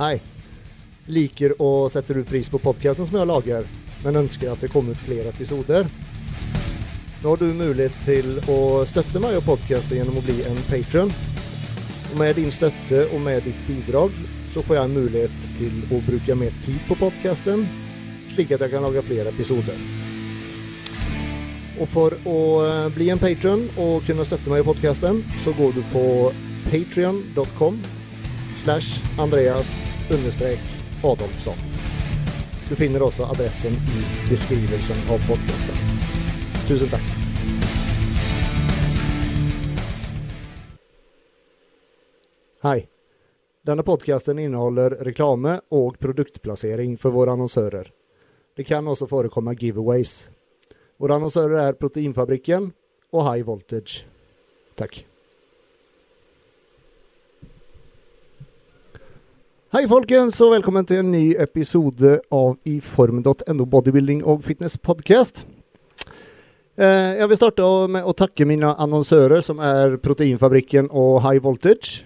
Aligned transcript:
Hej! 0.00 0.22
Liker 1.06 1.62
och 1.62 1.92
sätter 1.92 2.16
ut 2.16 2.26
pris 2.26 2.48
på 2.48 2.58
podcasten 2.58 3.06
som 3.06 3.18
jag 3.18 3.28
lagar, 3.28 3.64
men 4.04 4.16
önskar 4.16 4.52
att 4.52 4.60
det 4.60 4.68
kommer 4.68 4.92
ut 4.92 4.98
fler 4.98 5.26
episoder. 5.26 5.86
Nu 7.22 7.28
har 7.28 7.36
du 7.36 7.44
möjlighet 7.44 7.92
till 8.04 8.38
att 8.38 8.88
stötta 8.88 9.20
mig 9.20 9.36
och 9.36 9.44
podcasten 9.44 9.98
genom 9.98 10.18
att 10.18 10.24
bli 10.24 10.44
en 10.44 10.56
Patreon. 10.56 11.12
Och 12.12 12.18
med 12.18 12.36
din 12.36 12.52
stötte 12.52 13.06
och 13.06 13.20
med 13.20 13.42
ditt 13.42 13.66
bidrag 13.66 14.10
så 14.48 14.62
får 14.62 14.76
jag 14.76 14.84
en 14.84 14.94
möjlighet 14.94 15.30
till 15.58 15.96
att 15.96 16.06
bruka 16.06 16.34
mer 16.34 16.52
tid 16.64 16.78
på 16.88 16.94
podcasten, 16.94 17.68
slik 18.34 18.50
att 18.50 18.60
jag 18.60 18.70
kan 18.70 18.82
laga 18.82 19.02
fler 19.02 19.26
episoder. 19.26 19.74
Och 21.80 21.88
för 21.88 22.12
att 22.12 22.90
eh, 22.90 22.96
bli 22.96 23.10
en 23.10 23.18
Patreon 23.18 23.68
och 23.76 24.04
kunna 24.04 24.24
stötta 24.24 24.50
mig 24.50 24.60
i 24.60 24.64
podcasten 24.64 25.24
så 25.44 25.52
går 25.52 25.72
du 25.72 25.82
på 25.82 26.32
patreon.com 26.70 27.82
slash 28.54 29.02
Andreas 29.18 29.89
understreck 30.10 30.60
Adolfsson. 31.04 31.54
Du 32.68 32.76
finner 32.76 33.02
också 33.02 33.22
adressen 33.22 33.72
i 33.72 34.30
beskrivelsen 34.30 34.96
av 35.14 35.18
podcasten. 35.28 35.76
Tusen 36.68 36.88
tack! 36.88 37.02
Hej! 42.62 42.88
Denna 43.62 43.82
podcasten 43.82 44.38
innehåller 44.38 44.90
reklame 44.90 45.60
och 45.68 45.98
produktplacering 45.98 46.98
för 46.98 47.10
våra 47.10 47.32
annonsörer. 47.32 47.92
Det 48.56 48.64
kan 48.64 48.88
också 48.88 49.06
förekomma 49.06 49.52
giveaways. 49.54 50.28
Våra 50.96 51.14
annonsörer 51.14 51.56
är 51.56 51.72
Proteinfabriken 51.72 52.72
och 53.10 53.34
High 53.34 53.44
Voltage. 53.44 54.06
Tack! 54.74 55.06
Hej 59.72 59.88
folkens 59.88 60.40
och 60.40 60.52
välkommen 60.52 60.84
till 60.84 60.96
en 60.96 61.10
ny 61.10 61.34
episod 61.34 62.18
av 62.28 62.56
iform.no 62.64 63.64
Bodybuilding 63.64 64.24
och 64.24 64.44
Fitness 64.44 64.76
Podcast. 64.78 65.46
Eh, 66.76 66.86
jag 66.86 67.28
vill 67.28 67.36
starta 67.36 67.86
med 67.86 68.04
att 68.04 68.16
tacka 68.16 68.46
mina 68.46 68.74
annonsörer 68.74 69.40
som 69.40 69.58
är 69.58 69.96
Proteinfabriken 69.96 70.90
och 70.90 71.22
High 71.22 71.42
Voltage. 71.42 72.04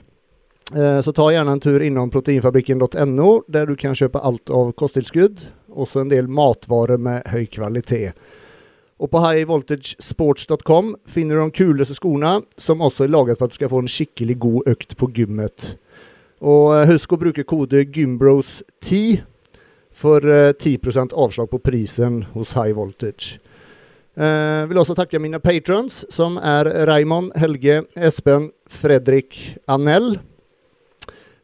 Eh, 0.75 1.01
så 1.01 1.12
ta 1.12 1.33
gärna 1.33 1.53
en 1.53 1.61
tur 1.61 1.83
inom 1.83 2.11
proteinfabriken.no 2.11 3.45
där 3.47 3.67
du 3.67 3.77
kan 3.77 3.95
köpa 3.95 4.19
allt 4.19 4.51
av 4.51 4.73
kosttillskudd 4.73 5.41
och 5.69 5.89
så 5.89 6.01
en 6.01 6.09
del 6.09 6.28
matvaror 6.28 6.99
med 6.99 7.23
hög 7.27 7.51
kvalitet. 7.51 8.12
Och 8.97 9.11
på 9.11 9.28
highvoltagesports.com 9.28 10.97
finner 11.06 11.34
du 11.34 11.41
de 11.41 11.51
kulaste 11.51 11.95
skorna 11.95 12.43
som 12.56 12.81
också 12.81 13.05
är 13.05 13.09
lagat 13.09 13.39
för 13.39 13.45
att 13.45 13.51
du 13.51 13.55
ska 13.55 13.69
få 13.69 13.78
en 13.78 13.89
skicklig 13.89 14.39
god 14.39 14.69
ökt 14.69 14.97
på 14.97 15.11
gymmet. 15.11 15.77
Och 16.45 16.78
eh, 16.78 16.87
husk 16.87 17.12
att 17.12 17.19
bruka 17.19 17.45
koden 17.45 17.92
GYMBROS10 17.92 19.19
för 19.92 20.28
eh, 20.28 20.53
10% 20.53 21.12
avslag 21.12 21.50
på 21.50 21.59
prisen 21.59 22.23
hos 22.23 22.56
High 22.56 22.73
Voltage. 22.73 23.39
Eh, 24.14 24.67
vill 24.67 24.78
också 24.78 24.95
tacka 24.95 25.19
mina 25.19 25.41
patrons 25.41 26.05
som 26.09 26.39
är 26.39 26.87
Raymond, 26.87 27.33
Helge, 27.37 27.84
Espen, 27.95 28.50
Fredrik, 28.67 29.56
Annell. 29.67 30.19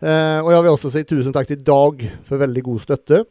Eh, 0.01 0.45
och 0.45 0.53
jag 0.53 0.62
vill 0.62 0.73
också 0.73 0.91
säga 0.91 1.05
tusen 1.05 1.33
tack 1.33 1.47
till 1.47 1.65
Dag 1.65 2.17
för 2.25 2.37
väldigt 2.37 2.65
god 2.65 2.83
stötte. 2.83 3.25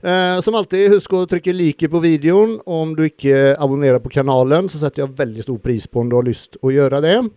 Eh, 0.00 0.40
som 0.40 0.54
alltid, 0.54 0.90
husk 0.90 1.12
att 1.12 1.28
trycka 1.28 1.52
like 1.52 1.88
på 1.88 1.98
videon. 1.98 2.60
Om 2.66 2.96
du 2.96 3.04
inte 3.04 3.56
abonnerar 3.58 3.98
på 3.98 4.08
kanalen 4.08 4.68
så 4.68 4.78
sätter 4.78 5.02
jag 5.02 5.16
väldigt 5.16 5.42
stor 5.42 5.58
pris 5.58 5.86
på 5.86 6.00
om 6.00 6.08
du 6.08 6.16
har 6.16 6.22
lust 6.22 6.56
att 6.62 6.74
göra 6.74 7.00
det. 7.00 7.28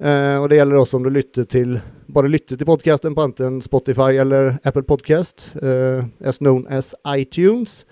Eh, 0.00 0.42
och 0.42 0.48
det 0.48 0.56
gäller 0.56 0.76
också 0.76 0.96
om 0.96 1.02
du 1.02 1.10
lyssnar 1.10 1.44
till, 1.44 1.80
bara 2.06 2.26
lyssnar 2.26 2.56
till 2.56 2.66
podcasten 2.66 3.14
på 3.14 3.22
antingen 3.22 3.62
Spotify 3.62 4.02
eller 4.02 4.58
Apple 4.62 4.82
Podcast, 4.82 5.54
eh, 5.62 6.28
as 6.28 6.38
known 6.38 6.66
as 6.66 6.94
iTunes. 7.08 7.86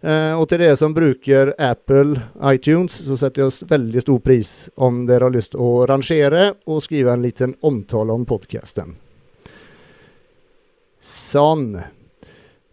Eh, 0.00 0.40
och 0.40 0.48
till 0.48 0.58
det 0.58 0.76
som 0.76 0.94
brukar 0.94 1.54
Apple 1.58 2.20
iTunes 2.44 2.92
så 2.92 3.16
sätter 3.16 3.42
jag 3.42 3.52
väldigt 3.60 4.02
stor 4.02 4.18
pris 4.18 4.70
om 4.74 5.06
det 5.06 5.14
har 5.22 5.30
lust 5.30 5.54
att 5.54 5.88
rangera 5.88 6.54
och 6.64 6.82
skriva 6.82 7.12
en 7.12 7.22
liten 7.22 7.54
omtal 7.60 8.10
om 8.10 8.24
podcasten. 8.24 8.96
Sån. 11.02 11.74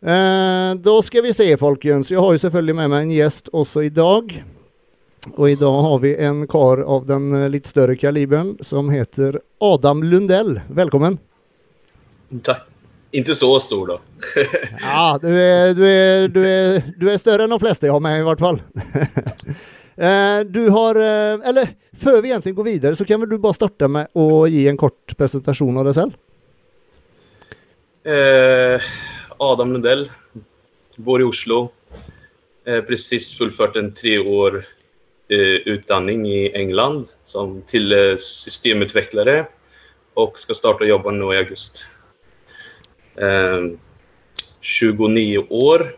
Eh, 0.01 0.75
då 0.75 1.01
ska 1.01 1.21
vi 1.21 1.33
se 1.33 1.57
folkens, 1.57 2.11
jag 2.11 2.19
har 2.19 2.33
ju 2.33 2.39
selvfølgelig 2.39 2.75
med 2.75 2.89
mig 2.89 3.01
en 3.01 3.11
gäst 3.11 3.49
också 3.51 3.83
idag. 3.83 4.43
Och 5.31 5.49
idag 5.49 5.81
har 5.81 5.99
vi 5.99 6.15
en 6.15 6.47
kar 6.47 6.77
av 6.77 7.05
den 7.05 7.43
eh, 7.43 7.49
lite 7.49 7.69
större 7.69 7.95
kalibern 7.95 8.57
som 8.61 8.89
heter 8.89 9.41
Adam 9.57 10.03
Lundell. 10.03 10.61
Välkommen! 10.67 11.17
Tack! 12.43 12.61
Inte 13.11 13.35
så 13.35 13.59
stor 13.59 13.87
då. 13.87 13.99
ja, 14.81 15.19
du 15.21 15.41
är, 15.41 15.73
du, 15.73 15.87
är, 15.87 16.27
du, 16.27 16.47
är, 16.47 16.93
du 16.97 17.11
är 17.11 17.17
större 17.17 17.43
än 17.43 17.49
de 17.49 17.59
flesta 17.59 17.85
jag 17.85 17.93
har 17.93 17.99
med 17.99 18.19
i 18.19 18.23
vart 18.23 18.39
fall. 18.39 18.61
Eh, 19.95 20.39
du 20.39 20.69
har, 20.69 20.95
eh, 20.95 21.49
eller 21.49 21.69
för 21.99 22.21
vi 22.21 22.27
egentligen 22.27 22.55
går 22.55 22.63
vidare 22.63 22.95
så 22.95 23.05
kan 23.05 23.19
väl 23.19 23.29
du 23.29 23.37
bara 23.37 23.53
starta 23.53 23.87
med 23.87 24.07
att 24.17 24.51
ge 24.51 24.67
en 24.67 24.77
kort 24.77 25.17
presentation 25.17 25.77
av 25.77 25.85
dig 25.85 25.93
själv? 25.93 26.11
Eh, 28.03 28.81
Adam 29.37 29.73
Lundell, 29.73 30.11
bor 30.95 31.21
i 31.21 31.23
Oslo. 31.23 31.71
Eh, 32.65 32.81
precis 32.81 33.37
fullfört 33.37 33.75
en 33.75 33.93
tre 33.93 34.19
år 34.19 34.65
utbildning 35.65 36.27
i 36.27 36.51
England 36.53 37.05
som 37.23 37.61
till 37.61 37.91
eh, 37.91 38.15
systemutvecklare 38.15 39.45
och 40.13 40.39
ska 40.39 40.53
starta 40.53 40.85
jobba 40.85 41.11
nu 41.11 41.33
i 41.33 41.37
augusti. 41.37 41.79
29 44.61 45.45
år. 45.49 45.91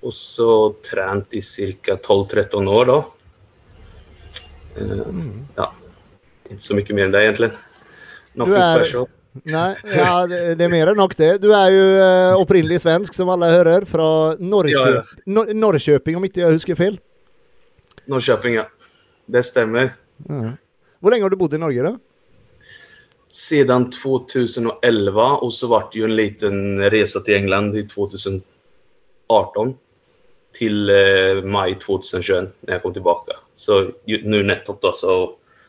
Och 0.00 0.14
så 0.14 0.74
tränat 0.90 1.34
i 1.34 1.40
cirka 1.40 1.94
12-13 1.94 2.68
år 2.68 2.86
då. 2.86 3.06
Mm. 4.76 5.46
Ja, 5.54 5.74
inte 6.50 6.62
så 6.62 6.74
mycket 6.74 6.96
mer 6.96 7.04
än 7.04 7.10
det 7.10 7.22
egentligen. 7.22 7.52
Nothing 8.32 8.54
är... 8.54 8.76
special. 8.76 9.06
Nej, 9.42 9.76
ja, 9.84 10.26
det, 10.26 10.64
är 10.64 10.68
mer 10.68 10.86
än 10.86 10.96
nog 10.96 11.14
det. 11.16 11.38
Du 11.38 11.54
är 11.54 11.70
ju 11.70 11.98
uh, 12.00 12.42
upprinnelig 12.42 12.80
svensk 12.80 13.14
som 13.14 13.28
alla 13.28 13.50
hör 13.50 13.84
från 13.84 14.36
Norrköp 14.50 14.72
ja, 14.74 14.90
ja. 14.90 15.04
Nor 15.26 15.54
Norrköping 15.54 16.16
om 16.16 16.24
inte 16.24 16.40
jag 16.40 16.50
huskar 16.50 16.74
fel. 16.74 16.98
Norrköping, 18.06 18.54
ja. 18.54 18.68
Det 19.26 19.42
stämmer. 19.42 19.94
Ja. 20.28 20.52
Hur 21.00 21.10
länge 21.10 21.22
har 21.22 21.30
du 21.30 21.36
bott 21.36 21.52
i 21.52 21.58
Norge 21.58 21.82
då? 21.82 21.98
Sedan 23.30 23.90
2011 23.90 25.32
och 25.32 25.54
så 25.54 25.66
vart 25.66 25.92
det 25.92 25.98
ju 25.98 26.04
en 26.04 26.16
liten 26.16 26.90
resa 26.90 27.20
till 27.20 27.34
England 27.34 27.76
i 27.76 27.82
2018. 27.88 28.42
Till 30.52 30.90
eh, 30.90 31.44
maj 31.44 31.78
2021 31.78 32.48
när 32.60 32.72
jag 32.72 32.82
kom 32.82 32.92
tillbaka. 32.92 33.32
Så 33.54 33.90
nu 34.04 34.42
nettot 34.42 34.82
då 34.82 34.92
så 34.92 35.26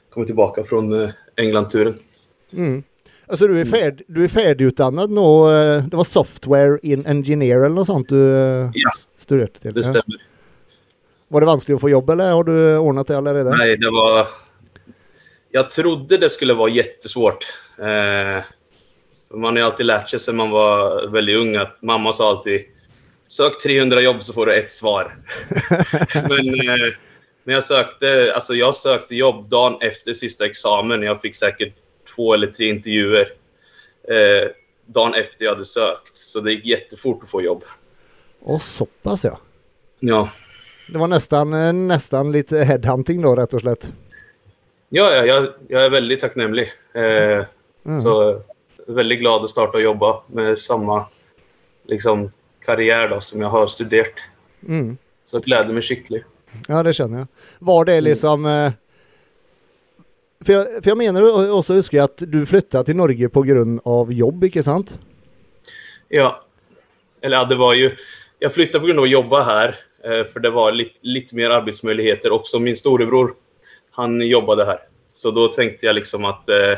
kom 0.10 0.22
jag 0.22 0.28
tillbaka 0.28 0.64
från 0.64 1.02
eh, 1.02 1.10
England-turen. 1.36 2.00
Mm. 2.54 2.84
Alltså 3.28 3.48
du 3.48 3.60
är, 3.60 3.66
färd, 3.66 4.04
du 4.08 4.24
är 4.24 4.28
färdigutbildad 4.28 5.10
nu. 5.10 5.22
Det 5.90 5.98
var 5.98 6.04
software 6.04 6.80
in 6.82 7.06
engineer 7.06 7.58
eller 7.58 7.76
något 7.76 7.88
sånt 7.88 8.10
du 8.10 8.30
ja, 8.74 8.92
studerade 9.18 9.52
till? 9.60 9.74
det 9.74 9.84
stämmer. 9.84 10.22
Var 11.36 11.40
det 11.42 11.46
vanskligt 11.46 11.76
att 11.76 11.82
få 11.82 11.90
jobb 11.90 12.10
eller 12.10 12.32
har 12.32 12.44
du 12.44 12.78
ordnat 12.78 13.08
det 13.08 13.14
redan? 13.14 13.58
Nej, 13.58 13.78
det 13.78 13.90
var... 13.90 14.28
Jag 15.52 15.70
trodde 15.70 16.18
det 16.18 16.30
skulle 16.30 16.54
vara 16.54 16.70
jättesvårt. 16.70 17.46
Eh, 17.78 18.44
man 19.34 19.44
har 19.44 19.58
ju 19.58 19.62
alltid 19.62 19.86
lärt 19.86 20.10
sig 20.10 20.20
sedan 20.20 20.36
man 20.36 20.50
var 20.50 21.08
väldigt 21.08 21.38
ung 21.38 21.56
att 21.56 21.82
mamma 21.82 22.14
sa 22.14 22.30
alltid 22.30 22.66
Sök 23.28 23.62
300 23.62 24.02
jobb 24.02 24.24
så 24.24 24.34
får 24.34 24.46
du 24.46 24.54
ett 24.54 24.72
svar. 24.72 25.16
Men 26.14 26.48
eh, 26.48 26.94
när 27.44 27.54
jag 27.54 27.64
sökte, 27.64 28.32
alltså 28.36 28.54
jag 28.54 28.76
sökte 28.76 29.16
jobb 29.16 29.50
dagen 29.50 29.78
efter 29.82 30.14
sista 30.14 30.46
examen. 30.46 31.04
Jag 31.04 31.22
fick 31.22 31.36
säkert 31.36 31.74
två 32.16 32.34
eller 32.34 32.48
tre 32.48 32.70
intervjuer 32.70 33.28
eh, 34.10 34.50
dagen 34.86 35.14
efter 35.14 35.46
jag 35.46 35.52
hade 35.52 35.66
sökt. 35.66 36.18
Så 36.18 36.40
det 36.40 36.52
gick 36.52 36.66
jättefort 36.66 37.24
att 37.24 37.30
få 37.30 37.42
jobb. 37.42 37.64
Och 38.40 38.62
så 38.62 38.86
pass 38.86 39.24
ja. 39.24 39.40
Ja. 40.00 40.30
Det 40.88 40.98
var 40.98 41.08
nästan, 41.08 41.54
eh, 41.54 41.74
nästan 41.74 42.32
lite 42.32 42.58
headhunting 42.58 43.22
då 43.22 43.36
rätt 43.36 43.54
och 43.54 43.62
slätt. 43.62 43.92
Ja, 44.90 45.12
ja 45.12 45.26
jag, 45.26 45.48
jag 45.68 45.86
är 45.86 45.90
väldigt 45.90 46.20
tacknämlig. 46.20 46.72
Eh, 46.94 47.46
mm. 47.86 48.02
Så 48.02 48.42
väldigt 48.88 49.20
glad 49.20 49.44
att 49.44 49.50
starta 49.50 49.78
och 49.78 49.84
jobba 49.84 50.22
med 50.28 50.58
samma 50.58 51.06
liksom, 51.84 52.32
karriär 52.66 53.08
då, 53.08 53.22
som 53.22 53.42
jag 53.42 53.50
har 53.50 53.68
studerat. 53.68 54.14
Mm. 54.68 54.98
Så 55.24 55.36
jag 55.36 55.44
gläder 55.44 55.74
mig 55.74 55.82
skickligt. 55.82 56.26
Ja, 56.68 56.84
det 56.84 56.94
känner 56.94 57.18
jag. 57.18 57.28
Var 57.60 57.86
det 57.86 57.94
mm. 57.94 58.04
liksom... 58.04 58.46
Mm. 58.46 58.72
För, 60.46 60.54
jag, 60.54 60.66
för 60.66 60.90
jag 60.92 60.98
menar 60.98 61.52
också 61.52 61.74
huskar 61.74 62.04
att 62.04 62.18
du 62.18 62.46
flyttade 62.46 62.86
till 62.86 62.96
Norge 62.96 63.30
på 63.30 63.42
grund 63.42 63.80
av 63.84 64.14
jobb, 64.14 64.44
inte 64.44 64.64
sant? 64.64 65.00
Ja. 66.08 66.46
Eller 67.22 67.38
ja, 67.38 67.46
det 67.46 67.56
var 67.56 67.74
ju... 67.74 67.96
Jag 68.40 68.54
flyttade 68.54 68.80
på 68.80 68.86
grund 68.86 69.00
av 69.00 69.04
att 69.04 69.12
jobba 69.12 69.44
här. 69.44 69.80
Eh, 70.06 70.26
för 70.26 70.40
det 70.40 70.50
var 70.50 70.72
lite, 70.72 70.96
lite 71.02 71.36
mer 71.36 71.50
arbetsmöjligheter. 71.50 72.32
Också 72.32 72.60
min 72.60 72.78
storebror, 72.78 73.36
han 73.92 74.22
jobbade 74.22 74.66
här. 74.66 74.80
Så 75.12 75.32
då 75.32 75.48
tänkte 75.48 75.86
jag 75.86 75.96
liksom 75.96 76.26
att 76.26 76.50
eh, 76.50 76.78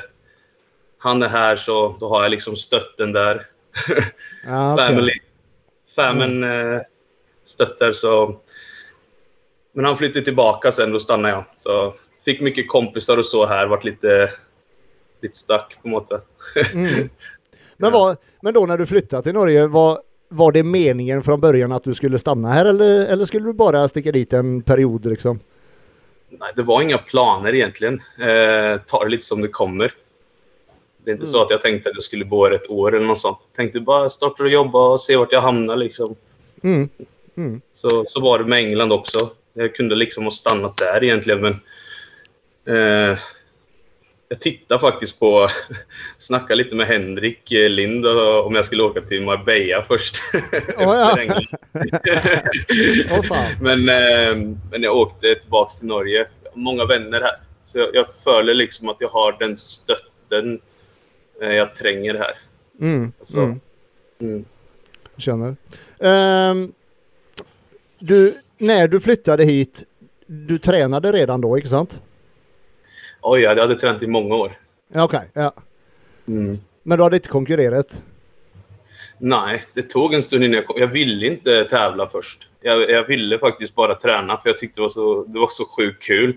han 0.97 1.23
är 1.23 1.27
här 1.27 1.55
så 1.55 1.95
då 1.99 2.09
har 2.09 2.23
jag 2.23 2.31
liksom 2.31 2.55
stötten 2.55 3.11
där. 3.11 3.47
Ja, 4.45 4.73
okej. 4.73 4.87
Family. 4.87 5.13
Familjen 5.95 6.43
eh, 6.73 6.81
stöttar 7.43 7.93
så. 7.93 8.39
Men 9.73 9.85
han 9.85 9.97
flyttade 9.97 10.25
tillbaka 10.25 10.71
sen, 10.71 10.91
då 10.91 10.99
stannade 10.99 11.33
jag. 11.33 11.45
Så 11.55 11.93
fick 12.25 12.41
mycket 12.41 12.67
kompisar 12.67 13.17
och 13.17 13.25
så 13.25 13.45
här, 13.45 13.67
vart 13.67 13.83
lite, 13.83 14.31
lite 15.21 15.37
stack 15.37 15.77
på 15.81 15.87
något 15.87 16.09
sätt. 16.09 16.27
Mm. 16.73 17.09
Men, 17.79 17.91
var, 17.91 18.17
men 18.41 18.53
då 18.53 18.65
när 18.65 18.77
du 18.77 18.85
flyttade 18.85 19.23
till 19.23 19.33
Norge, 19.33 19.67
var, 19.67 20.01
var 20.29 20.51
det 20.51 20.63
meningen 20.63 21.23
från 21.23 21.39
början 21.39 21.71
att 21.71 21.83
du 21.83 21.93
skulle 21.93 22.19
stanna 22.19 22.47
här 22.53 22.65
eller, 22.65 23.05
eller 23.05 23.25
skulle 23.25 23.45
du 23.45 23.53
bara 23.53 23.87
sticka 23.87 24.11
dit 24.11 24.33
en 24.33 24.61
period 24.61 25.05
liksom? 25.05 25.39
Nej, 26.29 26.49
det 26.55 26.63
var 26.63 26.81
inga 26.81 26.97
planer 26.97 27.55
egentligen. 27.55 28.01
Eh, 28.19 28.81
ta 28.87 29.03
det 29.03 29.09
lite 29.09 29.25
som 29.25 29.41
det 29.41 29.47
kommer. 29.47 29.93
Det 31.03 31.11
är 31.11 31.15
inte 31.15 31.25
så 31.27 31.37
Mm. 31.37 31.45
att 31.45 31.51
jag 31.51 31.61
tänkte 31.61 31.89
att 31.89 31.95
jag 31.95 32.03
skulle 32.03 32.25
bo 32.25 32.45
här 32.45 32.51
ett 32.51 32.69
år 32.69 32.95
eller 32.95 33.07
något 33.07 33.19
sånt. 33.19 33.37
Tänkte 33.55 33.79
bara 33.79 34.09
starta 34.09 34.43
och 34.43 34.49
jobba 34.49 34.87
och 34.89 35.01
se 35.01 35.15
vart 35.15 35.31
jag 35.31 35.41
hamnar 35.41 35.75
liksom. 35.75 36.15
Mm. 36.63 36.89
Mm. 37.37 37.61
Så, 37.73 38.03
så 38.07 38.21
var 38.21 38.39
det 38.39 38.45
med 38.45 38.59
England 38.59 38.91
också. 38.91 39.29
Jag 39.53 39.75
kunde 39.75 39.95
liksom 39.95 40.23
ha 40.23 40.31
stannat 40.31 40.77
där 40.77 41.03
egentligen, 41.03 41.41
men... 41.41 41.53
Eh, 43.11 43.17
jag 44.29 44.39
tittar 44.39 44.77
faktiskt 44.77 45.19
på... 45.19 45.47
Snacka 46.17 46.55
lite 46.55 46.75
med 46.75 46.87
Henrik 46.87 47.51
eh, 47.51 47.69
Lind 47.69 48.05
om 48.45 48.55
jag 48.55 48.65
skulle 48.65 48.83
åka 48.83 49.01
till 49.01 49.23
Marbella 49.23 49.83
först. 49.83 50.21
Åh, 53.11 53.21
fan. 53.23 53.51
men, 53.61 53.89
eh, 53.89 54.35
men 54.71 54.83
jag 54.83 54.97
åkte 54.97 55.35
tillbaka 55.35 55.69
till 55.69 55.87
Norge. 55.87 56.27
Många 56.53 56.85
vänner 56.85 57.21
här. 57.21 57.35
Så 57.65 57.77
jag, 57.77 57.89
jag 57.93 58.05
följer 58.23 58.55
liksom 58.55 58.89
att 58.89 58.97
jag 58.99 59.09
har 59.09 59.35
den 59.39 59.57
stötten 59.57 60.59
eh, 61.41 61.53
jag 61.53 61.75
tränger 61.75 62.15
här. 62.15 62.33
Mm. 62.79 63.11
Alltså, 63.19 63.37
Mm. 63.37 63.59
Mm. 64.19 64.45
Känner. 65.17 65.55
Ehm, 65.99 66.71
du, 67.99 68.37
när 68.57 68.87
du 68.87 68.99
flyttade 68.99 69.43
hit, 69.43 69.83
du 70.25 70.59
tränade 70.59 71.11
redan 71.11 71.41
då, 71.41 71.57
inte 71.57 71.69
sant? 71.69 71.99
Oj, 73.21 73.41
jag 73.41 73.55
hade 73.55 73.75
tränat 73.75 74.03
i 74.03 74.07
många 74.07 74.35
år. 74.35 74.59
Okej, 74.95 75.29
ja. 75.33 75.53
Mm. 76.27 76.59
Men 76.83 76.97
du 76.97 77.03
hade 77.03 77.15
inte 77.15 77.29
konkurrerat? 77.29 78.01
Nej, 79.17 79.63
det 79.73 79.81
tog 79.81 80.13
en 80.13 80.23
stund 80.23 80.43
innan 80.43 80.55
jag 80.55 80.65
kom. 80.65 80.79
Jag 80.79 80.87
ville 80.87 81.27
inte 81.27 81.63
tävla 81.63 82.09
först. 82.09 82.47
Jag, 82.61 82.89
jag 82.89 83.07
ville 83.07 83.39
faktiskt 83.39 83.75
bara 83.75 83.95
träna 83.95 84.37
för 84.37 84.49
jag 84.49 84.57
tyckte 84.57 84.79
det 84.79 84.81
var 84.81 84.89
så, 84.89 85.23
det 85.23 85.39
var 85.39 85.47
så 85.51 85.65
sjukt 85.65 86.03
kul 86.03 86.35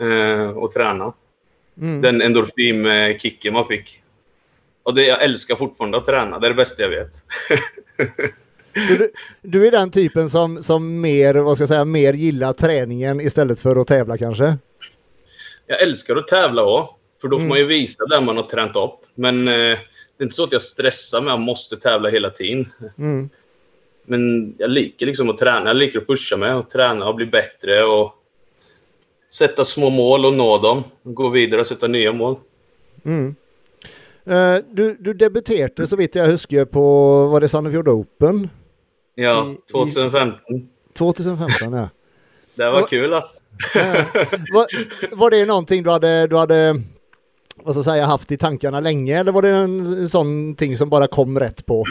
eh, 0.00 0.48
att 0.48 0.72
träna. 0.72 1.12
Mm. 1.80 2.00
Den 2.00 2.22
endorfinkicken 2.22 3.52
man 3.52 3.66
fick. 3.66 4.02
Och 4.82 4.94
det, 4.94 5.06
jag 5.06 5.22
älskar 5.22 5.56
fortfarande 5.56 5.98
att 5.98 6.06
träna. 6.06 6.38
Det 6.38 6.46
är 6.46 6.50
det 6.50 6.56
bästa 6.56 6.82
jag 6.82 6.90
vet. 6.90 7.12
Du, 8.88 9.12
du 9.42 9.66
är 9.66 9.70
den 9.70 9.90
typen 9.90 10.30
som, 10.30 10.62
som 10.62 11.00
mer, 11.00 11.34
vad 11.34 11.56
ska 11.56 11.62
jag 11.62 11.68
säga, 11.68 11.84
mer 11.84 12.12
gillar 12.12 12.52
träningen 12.52 13.20
istället 13.20 13.60
för 13.60 13.76
att 13.76 13.86
tävla 13.86 14.18
kanske? 14.18 14.58
Jag 15.68 15.82
älskar 15.82 16.16
att 16.16 16.28
tävla 16.28 16.64
också. 16.64 16.94
För 17.20 17.28
då 17.28 17.36
får 17.36 17.40
Mm. 17.40 17.48
man 17.48 17.58
ju 17.58 17.64
visa 17.64 18.06
där 18.06 18.20
man 18.20 18.36
har 18.36 18.44
tränat 18.44 18.76
upp. 18.76 18.98
Men 19.14 19.48
eh, 19.48 19.54
det 19.54 20.18
är 20.18 20.22
inte 20.22 20.34
så 20.34 20.44
att 20.44 20.52
jag 20.52 20.62
stressar 20.62 21.20
med 21.20 21.32
att 21.32 21.38
jag 21.38 21.44
måste 21.46 21.76
tävla 21.76 22.08
hela 22.10 22.30
tiden. 22.30 22.68
Mm. 22.98 23.30
Men 24.04 24.54
jag 24.58 24.70
liker 24.70 25.06
liksom 25.06 25.30
att 25.30 25.38
träna. 25.38 25.70
Jag 25.70 25.76
liker 25.76 25.98
att 26.00 26.06
pusha 26.06 26.36
mig 26.36 26.52
och 26.54 26.70
träna 26.70 27.08
och 27.08 27.14
bli 27.14 27.26
bättre 27.26 27.84
och 27.84 28.14
sätta 29.30 29.64
små 29.64 29.90
mål 29.90 30.24
och 30.26 30.34
nå 30.34 30.58
dem. 30.58 30.84
Gå 31.02 31.28
vidare 31.28 31.60
och 31.60 31.66
sätta 31.66 31.86
nya 31.86 32.12
mål. 32.12 32.36
Mm. 33.04 33.34
Eh, 34.24 34.56
du, 34.70 34.96
du 35.00 35.14
debuterade 35.14 35.86
så 35.86 35.96
vitt 35.96 36.14
jag 36.14 36.26
huskar 36.26 36.64
på, 36.64 36.80
var 37.26 37.40
det 37.40 37.48
Sandefjord 37.48 37.88
Open? 37.88 38.48
Ja, 39.14 39.46
I- 39.48 39.52
i- 39.52 39.70
2015. 39.72 40.68
2015 40.94 41.72
ja. 41.72 41.88
Det 42.58 42.70
var 42.70 42.82
Och- 42.82 42.88
kul 42.90 43.14
alltså. 43.14 43.42
Ja. 43.74 43.94
var, 44.52 44.66
var 45.16 45.30
det 45.30 45.44
någonting 45.46 45.82
du 45.82 45.90
hade, 45.90 46.26
du 46.26 46.36
hade 46.36 46.82
vad 47.56 47.74
ska 47.74 47.78
jag 47.78 47.84
säga, 47.84 48.06
haft 48.06 48.32
i 48.32 48.36
tankarna 48.36 48.80
länge 48.80 49.18
eller 49.20 49.32
var 49.32 49.42
det 49.42 49.48
en 49.48 50.08
sån 50.08 50.54
ting 50.56 50.76
som 50.78 50.88
bara 50.88 51.06
kom 51.06 51.40
rätt 51.40 51.66
på? 51.66 51.84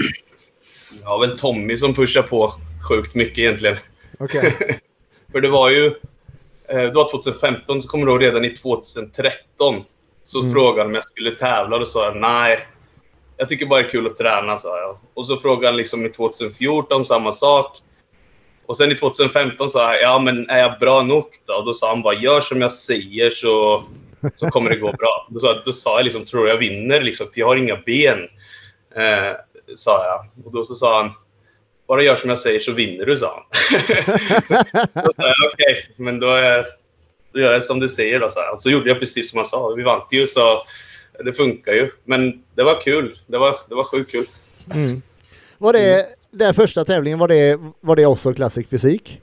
Har 1.03 1.19
väl 1.27 1.37
Tommy 1.39 1.77
som 1.77 1.93
pushar 1.93 2.21
på 2.21 2.53
sjukt 2.89 3.15
mycket 3.15 3.37
egentligen. 3.37 3.77
Okej. 4.19 4.55
För 5.31 5.41
det 5.41 5.49
var 5.49 5.69
ju... 5.69 5.85
eh, 6.69 6.81
Det 6.81 6.91
var 6.91 7.09
2015, 7.11 7.81
så 7.81 7.87
kommer 7.87 8.05
du 8.05 8.11
ihåg 8.11 8.21
redan 8.23 8.45
i 8.45 8.49
2013 8.49 9.83
så 10.23 10.39
Mm. 10.39 10.53
frågade 10.53 10.79
han 10.81 10.87
om 10.87 10.95
jag 10.95 11.03
skulle 11.03 11.31
tävla 11.31 11.75
och 11.75 11.79
då 11.79 11.85
sa 11.85 12.05
jag 12.05 12.17
nej. 12.17 12.67
Jag 13.37 13.49
tycker 13.49 13.65
bara 13.65 13.81
det 13.81 13.87
är 13.87 13.89
kul 13.89 14.05
att 14.07 14.17
träna, 14.17 14.57
sa 14.57 14.77
jag. 14.79 14.97
Och 15.13 15.27
så 15.27 15.37
frågade 15.37 15.67
han 15.67 15.77
liksom 15.77 16.05
i 16.05 16.09
2014 16.09 17.05
samma 17.05 17.31
sak. 17.31 17.77
Och 18.67 18.77
sen 18.77 18.91
i 18.91 18.95
2015 18.95 19.69
sa 19.69 19.93
jag, 19.93 20.01
ja 20.01 20.19
men 20.19 20.49
är 20.49 20.59
jag 20.59 20.79
bra 20.79 21.03
nog 21.03 21.25
då? 21.45 21.53
Och 21.53 21.65
då 21.65 21.73
sa 21.73 21.89
han 21.89 22.01
bara, 22.01 22.15
gör 22.15 22.41
som 22.41 22.61
jag 22.61 22.71
säger 22.71 23.31
så, 23.31 23.83
så 24.35 24.49
kommer 24.49 24.69
det 24.69 24.75
gå 24.75 24.91
bra. 24.91 25.27
Då 25.29 25.39
sa, 25.39 25.61
då 25.65 25.71
sa 25.71 25.97
jag 25.97 26.03
liksom, 26.03 26.25
tror 26.25 26.43
du 26.43 26.49
jag 26.49 26.57
vinner 26.57 27.01
liksom? 27.01 27.27
För 27.33 27.39
jag 27.39 27.47
har 27.47 27.55
inga 27.55 27.77
ben. 27.85 28.19
Eh, 28.95 29.33
sa 29.75 30.05
jag. 30.05 30.45
Och 30.45 30.51
då 30.51 30.65
så 30.65 30.75
sa 30.75 31.01
han, 31.01 31.13
bara 31.87 32.01
gör 32.01 32.15
som 32.15 32.29
jag 32.29 32.39
säger 32.39 32.59
så 32.59 32.71
vinner 32.71 33.05
du, 33.05 33.17
sa 33.17 33.33
han. 33.33 33.43
Då 35.05 35.11
sa 35.13 35.23
jag 35.23 35.53
okej, 35.53 35.89
men 35.95 36.19
då, 36.19 36.27
är, 36.27 36.65
då 37.33 37.39
gör 37.39 37.53
jag 37.53 37.63
som 37.63 37.79
du 37.79 37.89
säger 37.89 38.19
då, 38.19 38.29
sa 38.29 38.43
jag. 38.43 38.59
Så 38.59 38.69
gjorde 38.69 38.89
jag 38.89 38.99
precis 38.99 39.29
som 39.29 39.37
han 39.37 39.45
sa. 39.45 39.69
Vi 39.69 39.83
vann 39.83 40.01
ju 40.11 40.27
så 40.27 40.63
det 41.25 41.33
funkar 41.33 41.73
ju. 41.73 41.91
Men 42.03 42.43
det 42.55 42.63
var 42.63 42.81
kul. 42.81 43.19
Det 43.27 43.37
var, 43.37 43.55
det 43.69 43.75
var 43.75 43.83
sjukt 43.83 44.11
kul. 44.11 44.25
Mm. 44.73 45.01
Var 45.57 45.73
det, 45.73 46.07
den 46.37 46.53
första 46.53 46.85
tävlingen, 46.85 47.19
var 47.19 47.27
det, 47.27 47.59
var 47.81 47.95
det 47.95 48.05
också 48.05 48.33
Classic 48.33 48.67
Fysik? 48.67 49.21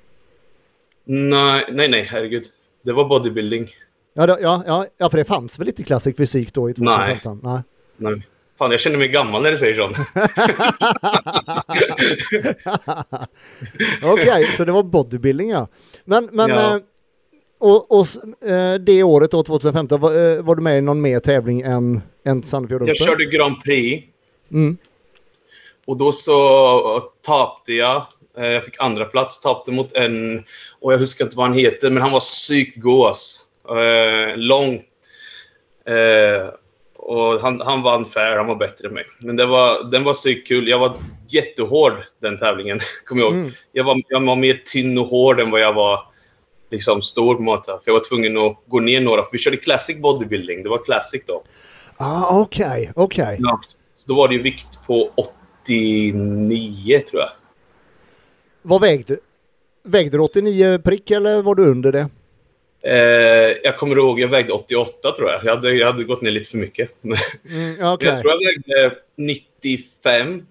Nej, 1.04 1.64
nej, 1.72 1.88
nej, 1.88 2.02
herregud. 2.10 2.44
Det 2.82 2.92
var 2.92 3.04
bodybuilding. 3.08 3.68
Ja, 4.14 4.26
det, 4.26 4.38
ja, 4.40 4.62
ja, 4.66 4.86
ja, 4.98 5.10
för 5.10 5.18
det 5.18 5.24
fanns 5.24 5.58
väl 5.58 5.68
inte 5.68 5.82
Classic 5.82 6.16
Fysik 6.16 6.54
då 6.54 6.70
i 6.70 6.74
2015? 6.74 7.40
Nej. 7.42 7.60
Nej. 7.96 8.22
Fan, 8.58 8.70
jag 8.70 8.80
känner 8.80 8.98
mig 8.98 9.08
gammal 9.08 9.42
när 9.42 9.50
du 9.50 9.56
säger 9.56 9.74
sånt. 9.74 9.96
Okej, 14.02 14.44
så 14.56 14.64
det 14.64 14.72
var 14.72 14.82
bodybuilding 14.82 15.50
ja. 15.50 15.68
Men, 16.04 16.28
men 16.32 16.48
Ja. 16.50 16.74
eh, 16.76 16.80
och, 17.58 17.92
och 18.00 18.06
eh, 18.48 18.74
det 18.74 19.02
året 19.02 19.30
då, 19.30 19.42
2015, 19.42 20.00
var, 20.00 20.36
eh, 20.36 20.42
var 20.42 20.56
du 20.56 20.62
med 20.62 20.78
i 20.78 20.80
någon 20.80 21.00
mer 21.00 21.20
tävling 21.20 21.60
än, 21.60 22.02
än 22.24 22.42
Sandefjord? 22.42 22.88
Jag 22.88 22.96
körde 22.96 23.24
Grand 23.24 23.62
Prix 23.64 24.04
Mm. 24.50 24.76
Och 25.86 25.96
då 25.96 26.12
så 26.12 27.00
tappade 27.22 27.72
jag. 27.72 28.06
Eh, 28.38 28.46
Jag 28.46 28.64
fick 28.64 28.80
andra 28.80 29.04
plats, 29.04 29.40
tappade 29.40 29.76
mot 29.76 29.92
en, 29.92 30.44
och 30.80 30.92
jag 30.92 30.98
huskar 30.98 31.24
inte 31.24 31.36
vad 31.36 31.46
han 31.46 31.58
heter, 31.58 31.90
men 31.90 32.02
han 32.02 32.12
var 32.12 32.20
psykt 32.20 32.76
gås. 32.76 33.40
Eh, 33.68 34.36
lång. 34.36 34.74
Eh, 35.86 36.48
och 36.96 37.40
han, 37.40 37.60
han 37.60 37.82
vann 37.82 38.04
fair, 38.04 38.36
han 38.36 38.46
var 38.46 38.56
bättre 38.56 38.88
än 38.88 38.94
mig. 38.94 39.04
Men 39.20 39.36
det 39.36 39.46
var, 39.46 39.84
den 39.90 40.04
var 40.04 40.14
psykt 40.14 40.48
kul. 40.48 40.68
Jag 40.68 40.78
var 40.78 40.92
jättehård 41.28 41.92
den 42.20 42.38
tävlingen, 42.38 42.78
kommer 43.06 43.22
jag 43.22 43.30
ihåg. 43.30 43.40
Mm. 43.40 43.52
Jag, 43.72 43.84
var, 43.84 44.02
jag 44.08 44.26
var 44.26 44.36
mer 44.36 44.62
tynn 44.72 44.98
och 44.98 45.08
hård 45.08 45.40
än 45.40 45.50
vad 45.50 45.60
jag 45.60 45.72
var 45.72 46.06
liksom 46.70 47.02
stor 47.02 47.34
på 47.34 47.62
sätt. 47.66 47.66
För 47.66 47.82
jag 47.84 47.92
var 47.92 48.08
tvungen 48.08 48.38
att 48.38 48.56
gå 48.66 48.80
ner 48.80 49.00
några, 49.00 49.22
för 49.22 49.32
vi 49.32 49.38
körde 49.38 49.56
classic 49.56 49.98
bodybuilding. 49.98 50.62
Det 50.62 50.68
var 50.68 50.84
classic 50.84 51.22
då. 51.26 51.42
Ah, 51.96 52.40
okej, 52.40 52.92
okej. 52.94 53.36
Ja. 53.40 53.60
Så 53.94 54.08
då 54.08 54.14
var 54.14 54.28
det 54.28 54.34
ju 54.34 54.42
vikt 54.42 54.86
på 54.86 55.10
89 55.64 57.02
tror 57.10 57.22
jag. 57.22 57.30
Vad 58.62 58.80
vägde 58.80 59.18
Vägde 59.82 60.16
du 60.16 60.22
89 60.22 60.78
prick 60.78 61.10
eller 61.10 61.42
var 61.42 61.54
du 61.54 61.66
under 61.66 61.92
det? 61.92 62.08
Eh, 62.82 63.56
jag 63.62 63.78
kommer 63.78 63.96
ihåg, 63.96 64.20
jag 64.20 64.28
vägde 64.28 64.52
88 64.52 65.12
tror 65.12 65.30
jag. 65.30 65.44
Jag 65.44 65.56
hade, 65.56 65.74
jag 65.74 65.86
hade 65.86 66.04
gått 66.04 66.22
ner 66.22 66.30
lite 66.30 66.50
för 66.50 66.58
mycket. 66.58 66.90
Mm, 67.50 67.92
okej. 67.92 68.08
Jag 68.08 68.20
tror 68.20 68.32
jag 68.32 68.38
vägde 68.38 68.96
95 69.16 70.46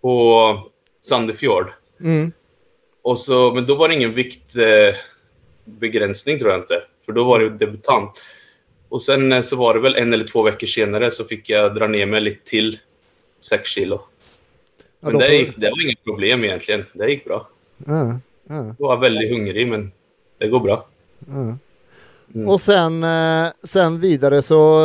på 0.00 0.60
Sandefjord. 1.00 1.72
Mm. 2.00 2.32
Och 3.02 3.20
så, 3.20 3.54
men 3.54 3.66
då 3.66 3.74
var 3.74 3.88
det 3.88 3.94
ingen 3.94 4.14
viktbegränsning 4.14 4.88
eh, 4.88 4.94
begränsning, 5.64 6.38
tror 6.38 6.50
jag 6.50 6.60
inte. 6.60 6.82
För 7.06 7.12
då 7.12 7.24
var 7.24 7.40
det 7.40 7.50
debutant. 7.50 8.22
Och 8.88 9.02
sen 9.02 9.32
eh, 9.32 9.42
så 9.42 9.56
var 9.56 9.74
det 9.74 9.80
väl 9.80 9.96
en 9.96 10.12
eller 10.12 10.26
två 10.26 10.42
veckor 10.42 10.66
senare 10.66 11.10
så 11.10 11.24
fick 11.24 11.50
jag 11.50 11.74
dra 11.74 11.86
ner 11.86 12.06
mig 12.06 12.20
lite 12.20 12.50
till 12.50 12.78
6 13.40 13.68
kilo. 13.68 14.02
Men 15.04 15.18
det, 15.18 15.26
får- 15.26 15.34
gick, 15.34 15.56
det 15.56 15.70
var 15.70 15.84
inget 15.84 16.04
problem 16.04 16.44
egentligen. 16.44 16.84
Det 16.92 17.10
gick 17.10 17.24
bra. 17.24 17.48
Ja, 17.86 18.18
ja, 18.48 18.74
Jag 18.78 18.88
var 18.88 18.96
väldigt 18.96 19.30
hungrig 19.30 19.68
men 19.68 19.92
det 20.38 20.48
går 20.48 20.60
bra. 20.60 20.86
ja. 21.28 21.56
Mm. 22.34 22.48
Och 22.48 22.60
sen, 22.60 23.04
eh, 23.04 23.46
sen 23.62 24.00
vidare 24.00 24.42
så 24.42 24.80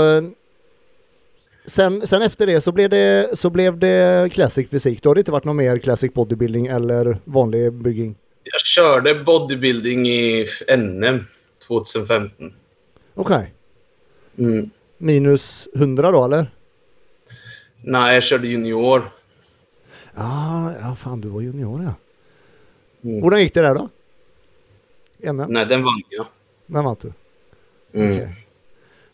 Sen, 1.66 2.08
sen 2.08 2.22
efter 2.22 2.48
det 2.48 2.62
så 2.62 2.72
blev 2.72 2.90
det, 2.90 3.30
så 3.40 3.50
blev 3.50 3.78
det 3.78 4.30
Classic 4.34 4.70
Fysik. 4.70 5.02
Då 5.04 5.10
har 5.10 5.16
det 5.16 5.20
inte 5.20 5.32
varit 5.32 5.44
någon 5.44 5.56
mer 5.56 5.78
Classic 5.78 6.14
Bodybuilding 6.14 6.68
eller 6.68 7.18
vanlig 7.24 7.74
bygging. 7.74 8.16
Jag 8.44 8.62
körde 8.62 9.16
bodybuilding 9.16 10.08
i 10.10 10.46
NM 10.78 11.24
2015. 11.68 12.54
Okej. 13.16 13.54
Mm. 14.38 14.70
minus 14.98 15.68
100 15.76 16.12
då 16.12 16.26
eller? 16.26 16.48
Nej, 17.82 18.14
jag 18.14 18.24
körde 18.24 18.48
junior. 18.48 19.04
Ja, 20.20 20.74
ja 20.82 20.96
fan 20.96 21.22
du 21.22 21.28
var 21.28 21.42
junior 21.42 21.84
ja. 21.84 21.94
Mm. 23.10 23.24
Hur 23.24 23.38
gick 23.38 23.54
det 23.54 23.62
där 23.62 23.76
då? 23.76 23.90
Ena? 25.22 25.48
Nej, 25.48 25.66
den 25.66 25.84
vann 25.84 26.02
jag. 26.10 26.28
Den 26.66 26.84
vann 26.84 26.96
du. 27.02 27.12
Mm. 28.00 28.16
Okej. 28.16 28.46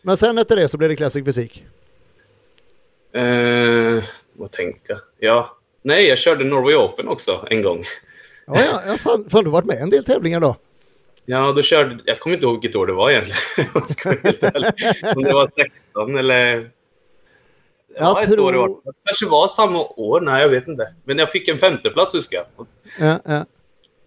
Men 0.01 0.17
sen 0.17 0.37
efter 0.37 0.55
det 0.55 0.67
så 0.67 0.77
blev 0.77 0.89
det 0.89 0.95
Classic 0.95 1.25
Fysik. 1.25 1.63
Eh, 3.11 4.03
vad 4.33 4.51
tänka? 4.51 4.99
Ja. 5.19 5.57
Nej, 5.81 6.07
jag 6.07 6.17
körde 6.17 6.43
Norway 6.43 6.75
Open 6.75 7.07
också 7.07 7.47
en 7.49 7.61
gång. 7.61 7.83
Ja, 8.47 8.55
ja, 8.55 8.81
ja 8.87 8.97
fan, 8.97 9.29
fan 9.29 9.43
du 9.43 9.49
varit 9.49 9.65
med 9.65 9.77
en 9.77 9.89
del 9.89 10.05
tävlingar 10.05 10.39
då. 10.39 10.55
Ja, 11.25 11.51
då 11.51 11.61
körde... 11.61 11.99
Jag 12.05 12.19
kommer 12.19 12.35
inte 12.35 12.45
ihåg 12.45 12.61
vilket 12.61 12.75
år 12.75 12.87
det 12.87 12.93
var 12.93 13.11
egentligen. 13.11 13.39
jag. 14.41 15.17
Om 15.17 15.23
det 15.23 15.33
var 15.33 15.49
16 15.55 16.17
eller... 16.17 16.69
Ja, 17.99 18.21
ett 18.21 18.27
år 18.29 18.31
det 18.31 18.35
tror- 18.35 18.51
var. 18.53 18.67
Det 18.67 18.91
kanske 19.05 19.25
var 19.25 19.47
samma 19.47 19.79
år. 19.83 20.21
Nej, 20.21 20.41
jag 20.41 20.49
vet 20.49 20.67
inte. 20.67 20.93
Men 21.03 21.17
jag 21.17 21.31
fick 21.31 21.47
en 21.47 21.57
femteplats, 21.57 22.15
huskar 22.15 22.43
jag. 22.57 22.67
Ja, 23.09 23.19
ja. 23.25 23.45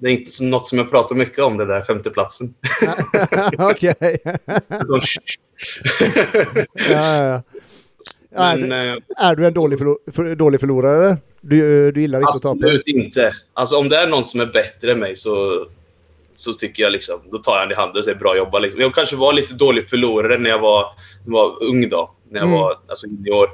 Det 0.00 0.06
är 0.08 0.12
inte 0.12 0.44
något 0.44 0.66
som 0.66 0.78
jag 0.78 0.90
pratar 0.90 1.14
mycket 1.16 1.44
om, 1.44 1.56
det 1.56 1.64
där 1.64 1.82
femteplatsen. 1.82 2.54
Okej. 3.58 3.94
Ja, 6.90 7.42
ja, 8.30 8.42
är, 8.52 8.56
Men 8.56 8.68
du, 8.68 8.76
eh, 8.92 8.96
är 9.16 9.36
du 9.36 9.46
en 9.46 9.52
dålig, 9.54 9.78
förlo- 9.78 10.12
för, 10.12 10.34
dålig 10.34 10.60
förlorare? 10.60 11.16
Du, 11.40 11.92
du 11.92 12.00
gillar 12.00 12.18
inte 12.18 12.30
att 12.30 12.42
tappa? 12.42 12.52
absolut 12.52 12.86
inte. 12.86 13.32
Alltså 13.52 13.76
om 13.76 13.88
det 13.88 13.96
är 13.96 14.06
någon 14.06 14.24
som 14.24 14.40
är 14.40 14.46
bättre 14.46 14.92
än 14.92 14.98
mig 14.98 15.16
så, 15.16 15.66
så 16.34 16.52
tycker 16.52 16.82
jag 16.82 16.92
liksom, 16.92 17.20
då 17.30 17.38
tar 17.38 17.52
jag 17.52 17.60
han 17.60 17.72
i 17.72 17.74
handen 17.74 17.98
och 17.98 18.04
säger 18.04 18.18
bra 18.18 18.36
jobbat. 18.36 18.62
Liksom. 18.62 18.80
Jag 18.80 18.94
kanske 18.94 19.16
var 19.16 19.32
lite 19.32 19.54
dålig 19.54 19.88
förlorare 19.88 20.38
när 20.38 20.50
jag 20.50 20.58
var, 20.58 20.86
var 21.26 21.62
ung 21.62 21.88
då. 21.88 22.10
När 22.30 22.40
jag 22.40 22.46
Mm. 22.48 22.60
var 22.60 22.76
alltså, 22.88 23.06
junior. 23.06 23.50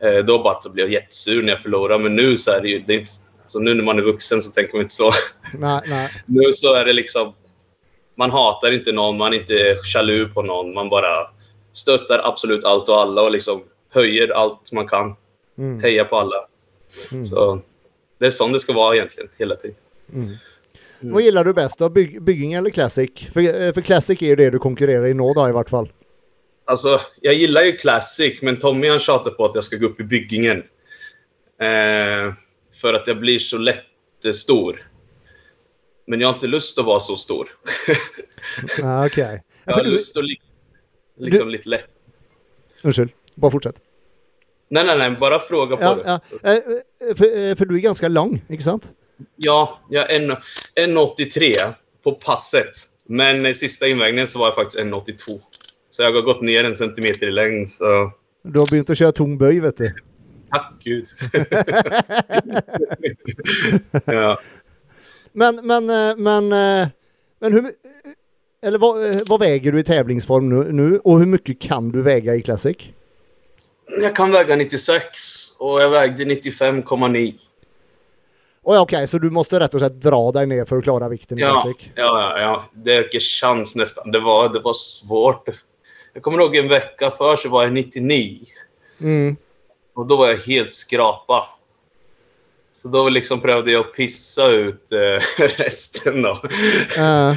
Eh, 0.00 0.24
då 0.24 0.42
bara 0.42 0.60
så 0.60 0.70
blev 0.70 0.86
jag 0.86 0.92
jättesur 0.92 1.42
när 1.42 1.52
jag 1.52 1.60
förlorade. 1.60 2.02
Men 2.02 2.16
nu 2.16 2.36
så 2.36 2.50
är 2.50 2.60
det 2.60 2.68
ju, 2.68 2.78
det 2.86 2.94
är 2.94 2.98
inte, 2.98 3.10
så 3.46 3.58
nu 3.58 3.74
när 3.74 3.84
man 3.84 3.98
är 3.98 4.02
vuxen 4.02 4.42
så 4.42 4.50
tänker 4.50 4.74
man 4.74 4.82
inte 4.82 4.94
så. 4.94 5.10
Nej, 5.58 5.80
nej. 5.86 6.10
nu 6.26 6.52
så 6.52 6.74
är 6.74 6.84
det 6.84 6.92
liksom, 6.92 7.34
man 8.14 8.30
hatar 8.30 8.72
inte 8.72 8.92
någon, 8.92 9.16
man 9.16 9.32
är 9.32 9.36
inte 9.40 9.76
jaloux 9.94 10.34
på 10.34 10.42
någon. 10.42 10.74
Man 10.74 10.88
bara 10.88 11.30
stöttar 11.72 12.20
absolut 12.24 12.64
allt 12.64 12.88
och 12.88 12.96
alla 13.00 13.22
och 13.22 13.30
liksom 13.30 13.62
höjer 13.90 14.28
allt 14.28 14.72
man 14.72 14.88
kan. 14.88 15.14
Mm, 15.58 15.80
Hejar 15.80 16.04
på 16.04 16.16
alla. 16.16 16.36
mm, 17.12 17.24
Så 17.24 17.60
det 18.18 18.26
är 18.26 18.30
sånt 18.30 18.52
det 18.52 18.60
ska 18.60 18.72
vara 18.72 18.96
egentligen, 18.96 19.28
hela 19.38 19.56
tiden. 19.56 19.76
mm. 20.12 20.28
Vad 21.00 21.22
gillar 21.22 21.44
du 21.44 21.52
bäst 21.54 21.78
då? 21.78 21.88
Byg, 21.88 22.22
bygging 22.22 22.52
eller 22.52 22.70
Classic? 22.70 23.10
För, 23.32 23.40
eh, 23.40 23.72
för 23.72 23.80
Classic 23.80 24.22
är 24.22 24.26
ju 24.26 24.36
det 24.36 24.50
du 24.50 24.58
konkurrerar 24.58 25.06
i 25.06 25.14
nå 25.14 25.34
då 25.34 25.48
i 25.48 25.52
vart 25.52 25.70
fall. 25.70 25.88
Alltså, 26.68 27.00
jag 27.20 27.34
gillar 27.34 27.62
ju 27.62 27.72
Classic, 27.76 28.42
men 28.42 28.58
Tommy 28.58 28.88
han 28.88 28.98
tjatar 28.98 29.30
på 29.30 29.44
att 29.44 29.54
jag 29.54 29.64
ska 29.64 29.76
gå 29.76 29.86
upp 29.86 30.00
i 30.00 30.04
byggingen. 30.04 30.58
Eh, 31.60 32.34
för 32.80 32.94
att 32.94 33.06
jag 33.06 33.20
blir 33.20 33.38
så 33.38 33.58
lätt 33.58 33.84
stor. 34.34 34.90
Men 36.06 36.20
jag 36.20 36.28
har 36.28 36.34
inte 36.34 36.46
lust 36.46 36.78
att 36.78 36.84
vara 36.84 37.00
så 37.00 37.16
stor. 37.16 37.48
Ah, 38.82 39.06
Okej. 39.06 39.42
jag 39.64 39.74
har 39.74 39.84
du- 39.84 39.90
lust 39.90 40.16
att 40.16 40.24
li- 40.24 40.40
liksom 41.18 41.48
lite 41.48 41.68
lätt. 41.68 41.86
Unnskyld, 42.82 43.10
bara 43.34 43.50
fortsätt. 43.50 43.76
Nej, 44.68 44.84
nej, 44.86 44.98
nej, 44.98 45.10
bara 45.10 45.40
fråga 45.40 45.76
på 45.76 45.82
Ja, 45.82 45.94
det. 45.94 46.20
ja. 46.42 46.50
Eh, 46.52 47.14
För, 47.16 47.38
eh, 47.38 47.54
för 47.56 47.64
du 47.64 47.74
är 47.74 47.78
ganska 47.80 48.08
lång, 48.08 48.42
inte 48.48 48.64
sant? 48.64 48.90
Ja, 49.36 49.78
jag 49.90 50.10
är 50.10 50.16
en- 50.20 50.36
1,83 50.96 51.54
på 52.02 52.12
passet. 52.12 52.70
Men 53.08 53.46
i 53.46 53.54
sista 53.54 53.86
invägningen 53.86 54.26
så 54.26 54.38
var 54.38 54.46
jag 54.46 54.54
faktiskt 54.54 54.78
1,82. 54.78 55.40
Så 55.96 56.02
jag 56.02 56.12
har 56.12 56.22
gått 56.22 56.40
ner 56.40 56.64
en 56.64 56.74
centimeter 56.74 57.26
i 57.26 57.30
längd. 57.30 57.70
Så 57.70 58.12
Du 58.42 58.58
har 58.58 58.66
börjat 58.70 58.90
att 58.90 58.98
köra 58.98 59.12
tom 59.12 59.38
böj 59.38 59.60
vet 59.60 59.76
du. 59.76 59.94
tack 60.50 60.72
gud. 60.84 61.06
ja. 64.04 64.38
Men, 65.32 65.66
men, 65.66 65.90
eh, 65.90 66.16
men, 66.16 66.52
eh, 66.52 66.88
men 67.38 67.52
hur... 67.52 67.72
Eller 68.62 68.78
vad, 68.78 69.04
eh, 69.10 69.16
vad 69.26 69.40
väger 69.40 69.72
du 69.72 69.80
i 69.80 69.84
tävlingsform 69.84 70.48
nu, 70.48 70.72
nu 70.72 70.98
och 70.98 71.18
hur 71.18 71.26
mycket 71.26 71.60
kan 71.60 71.92
du 71.92 72.02
väga 72.02 72.34
i 72.34 72.42
Classic? 72.42 72.76
Jag 74.02 74.16
kan 74.16 74.32
väga 74.32 74.56
96 74.56 75.02
och 75.58 75.80
jag 75.80 75.90
vägde 75.90 76.24
95,9. 76.24 77.34
Oh, 78.62 78.74
ja, 78.74 78.80
Okej, 78.80 79.08
så 79.08 79.18
du 79.18 79.30
måste 79.30 79.60
rätt 79.60 79.74
och 79.74 79.80
slett 79.80 80.00
dra 80.00 80.32
dig 80.32 80.46
ner 80.46 80.64
för 80.64 80.78
att 80.78 80.84
klara 80.84 81.08
vikten 81.08 81.38
i 81.38 81.40
Ja, 81.40 81.62
Classic? 81.62 81.88
ja, 81.94 82.20
ja, 82.20 82.40
ja. 82.40 82.64
Det 82.72 82.94
är 82.94 83.04
inte 83.04 83.20
chans 83.20 83.76
nästan. 83.76 84.10
Det 84.10 84.20
var, 84.20 84.48
det 84.48 84.60
var 84.60 84.74
svårt. 84.74 85.48
Jag 86.16 86.22
kommer 86.22 86.38
ihåg 86.42 86.56
en 86.56 86.68
vecka 86.68 87.10
för 87.10 87.36
så 87.36 87.48
var 87.48 87.62
jag 87.62 87.72
99. 87.72 88.38
Mm. 89.00 89.36
Och 89.94 90.06
då 90.06 90.16
var 90.16 90.28
jag 90.28 90.36
helt 90.38 90.72
skrapa. 90.72 91.46
Så 92.72 92.88
då 92.88 93.08
liksom 93.08 93.40
prövade 93.40 93.72
jag 93.72 93.80
att 93.86 93.92
pissa 93.94 94.46
ut 94.48 94.92
eh, 94.92 94.98
resten 95.58 96.22
då. 96.22 96.40
Eh, 96.98 97.34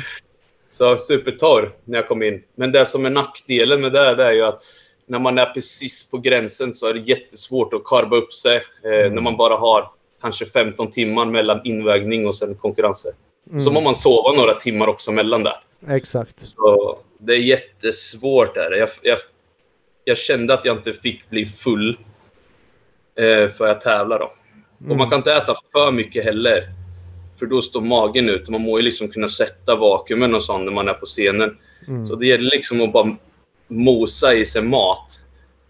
Så 0.69 0.97
supertorr 0.97 1.71
när 1.85 1.97
jag 1.97 2.07
kom 2.07 2.23
in. 2.23 2.43
Men 2.55 2.71
det 2.71 2.85
som 2.85 3.05
är 3.05 3.09
nackdelen 3.09 3.81
med 3.81 3.91
det, 3.93 4.15
det 4.15 4.23
är 4.25 4.31
ju 4.33 4.45
att 4.45 4.63
när 5.05 5.19
man 5.19 5.37
är 5.37 5.45
precis 5.45 6.09
på 6.09 6.17
gränsen 6.17 6.73
så 6.73 6.87
är 6.87 6.93
det 6.93 6.99
jättesvårt 6.99 7.73
att 7.73 7.83
karva 7.83 8.17
upp 8.17 8.33
sig. 8.33 8.55
Eh, 8.57 9.11
När 9.11 9.21
man 9.21 9.37
bara 9.37 9.55
har 9.57 9.91
kanske 10.21 10.45
15 10.45 10.91
timmar 10.91 11.25
mellan 11.25 11.61
invägning 11.63 12.27
och 12.27 12.35
sen 12.35 12.55
konkurrenser. 12.55 13.11
mm. 13.49 13.59
Så 13.59 13.71
må 13.71 13.81
man 13.81 13.95
sova 13.95 14.31
några 14.37 14.53
timmar 14.53 14.87
också 14.87 15.11
mellan 15.11 15.43
där. 15.43 15.63
Exakt. 15.87 16.45
Så 16.45 16.99
det 17.19 17.33
är 17.33 17.37
jättesvårt. 17.37 18.55
Där. 18.55 18.71
Jag, 18.71 18.89
jag, 19.01 19.19
jag 20.03 20.17
kände 20.17 20.53
att 20.53 20.65
jag 20.65 20.77
inte 20.77 20.93
fick 20.93 21.29
bli 21.29 21.45
full 21.45 21.97
eh, 23.15 23.49
för 23.49 23.67
att 23.67 23.81
tävla. 23.81 24.17
Då. 24.17 24.31
Och 24.89 24.97
man 24.97 25.09
kan 25.09 25.19
inte 25.19 25.33
äta 25.33 25.55
för 25.71 25.91
mycket 25.91 26.25
heller. 26.25 26.69
För 27.39 27.45
då 27.45 27.61
står 27.61 27.81
magen 27.81 28.29
ut. 28.29 28.49
Man 28.49 28.61
må 28.61 28.79
ju 28.79 28.83
liksom 28.83 29.07
kunna 29.07 29.27
sätta 29.27 29.75
vakuumen 29.75 30.35
och 30.35 30.43
sånt 30.43 30.65
när 30.65 30.71
man 30.71 30.87
är 30.87 30.93
på 30.93 31.05
scenen. 31.05 31.57
Mm. 31.87 32.07
Så 32.07 32.15
det 32.15 32.27
gäller 32.27 32.49
liksom 32.49 32.81
att 32.81 32.93
bara 32.93 33.17
mosa 33.67 34.33
i 34.33 34.45
sig 34.45 34.61
mat 34.61 35.21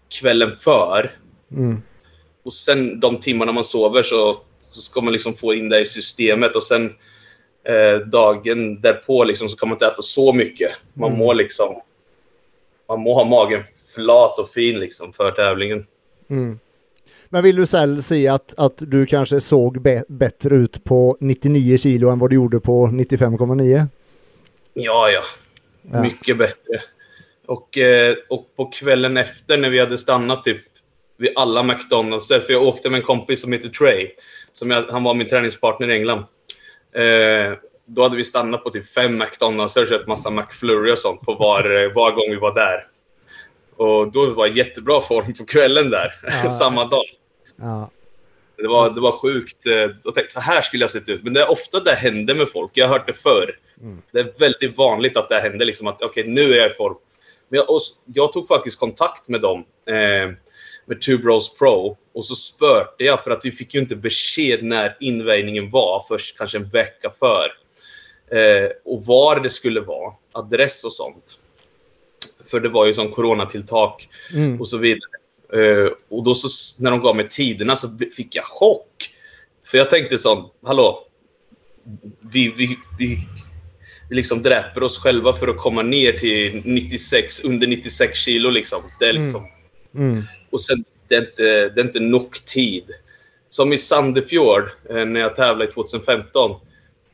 kvällen 0.08 0.52
för. 0.60 1.10
Mm. 1.52 1.82
Och 2.42 2.52
sen 2.52 3.00
de 3.00 3.16
timmarna 3.16 3.52
man 3.52 3.64
sover 3.64 4.02
så, 4.02 4.40
så 4.60 4.80
ska 4.80 5.00
man 5.00 5.12
liksom 5.12 5.34
få 5.34 5.54
in 5.54 5.68
det 5.68 5.80
i 5.80 5.84
systemet. 5.84 6.56
Och 6.56 6.64
sen 6.64 6.94
eh, 7.64 7.98
dagen 8.06 8.80
därpå 8.80 9.24
liksom, 9.24 9.48
så 9.48 9.56
kan 9.56 9.68
man 9.68 9.76
inte 9.76 9.86
äta 9.86 10.02
så 10.02 10.32
mycket. 10.32 10.70
Man 10.94 11.08
Mm. 11.08 11.18
må 11.18 11.32
liksom... 11.32 11.74
Man 12.88 13.00
må 13.00 13.14
ha 13.14 13.24
magen 13.24 13.62
flat 13.94 14.38
och 14.38 14.50
fin 14.50 14.80
liksom 14.80 15.12
för 15.12 15.30
tävlingen. 15.30 15.86
Mm. 16.30 16.58
Men 17.28 17.42
vill 17.44 17.56
du 17.56 17.66
själv 17.66 18.02
säga 18.02 18.34
att, 18.34 18.54
att 18.56 18.74
du 18.76 19.06
kanske 19.06 19.40
såg 19.40 19.82
bättre 20.08 20.56
ut 20.56 20.84
på 20.84 21.16
99 21.20 21.76
kilo 21.76 22.10
än 22.10 22.18
vad 22.18 22.30
du 22.30 22.34
gjorde 22.36 22.60
på 22.60 22.86
95,9? 22.86 23.86
Ja, 24.74 25.10
ja. 25.10 25.20
Ja. 25.92 26.02
Mycket 26.02 26.38
bättre. 26.38 26.80
Och, 27.46 27.78
eh, 27.78 28.14
och 28.28 28.46
på 28.56 28.64
kvällen 28.66 29.16
efter 29.16 29.56
när 29.56 29.70
vi 29.70 29.78
hade 29.80 29.98
stannat 29.98 30.44
typ 30.44 30.62
vid 31.16 31.30
alla 31.36 31.62
McDonalds, 31.62 32.28
för 32.28 32.50
jag 32.52 32.62
åkte 32.62 32.90
med 32.90 32.98
en 32.98 33.06
kompis 33.06 33.40
som 33.40 33.52
heter 33.52 33.68
Trey. 33.68 34.10
Som 34.52 34.70
jag, 34.70 34.82
han 34.82 35.02
var 35.02 35.14
min 35.14 35.28
träningspartner 35.28 35.88
i 35.88 35.94
England. 35.94 36.24
Eh, 36.92 37.52
då 37.86 38.02
hade 38.02 38.16
vi 38.16 38.24
stannat 38.24 38.64
på 38.64 38.70
typ 38.70 38.90
fem 38.92 39.18
McDonalds 39.18 39.76
och 39.76 39.86
köpt 39.88 40.08
massa 40.08 40.30
McFlurry 40.30 40.92
och 40.92 40.98
sånt 40.98 41.20
på 41.20 41.34
var, 41.34 41.82
eh, 41.84 41.92
var 41.92 42.10
gång 42.12 42.30
vi 42.30 42.36
var 42.36 42.54
där. 42.54 42.86
Och 43.76 44.12
då 44.12 44.26
var 44.26 44.46
jag 44.46 44.56
jättebra 44.56 45.00
form 45.00 45.34
på 45.34 45.44
kvällen 45.44 45.90
där, 45.90 46.14
Ja. 46.44 46.50
samma 46.58 46.84
dag. 46.84 47.04
Ja. 47.56 47.90
Det 48.56 48.68
var, 48.68 48.90
det 48.90 49.00
var 49.00 49.12
sjukt. 49.12 49.66
Eh, 49.66 49.72
Jag 50.04 50.14
tänkte 50.14 50.32
så 50.32 50.40
här 50.40 50.62
skulle 50.62 50.82
jag 50.82 50.90
sett 50.90 51.08
ut. 51.08 51.22
Men 51.22 51.34
det 51.34 51.40
är 51.40 51.50
ofta 51.50 51.80
det 51.80 51.94
händer 51.94 52.34
med 52.34 52.48
folk. 52.48 52.70
Jag 52.74 52.88
har 52.88 52.98
hört 52.98 53.06
det 53.06 53.14
förr. 53.14 53.58
Mm. 53.80 54.02
Det 54.12 54.18
är 54.20 54.32
väldigt 54.38 54.78
vanligt 54.78 55.16
att 55.16 55.28
det 55.28 55.40
händer. 55.40 55.66
Liksom 55.66 55.86
att 55.86 56.02
okej, 56.02 56.24
nu 56.26 56.52
är 56.52 56.56
jag 56.56 56.70
i 56.70 56.74
form. 56.74 56.94
Men 57.48 57.56
jag, 57.56 57.66
jag 58.06 58.32
tog 58.32 58.48
faktiskt 58.48 58.78
kontakt 58.80 59.28
med 59.28 59.40
dem. 59.40 59.64
Eh, 59.86 60.30
med 60.86 61.00
Two 61.00 61.16
Bros 61.22 61.58
Pro. 61.58 61.96
Och 62.12 62.26
så 62.26 62.34
spörte 62.34 63.04
jag 63.04 63.24
för 63.24 63.30
att 63.30 63.44
vi 63.44 63.52
fick 63.52 63.74
ju 63.74 63.80
inte 63.80 63.96
besked 63.96 64.62
när 64.64 64.96
invägningen 65.00 65.70
var. 65.70 66.04
Först 66.08 66.38
kanske 66.38 66.58
en 66.58 66.68
vecka 66.68 67.12
för. 67.18 67.52
Eh, 68.38 68.70
och 68.84 69.06
var 69.06 69.40
det 69.40 69.50
skulle 69.50 69.80
vara. 69.80 70.14
Adress 70.32 70.84
och 70.84 70.92
sånt. 70.92 71.40
För 72.50 72.60
det 72.60 72.68
var 72.68 72.86
ju 72.86 72.94
som 72.94 73.10
coronatilltak 73.12 74.08
Mm. 74.32 74.60
och 74.60 74.68
så 74.68 74.78
vidare. 74.78 75.10
Eh, 75.52 75.92
och 76.08 76.24
då 76.24 76.34
så, 76.34 76.82
när 76.82 76.90
de 76.90 77.00
gav 77.00 77.16
mig 77.16 77.28
tiderna 77.28 77.76
så 77.76 77.88
fick 78.16 78.36
jag 78.36 78.44
chock. 78.44 79.14
För 79.66 79.78
jag 79.78 79.90
tänkte 79.90 80.18
sån, 80.18 80.50
hallå. 80.66 81.06
Vi, 82.20 82.48
vi, 82.48 82.78
vi, 82.98 83.18
vi 84.08 84.16
liksom 84.16 84.42
dräper 84.42 84.82
oss 84.82 84.98
själva 84.98 85.32
för 85.32 85.48
att 85.48 85.56
komma 85.58 85.82
ner 85.82 86.12
till 86.12 86.62
96, 86.64 87.44
under 87.44 87.66
96 87.66 88.18
kilo 88.18 88.50
liksom. 88.50 88.82
Det 89.00 89.06
är 89.08 89.12
liksom 89.12 89.46
Mm. 89.94 90.22
och 90.50 90.60
sen, 90.60 90.84
det 91.10 91.16
är 91.16 91.20
inte, 91.20 91.68
det 91.68 91.80
är 91.80 91.84
inte 91.84 92.00
nog 92.00 92.44
tid. 92.46 92.84
Som 93.48 93.72
i 93.72 93.78
Sandefjord, 93.78 94.70
eh, 94.90 95.04
när 95.04 95.20
jag 95.20 95.36
tävlade 95.36 95.72
2015. 95.72 96.60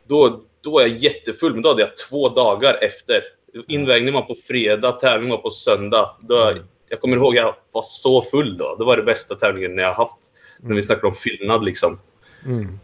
Då, 0.07 0.41
då 0.61 0.71
var 0.71 0.81
jag 0.81 0.91
jättefull, 0.91 1.53
men 1.53 1.63
då 1.63 1.69
hade 1.69 1.83
jag 1.83 1.97
två 1.97 2.29
dagar 2.29 2.79
efter. 2.85 3.23
Invägning 3.69 4.15
var 4.15 4.23
på 4.23 4.35
fredag, 4.47 4.93
tävling 4.93 5.31
var 5.31 5.39
på 5.39 5.51
söndag. 5.51 6.17
Då, 6.21 6.53
jag 6.89 7.01
kommer 7.01 7.17
ihåg 7.17 7.35
jag 7.37 7.55
var 7.73 7.83
så 7.83 8.23
full 8.23 8.57
då. 8.59 8.77
Det 8.77 8.85
var 8.85 8.97
det 8.97 9.03
bästa 9.03 9.35
tävlingen 9.35 9.79
jag 9.79 9.95
haft. 9.95 10.19
När 10.61 10.75
vi 10.75 10.83
snackade 10.83 11.07
om 11.07 11.15
fyllnad 11.15 11.65
liksom. 11.65 12.01
Mm. 12.47 12.79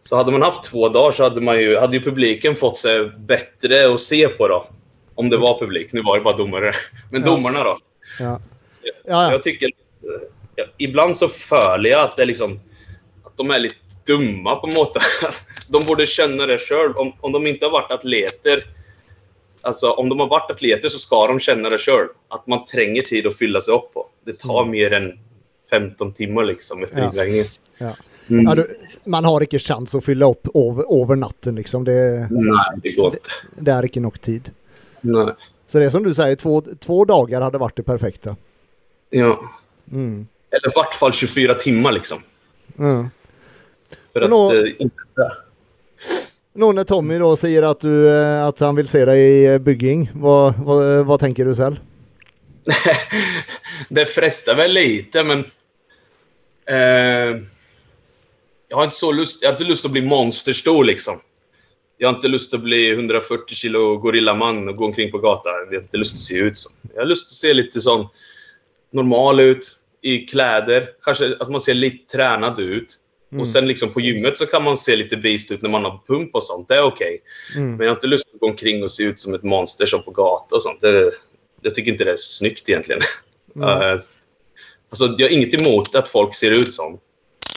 Så 0.00 0.16
hade 0.16 0.32
man 0.32 0.42
haft 0.42 0.64
två 0.64 0.88
dagar 0.88 1.12
så 1.12 1.22
hade, 1.22 1.40
man 1.40 1.60
ju, 1.60 1.76
hade 1.76 1.96
ju 1.96 2.02
publiken 2.02 2.54
fått 2.54 2.78
sig 2.78 3.08
bättre 3.08 3.94
att 3.94 4.00
se 4.00 4.28
på 4.28 4.48
då. 4.48 4.66
Om 5.14 5.30
det 5.30 5.36
var 5.36 5.58
publik. 5.58 5.92
Nu 5.92 6.02
var 6.02 6.18
det 6.18 6.24
bara 6.24 6.36
domare. 6.36 6.72
Men 7.12 7.20
Ja. 7.20 7.26
domarna 7.26 7.64
då. 7.64 7.78
Ja, 8.20 8.40
ja. 9.04 9.32
jag 9.32 9.42
tycker... 9.42 9.70
ja, 10.56 10.64
ibland 10.76 11.16
så 11.16 11.28
följer 11.28 11.92
jag 11.92 12.04
att 12.04 12.16
det 12.16 12.22
är 12.22 12.26
liksom... 12.26 12.60
Att 13.24 13.36
de 13.36 13.50
är 13.50 13.58
lite 13.58 13.76
dumma 14.06 14.56
på 14.56 14.66
något 14.66 14.92
sätt. 15.02 15.34
De 15.68 15.84
borde 15.84 16.06
känna 16.06 16.46
det 16.46 16.58
själv. 16.58 16.96
Om, 16.96 17.12
om 17.20 17.32
de 17.32 17.46
inte 17.46 17.66
har 17.66 17.72
varit 17.72 17.90
atleter... 17.90 18.66
Alltså 19.60 19.90
om 19.90 20.08
de 20.08 20.20
har 20.20 20.26
varit 20.26 20.50
atleter 20.50 20.88
så 20.88 20.98
ska 20.98 21.26
de 21.26 21.40
känna 21.40 21.68
det 21.68 21.78
själv. 21.78 22.08
Att 22.28 22.46
man 22.46 22.64
tränger 22.64 23.00
tid 23.02 23.26
att 23.26 23.36
fylla 23.36 23.60
sig 23.60 23.74
upp 23.74 23.94
på. 23.94 24.06
Det 24.24 24.38
tar 24.38 24.64
mer 24.64 24.92
än 24.92 25.18
15 25.70 26.12
timmar 26.12 26.44
liksom 26.44 26.82
efter 26.84 26.98
Ja. 26.98 27.04
invägningen. 27.10 27.46
Ja. 27.78 27.92
Mm. 28.30 28.44
Ja, 28.44 28.54
du, 28.54 28.76
man 29.04 29.24
har 29.24 29.40
inte 29.40 29.58
chans 29.58 29.94
att 29.94 30.04
fylla 30.04 30.30
upp 30.30 30.46
över, 30.56 31.16
natten 31.16 31.54
liksom. 31.54 31.84
Det, 31.84 32.28
Nej, 32.30 32.80
det 32.82 32.90
går 32.92 33.06
inte. 33.06 33.18
det 33.56 33.70
är 33.70 33.82
inte 33.82 34.00
nog 34.00 34.20
tid. 34.20 34.50
Nej. 35.00 35.26
Så 35.66 35.78
det 35.78 35.84
är 35.84 35.88
som 35.90 36.02
du 36.02 36.14
säger, 36.14 36.36
två, 36.36 36.62
två 36.80 37.04
dagar 37.04 37.40
hade 37.40 37.58
varit 37.58 37.76
det 37.76 37.82
perfekta. 37.82 38.36
Ja. 39.10 39.40
Mm. 39.92 40.26
Eller 40.50 40.68
i 40.68 40.72
vart 40.74 40.94
fall 40.94 41.12
24 41.12 41.54
timmar 41.54 41.92
liksom. 41.92 42.22
Ja. 42.76 43.08
För 44.12 44.20
Men 44.20 44.32
att... 44.32 44.54
eh, 44.54 44.82
inte 44.82 44.96
Nå 46.52 46.72
när 46.72 46.84
Tommy 46.84 47.18
då 47.18 47.36
säger 47.36 47.62
att, 47.62 47.80
du, 47.80 48.08
eh, 48.08 48.44
att 48.44 48.60
han 48.60 48.76
vill 48.76 48.88
se 48.88 49.04
dig 49.04 49.20
i 49.20 49.46
eh, 49.46 49.58
bygging, 49.58 50.10
vad, 50.14 50.54
vad, 50.58 51.06
vad 51.06 51.20
tänker 51.20 51.44
du 51.44 51.54
själv? 51.54 51.76
det 53.88 54.06
frestar 54.06 54.54
väl 54.54 54.72
lite, 54.72 55.24
men... 55.24 55.38
Eh, 56.66 57.42
jag 58.68 58.76
har 58.76 58.84
inte 58.84 58.96
så 58.96 59.12
lust... 59.12 59.42
Jag 59.42 59.48
har 59.48 59.52
inte 59.52 59.64
lust 59.64 59.84
att 59.84 59.90
bli 59.90 60.02
monsterstor 60.02 60.84
liksom. 60.84 61.20
Jag 61.98 62.08
har 62.08 62.14
inte 62.14 62.28
lust 62.28 62.54
att 62.54 62.60
bli 62.60 62.90
140 62.90 63.54
kilo 63.54 63.96
gorillaman 63.96 64.68
och 64.68 64.76
gå 64.76 64.84
omkring 64.84 65.10
på 65.10 65.18
gatan. 65.18 65.52
Jag 65.70 65.78
har 65.78 65.82
inte 65.82 65.96
lust 65.96 66.16
att 66.16 66.22
se 66.22 66.34
ut 66.34 66.58
så. 66.58 66.70
Jag 66.94 67.00
har 67.00 67.06
lust 67.06 67.26
att 67.26 67.32
se 67.32 67.54
lite 67.54 67.80
sån 67.80 68.06
normal 68.90 69.40
ut 69.40 69.77
i 70.02 70.18
kläder. 70.18 70.90
Kanske 71.02 71.36
att 71.40 71.48
man 71.48 71.60
ser 71.60 71.74
lite 71.74 72.12
tränad 72.12 72.60
ut. 72.60 72.94
Mm. 73.32 73.42
Och 73.42 73.48
sen 73.48 73.68
liksom 73.68 73.92
på 73.92 74.00
gymmet 74.00 74.38
så 74.38 74.46
kan 74.46 74.64
man 74.64 74.76
se 74.76 74.96
lite 74.96 75.16
beast 75.16 75.52
ut 75.52 75.62
när 75.62 75.70
man 75.70 75.84
har 75.84 76.00
pump 76.06 76.34
och 76.34 76.44
sånt. 76.44 76.68
Det 76.68 76.76
är 76.76 76.82
okej. 76.82 77.22
Mm. 77.56 77.70
Men 77.70 77.80
jag 77.80 77.92
har 77.92 77.96
inte 77.96 78.06
lust 78.06 78.28
att 78.34 78.40
gå 78.40 78.46
omkring 78.46 78.82
och 78.82 78.90
se 78.90 79.02
ut 79.02 79.18
som 79.18 79.34
ett 79.34 79.42
monster 79.42 79.86
som 79.86 80.02
på 80.02 80.10
gatan 80.10 80.56
och 80.56 80.62
sånt. 80.62 80.80
Det, 80.80 81.10
jag 81.60 81.74
tycker 81.74 81.92
inte 81.92 82.04
det 82.04 82.12
är 82.12 82.16
snyggt 82.16 82.68
egentligen. 82.68 83.00
Mm. 83.00 83.68
Eh, 83.82 84.00
alltså, 84.90 85.14
jag 85.18 85.28
har 85.28 85.32
inget 85.32 85.60
emot 85.60 85.94
att 85.94 86.08
folk 86.08 86.34
ser 86.34 86.50
ut 86.50 86.72
som. 86.72 86.98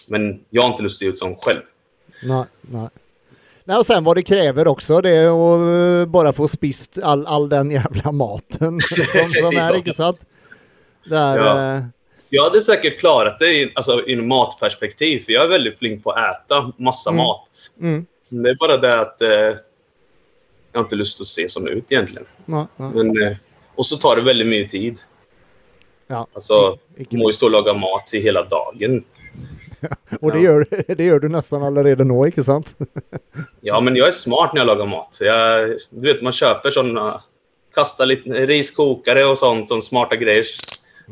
Men 0.08 0.40
jag 0.50 0.62
har 0.62 0.70
inte 0.70 0.84
lust 0.84 0.96
att 0.96 1.00
se 1.00 1.06
ut 1.06 1.18
som 1.18 1.36
själv. 1.36 1.62
Nej, 2.24 2.46
nej. 2.62 2.90
Nej, 3.64 3.78
och 3.78 3.86
sen 3.86 4.04
vad 4.04 4.18
det 4.18 4.24
kräver 4.24 4.68
också, 4.68 5.02
det 5.02 5.10
är 5.10 5.28
att 5.28 6.02
eh, 6.02 6.12
bara 6.12 6.34
få 6.34 6.48
spist 6.48 6.98
all, 7.04 7.26
all 7.28 7.50
den 7.50 7.72
jävla 7.72 8.12
maten 8.12 8.82
som, 9.14 9.30
som 9.30 9.58
är, 9.58 9.76
inte 9.78 9.94
sant? 9.94 10.22
Där, 11.06 11.38
Ja. 11.38 11.82
Jag 12.34 12.44
hade 12.44 12.62
säkert 12.62 13.00
klarat 13.00 13.40
det 13.40 13.54
i, 13.54 13.72
alltså, 13.76 14.08
i 14.08 14.14
en 14.14 14.28
matperspektiv. 14.28 15.20
För 15.26 15.32
jag 15.34 15.44
är 15.44 15.48
väldigt 15.48 15.80
flink 15.80 16.04
på 16.04 16.12
att 16.12 16.36
äta 16.46 16.72
massa 16.78 17.10
Mm. 17.10 17.18
mat. 17.18 17.48
mm, 17.82 18.06
Det 18.30 18.50
är 18.50 18.56
bara 18.56 18.78
det 18.78 19.00
att 19.02 19.22
eh, 19.22 19.30
jag 19.30 19.56
har 20.74 20.80
inte 20.82 20.96
lust 20.96 21.22
att 21.22 21.28
se 21.28 21.50
sån 21.50 21.68
ut 21.68 21.92
egentligen. 21.92 22.26
nej, 22.46 22.66
nej. 22.78 22.90
Men, 22.94 23.24
eh, 23.24 23.38
och 23.76 23.86
så 23.86 23.98
tar 23.98 24.16
det 24.16 24.22
väldigt 24.22 24.48
mycket 24.48 24.72
tid. 24.72 25.00
Ja. 26.08 26.28
Alltså, 26.34 26.78
Icke 26.98 27.08
du 27.10 27.18
må 27.18 27.30
ju 27.30 27.34
stå 27.34 27.46
och 27.46 27.52
laga 27.52 27.74
mat 27.74 28.08
till 28.08 28.22
hela 28.22 28.44
dagen. 28.44 29.04
Och 30.22 30.32
det, 30.32 30.38
Ja. 30.40 30.44
gör, 30.44 30.66
det 30.96 31.04
gör 31.04 31.20
du 31.20 31.30
nästan 31.30 31.64
allaredan 31.64 32.08
nå, 32.08 32.26
inte 32.26 32.44
sant? 32.44 32.76
Ja, 33.62 33.80
men 33.82 33.96
jag 33.96 34.08
är 34.08 34.12
smart 34.12 34.54
när 34.54 34.60
jag 34.62 34.68
lagar 34.68 34.86
mat. 34.86 35.18
Jag, 35.22 35.70
du 35.90 36.14
vet, 36.14 36.22
man 36.22 36.34
köper 36.34 36.72
såna... 36.72 37.24
Kastar 37.76 38.06
lite 38.06 38.30
riskokare 38.30 39.26
och 39.26 39.38
sånt, 39.38 39.70
sån 39.70 39.82
smarta 39.82 40.16
grejer. 40.16 40.46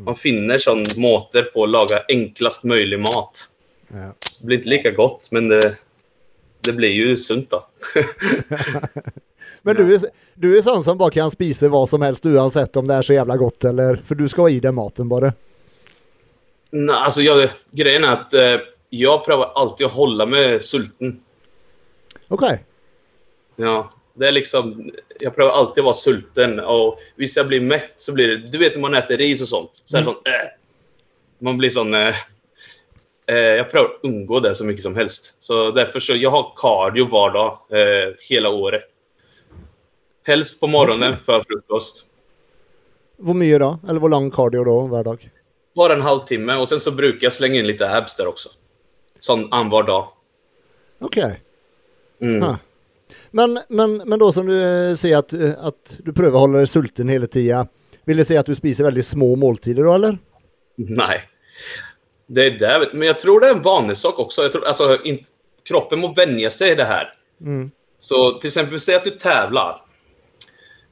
Man 0.04 0.14
finner 0.14 0.58
sån 0.58 0.84
måter 0.96 1.42
på 1.42 1.64
att 1.64 1.70
laga 1.70 2.02
enklast 2.08 2.64
möjlig 2.64 3.00
mat. 3.00 3.48
Ja. 3.88 4.14
Det 4.40 4.46
blir 4.46 4.56
inte 4.56 4.68
lika 4.68 4.90
gott, 4.90 5.28
men 5.30 5.48
det, 5.48 5.76
det 6.60 6.72
blir 6.72 6.90
ju 6.90 7.16
sunt 7.16 7.50
då. 7.50 7.66
Men 9.62 9.76
du, 9.76 9.94
är, 9.94 10.00
du 10.34 10.58
är 10.58 10.62
sån 10.62 10.84
som 10.84 10.98
bara 10.98 11.10
kan 11.10 11.30
spisa 11.30 11.68
vad 11.68 11.88
som 11.88 12.02
helst 12.02 12.26
oavsett 12.26 12.76
om 12.76 12.86
det 12.86 12.94
är 12.94 13.02
så 13.02 13.12
jävla 13.12 13.36
gott 13.36 13.64
eller, 13.64 14.02
för 14.06 14.14
du 14.14 14.28
ska 14.28 14.42
ha 14.42 14.50
i 14.50 14.60
den 14.60 14.74
maten 14.74 15.08
bara. 15.08 15.32
Nej, 16.70 16.96
alltså 16.96 17.22
jag, 17.22 17.50
grejen 17.70 18.04
är 18.04 18.12
att 18.12 18.34
eh, 18.34 18.56
jag 18.88 19.24
prövar 19.24 19.52
alltid 19.54 19.86
att 19.86 19.92
hålla 19.92 20.26
mig 20.26 20.62
sulten. 20.62 21.20
Okej. 22.28 22.64
Ja, 23.56 23.90
det 24.20 24.28
är 24.28 24.32
liksom... 24.32 24.90
Jag 25.20 25.34
prövar 25.34 25.52
alltid 25.52 25.82
att 25.82 25.84
vara 25.84 25.94
sulten. 25.94 26.60
Och 26.60 27.00
visst 27.16 27.36
jag 27.36 27.46
blir 27.46 27.60
mätt 27.60 27.92
så 27.96 28.12
blir 28.12 28.28
det... 28.28 28.36
Du 28.36 28.58
vet 28.58 28.74
när 28.74 28.80
man 28.80 28.94
äter 28.94 29.16
ris 29.16 29.42
och 29.42 29.48
sånt. 29.48 29.82
Så 29.84 29.96
är 29.96 30.00
det 30.00 30.04
sånt... 30.04 30.26
Äh, 30.26 30.32
man 31.38 31.58
blir 31.58 31.70
sån... 31.70 31.94
Eh, 31.94 32.14
eh, 33.26 33.36
jag 33.36 33.70
prövar 33.70 33.88
att 33.88 34.00
undgå 34.02 34.40
det 34.40 34.54
så 34.54 34.64
mycket 34.64 34.82
som 34.82 34.96
helst. 34.96 35.36
Så 35.38 35.70
därför 35.70 36.00
så... 36.00 36.14
Jag 36.14 36.30
har 36.30 36.52
cardio 36.56 37.08
var 37.08 37.30
dag. 37.30 37.58
Eh, 37.68 38.14
hela 38.28 38.48
året. 38.48 38.82
Helst 40.26 40.60
på 40.60 40.66
morgonen 40.66 41.16
för 41.26 41.44
frukost. 41.48 42.04
Vad 43.16 43.36
mycket 43.36 43.60
då? 43.60 43.78
Eller 43.88 44.00
vad 44.00 44.10
lång 44.10 44.30
cardio 44.30 44.64
då 44.64 44.80
varje 44.80 45.04
dag? 45.04 45.30
Bara 45.74 45.92
en 45.92 46.02
halvtimme. 46.02 46.56
Och 46.56 46.68
sen 46.68 46.80
så 46.80 46.90
brukar 46.90 47.26
jag 47.26 47.32
slänga 47.32 47.58
in 47.58 47.66
lite 47.66 47.90
abs 47.90 48.16
där 48.16 48.26
också. 48.26 48.48
Sån 49.20 49.52
an 49.52 49.70
var 49.70 49.82
dag. 49.82 50.08
Okej. 50.98 51.40
Mm. 52.20 52.42
Ha. 52.42 52.58
Men, 53.30 53.58
men, 53.68 53.96
men 53.96 54.18
då 54.18 54.32
som 54.32 54.46
du 54.46 54.62
eh, 54.62 54.96
säger 54.96 55.16
att, 55.16 55.32
eh, 55.32 55.50
att 55.58 55.96
du 55.98 56.12
prövar 56.12 56.40
hålla 56.40 56.58
dig 56.58 56.66
sulten 56.66 57.08
hela 57.08 57.26
tiden. 57.26 57.66
Vill 58.04 58.16
det 58.16 58.24
säga 58.24 58.40
att 58.40 58.46
du 58.46 58.54
spiser 58.54 58.84
väldigt 58.84 59.06
små 59.06 59.36
måltider 59.36 59.82
då 59.82 59.92
eller? 59.92 60.18
Nej. 60.76 61.22
Det 62.26 62.46
är 62.46 62.50
du. 62.50 62.90
Men 62.92 63.06
jag 63.06 63.18
tror 63.18 63.40
det 63.40 63.46
är 63.46 63.54
en 63.54 63.62
vanesak 63.62 64.18
också. 64.18 64.42
Jag 64.42 64.52
tror, 64.52 64.66
alltså, 64.66 65.04
in, 65.04 65.24
kroppen 65.64 66.00
må 66.00 66.12
vänja 66.12 66.50
sig 66.50 66.70
i 66.70 66.74
det 66.74 66.84
här. 66.84 67.14
Mm. 67.40 67.70
Så 67.98 68.32
till 68.32 68.48
exempel, 68.48 68.80
säg 68.80 68.94
att 68.94 69.04
du 69.04 69.10
tävlar. 69.10 69.80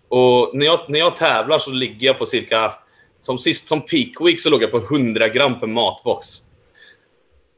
Och 0.08 0.50
när 0.54 0.66
jag, 0.66 0.80
när 0.88 0.98
jag 0.98 1.16
tävlar 1.16 1.58
så 1.58 1.70
ligger 1.70 2.06
jag 2.06 2.18
på 2.18 2.26
cirka... 2.26 2.74
Som 3.20 3.38
sist, 3.38 3.68
som 3.68 3.80
peak 3.80 4.08
week, 4.20 4.40
så 4.40 4.50
låg 4.50 4.62
jag 4.62 4.70
på 4.70 4.78
100 4.78 5.28
gram 5.28 5.60
per 5.60 5.66
matbox. 5.66 6.28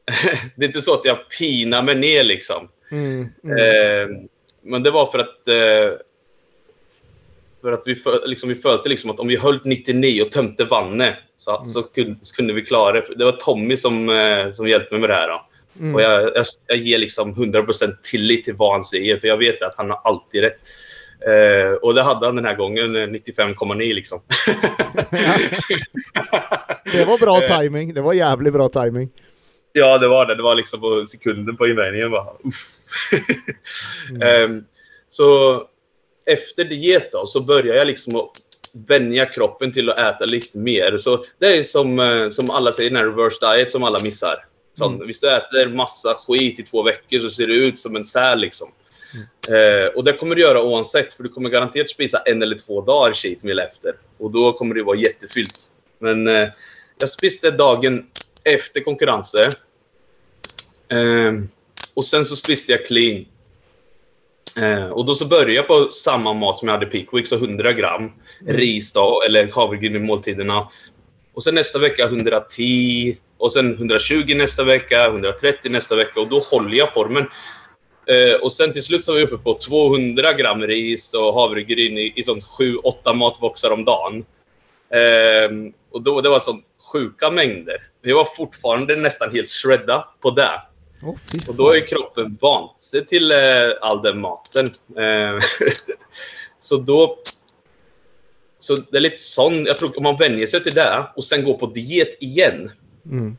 det 0.55 0.65
är 0.65 0.67
inte 0.67 0.81
så 0.81 0.93
att 0.93 1.05
jag 1.05 1.29
pinar 1.29 1.83
mig 1.83 1.95
ner 1.95 2.23
liksom. 2.23 2.67
Mm. 2.91 3.27
Mm. 3.43 3.57
Eh, 3.57 4.17
men 4.61 4.83
det 4.83 4.91
var 4.91 5.05
för 5.05 5.19
att... 5.19 5.47
Eh, 5.47 5.99
för 7.61 7.71
att 7.71 7.83
vi, 7.85 7.95
för, 7.95 8.27
liksom, 8.27 8.49
vi 8.49 8.55
följde 8.55 8.89
liksom 8.89 9.09
att 9.09 9.19
om 9.19 9.27
vi 9.27 9.37
höll 9.37 9.59
99 9.63 10.21
och 10.21 10.31
tömde 10.31 10.65
vannet 10.65 11.15
så, 11.37 11.61
så, 11.65 11.83
kunde, 11.83 12.15
så 12.21 12.35
kunde 12.35 12.53
vi 12.53 12.61
klara 12.61 12.91
det. 12.91 13.15
Det 13.15 13.25
var 13.25 13.31
Tommy 13.31 13.77
som, 13.77 14.09
eh, 14.09 14.51
som 14.51 14.67
hjälpte 14.67 14.93
mig 14.93 15.01
med 15.01 15.09
det 15.09 15.15
här. 15.15 15.27
Då. 15.27 15.45
Mm. 15.79 15.95
Och 15.95 16.01
jag, 16.01 16.23
jag, 16.35 16.45
jag 16.67 16.77
ger 16.77 16.97
liksom 16.97 17.35
100% 17.35 17.91
tillit 18.03 18.43
till 18.43 18.55
vad 18.55 18.71
han 18.71 18.83
säger, 18.83 19.17
för 19.17 19.27
jag 19.27 19.37
vet 19.37 19.61
att 19.61 19.75
han 19.77 19.89
har 19.89 20.01
alltid 20.03 20.41
rätt. 20.41 20.59
Eh, 21.27 21.73
och 21.73 21.93
det 21.93 22.03
hade 22.03 22.25
han 22.25 22.35
den 22.35 22.45
här 22.45 22.55
gången, 22.55 22.95
eh, 22.95 23.07
95,9 23.07 23.93
liksom. 23.93 24.19
Det 26.91 27.05
var 27.05 27.17
bra 27.17 27.43
Eh. 27.43 27.59
timing. 27.59 27.93
Det 27.93 28.01
var 28.01 28.13
jävligt 28.13 28.53
bra 28.53 28.69
timing. 28.69 29.09
Ja, 29.73 29.97
det 29.97 30.07
var 30.07 30.25
det. 30.25 30.35
Det 30.35 30.43
var 30.43 30.55
liksom 30.55 30.79
på 30.79 31.05
sekunden 31.05 31.57
på 31.57 31.67
invägningen. 31.67 32.11
Bara, 32.11 32.27
uff. 32.43 32.67
Ehm, 34.23 34.65
så 35.09 35.63
efter 36.25 36.63
diet 36.63 37.11
då, 37.11 37.25
så 37.25 37.41
börjar 37.41 37.75
jag 37.75 37.87
liksom 37.87 38.15
att 38.15 38.31
vänja 38.73 39.25
kroppen 39.25 39.73
till 39.73 39.89
att 39.89 39.99
äta 39.99 40.25
lite 40.25 40.57
mer. 40.57 40.97
Så 40.97 41.25
det 41.39 41.57
är 41.57 41.63
som, 41.63 41.99
eh, 41.99 42.29
som 42.29 42.49
alla 42.49 42.71
säger, 42.71 42.89
den 42.89 42.99
här 42.99 43.05
reverse 43.05 43.55
diet 43.55 43.71
som 43.71 43.83
alla 43.83 43.99
missar. 43.99 44.45
Sån, 44.73 44.93
Mm. 44.93 45.05
Hvis 45.05 45.19
du 45.19 45.35
äter 45.35 45.67
massa 45.67 46.13
skit 46.13 46.59
i 46.59 46.63
två 46.63 46.83
veckor 46.83 47.19
så 47.19 47.29
ser 47.29 47.47
du 47.47 47.67
ut 47.67 47.79
som 47.79 47.95
en 47.95 48.05
säl 48.05 48.39
liksom. 48.39 48.67
Eh, 49.49 49.95
och 49.95 50.03
det 50.03 50.13
kommer 50.13 50.35
du 50.35 50.41
göra 50.41 50.63
oavsett, 50.63 51.13
för 51.13 51.23
du 51.23 51.29
kommer 51.29 51.49
garanterat 51.49 51.89
spisa 51.89 52.19
en 52.25 52.41
eller 52.41 52.57
två 52.57 52.81
dagar 52.81 53.13
cheat 53.13 53.43
meal 53.43 53.59
efter. 53.59 53.95
Och 54.17 54.31
då 54.31 54.53
kommer 54.53 54.75
det 54.75 54.83
vara 54.83 54.97
jättefyllt. 54.97 55.71
Men 55.99 56.27
eh, 56.27 56.47
jag 56.99 57.09
spiste 57.09 57.51
dagen 57.51 58.05
efter 58.43 58.81
konkurrensen. 58.81 59.51
Eh, 60.91 61.33
och 61.93 62.05
sen 62.05 62.25
så 62.25 62.35
spiste 62.35 62.71
jag 62.71 62.85
clean. 62.85 63.25
Eh, 64.61 64.87
och 64.87 65.05
då 65.05 65.15
så 65.15 65.25
började 65.25 65.53
jag 65.53 65.67
på 65.67 65.89
samma 65.89 66.33
mat 66.33 66.57
som 66.57 66.67
jag 66.67 66.75
hade 66.75 66.85
peak 66.85 67.13
week, 67.13 67.27
så 67.27 67.35
100 67.35 67.73
gram 67.73 68.11
ris 68.47 68.93
då, 68.93 69.21
eller 69.21 69.51
havregryn 69.51 69.95
i 69.95 69.99
måltiderna. 69.99 70.67
Och 71.33 71.43
sen 71.43 71.55
nästa 71.55 71.79
vecka 71.79 72.05
110 72.05 73.17
och 73.37 73.53
sen 73.53 73.73
120 73.73 74.35
nästa 74.35 74.63
vecka, 74.63 75.05
130 75.05 75.71
nästa 75.71 75.95
vecka 75.95 76.19
och 76.19 76.29
då 76.29 76.39
håller 76.39 76.77
jag 76.77 76.93
formen. 76.93 77.25
Eh, 78.05 78.33
och 78.41 78.53
sen 78.53 78.73
till 78.73 78.83
slut 78.83 79.03
så 79.03 79.11
var 79.11 79.19
vi 79.19 79.25
uppe 79.25 79.37
på 79.37 79.53
200 79.53 80.33
gram 80.33 80.61
ris 80.61 81.13
och 81.13 81.33
havregryn 81.33 81.97
i, 81.97 82.13
i 82.15 82.23
sånt 82.23 82.43
7-8 82.43 83.13
matboxar 83.13 83.71
om 83.71 83.85
dagen. 83.85 84.25
Ehm, 84.93 85.73
och 85.91 86.01
då, 86.01 86.21
det 86.21 86.29
var 86.29 86.39
så 86.39 86.59
sjuka 86.91 87.31
mängder. 87.31 87.90
Vi 88.01 88.11
var 88.11 88.25
fortfarande 88.25 88.95
nästan 88.95 89.31
helt 89.31 89.49
shredda 89.49 90.07
på 90.19 90.31
det. 90.31 90.61
Fy 91.31 91.39
Och 91.47 91.55
då 91.55 91.69
är 91.69 91.79
fan. 91.79 91.87
kroppen 91.87 92.37
vant 92.41 92.81
sig 92.81 93.05
till 93.05 93.31
eh, 93.31 93.37
all 93.81 94.01
den 94.01 94.19
maten. 94.19 94.65
Eh, 94.97 95.39
så 96.59 96.77
då... 96.77 97.19
Så 98.59 98.75
det 98.75 98.97
är 98.97 99.01
lite 99.01 99.17
sån, 99.17 99.65
jag 99.65 99.77
tror 99.77 99.97
om 99.97 100.03
man 100.03 100.17
vänjer 100.17 100.47
sig 100.47 100.63
till 100.63 100.73
det 100.73 101.05
och 101.15 101.23
sen 101.23 101.43
går 101.43 101.53
på 101.53 101.65
diet 101.65 102.17
igen. 102.19 102.71
Mm. 103.05 103.37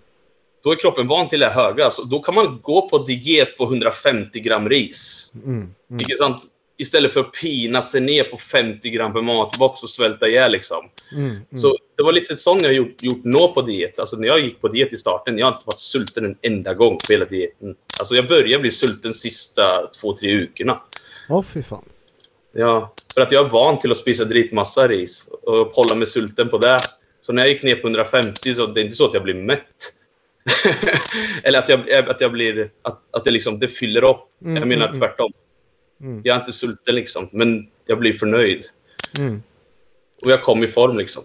Då 0.62 0.70
är 0.70 0.77
kroppen 0.77 1.07
van 1.07 1.29
till 1.29 1.40
det 1.40 1.48
höga. 1.48 1.90
Så 1.90 2.03
då 2.05 2.20
kan 2.20 2.35
man 2.35 2.61
gå 2.62 2.88
på 2.88 2.98
diet 2.98 3.57
på 3.57 3.64
150 3.64 4.40
gram 4.40 4.68
ris. 4.68 5.33
Mm. 5.35 5.55
Mm. 5.55 5.75
Inte 5.90 6.16
sant? 6.16 6.42
Istället 6.83 7.12
för 7.12 7.21
att 7.21 7.33
pina 7.33 7.83
sig 7.83 8.01
ner 8.01 8.25
på 8.25 8.37
50 8.37 8.90
gram 8.90 9.12
per 9.12 9.21
matbox 9.21 9.83
och 9.83 9.90
svälta 9.90 10.29
ihjäl 10.29 10.53
liksom. 10.53 10.88
Mm. 11.12 11.31
Mm. 11.31 11.62
Så 11.62 11.79
det 11.97 12.03
var 12.03 12.12
lite 12.12 12.37
sån 12.37 12.59
jag 12.62 12.73
gjort, 12.73 13.03
gjort 13.03 13.25
nå 13.25 13.49
på 13.49 13.62
diet. 13.62 13.99
Alltså 13.99 14.16
när 14.16 14.29
jag 14.29 14.40
gick 14.40 14.61
på 14.61 14.68
diet 14.68 14.92
i 14.92 14.97
starten, 14.97 15.38
jag 15.38 15.47
har 15.47 15.53
inte 15.53 15.66
varit 15.66 15.79
sulten 15.79 16.25
en 16.25 16.37
enda 16.42 16.75
gång 16.75 16.99
på 17.07 17.12
hela 17.12 17.25
dieten. 17.25 17.75
Alltså 17.99 18.14
jag 18.14 18.29
började 18.29 18.61
bli 18.61 18.71
sulten 18.71 19.14
sista 19.14 19.87
två, 20.01 20.16
tre 20.16 20.37
veckorna. 20.37 20.81
Åh, 21.29 21.42
fy 21.55 21.62
fan. 21.62 21.85
Ja, 22.53 22.95
för 23.14 23.21
att 23.21 23.33
jag 23.33 23.47
är 23.47 23.51
van 23.51 23.79
till 23.79 23.90
att 23.90 23.97
spisa 23.97 24.25
dritmassa 24.25 24.88
ris 24.88 25.29
och 25.42 25.66
hålla 25.66 25.95
mig 25.95 26.07
sulten 26.07 26.49
på 26.49 26.59
det. 26.59 26.79
Så 27.21 27.33
när 27.33 27.42
jag 27.42 27.53
gick 27.53 27.62
ner 27.62 27.77
på 27.77 27.88
150 27.88 28.55
så 28.55 28.66
det 28.66 28.81
är 28.81 28.85
inte 28.85 28.97
så 28.97 29.07
att 29.07 29.14
jag 29.14 29.23
blir 29.23 29.35
mätt. 29.35 29.92
Eller 31.42 31.59
att 31.59 31.68
jag, 31.68 31.90
att 31.92 32.21
jag 32.21 32.33
blir, 32.33 32.71
att, 32.83 33.03
att 33.11 33.25
det 33.25 33.31
liksom, 33.31 33.59
det 33.59 33.68
fyller 33.68 34.05
upp. 34.05 34.29
Mm, 34.45 34.57
jag 34.57 34.68
menar 34.68 34.88
mm, 34.88 35.01
tvärtom. 35.01 35.33
Mm. 36.03 36.21
Jag 36.25 36.37
är 36.37 36.41
inte 36.41 36.53
sulten 36.53 36.95
liksom, 36.95 37.29
men 37.33 37.69
jag 37.87 37.99
blir 37.99 38.12
förnöjd. 38.12 38.65
Mm. 39.19 39.43
Och 40.23 40.31
jag 40.31 40.43
kom 40.43 40.65
i 40.65 40.67
form 40.67 40.99
liksom. 40.99 41.23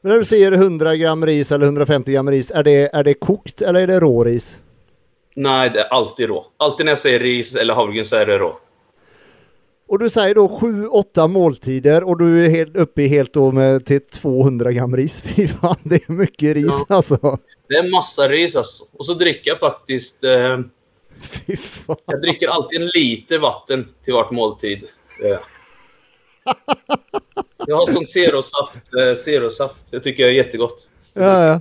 Men 0.00 0.12
när 0.12 0.18
du 0.18 0.24
säger 0.24 0.52
100 0.52 0.96
gram 0.96 1.26
ris 1.26 1.52
eller 1.52 1.66
150 1.66 2.12
gram 2.12 2.30
ris, 2.30 2.50
är 2.50 2.62
det, 2.62 2.90
är 2.92 3.04
det 3.04 3.14
kokt 3.14 3.62
eller 3.62 3.80
är 3.80 3.86
det 3.86 4.00
råris? 4.00 4.58
Nej, 5.36 5.70
det 5.70 5.80
är 5.80 5.88
alltid 5.88 6.28
rå. 6.28 6.46
Alltid 6.56 6.86
när 6.86 6.90
jag 6.90 6.98
säger 6.98 7.20
ris 7.20 7.54
eller 7.54 7.74
havregryn 7.74 8.04
så 8.04 8.16
är 8.16 8.26
det 8.26 8.38
rå. 8.38 8.58
Och 9.88 9.98
du 9.98 10.10
säger 10.10 10.34
då 10.34 10.48
7-8 10.48 11.28
måltider 11.28 12.04
och 12.04 12.18
du 12.18 12.44
är 12.44 12.48
helt 12.48 12.76
uppe 12.76 13.02
i 13.02 13.08
helt 13.08 13.32
då 13.32 13.52
med 13.52 13.86
till 13.86 14.00
200 14.00 14.72
gram 14.72 14.96
ris. 14.96 15.20
Fy 15.24 15.48
fan, 15.48 15.76
det 15.82 16.08
är 16.08 16.12
mycket 16.12 16.54
ris 16.54 16.66
Ja. 16.88 16.96
alltså. 16.96 17.38
Det 17.68 17.74
är 17.74 17.90
massa 17.90 18.28
ris 18.28 18.56
alltså. 18.56 18.84
Och 18.92 19.06
så 19.06 19.14
dricker 19.14 19.50
jag 19.50 19.58
faktiskt... 19.60 20.24
Eh. 20.24 20.60
Jag 22.06 22.20
dricker 22.22 22.48
alltid 22.48 22.82
en 22.82 22.86
liter 22.86 23.38
vatten 23.38 23.88
till 24.04 24.14
vart 24.14 24.30
måltid. 24.30 24.84
Jag 27.66 27.76
har 27.76 27.92
sån 27.92 28.06
zerosaft. 28.06 28.94
Eh, 28.94 29.16
zerosaft. 29.16 29.90
Det 29.90 30.00
tycker 30.00 30.22
jag 30.22 30.30
är 30.30 30.34
jättegott. 30.34 30.88
Ja, 31.12 31.46
ja. 31.46 31.60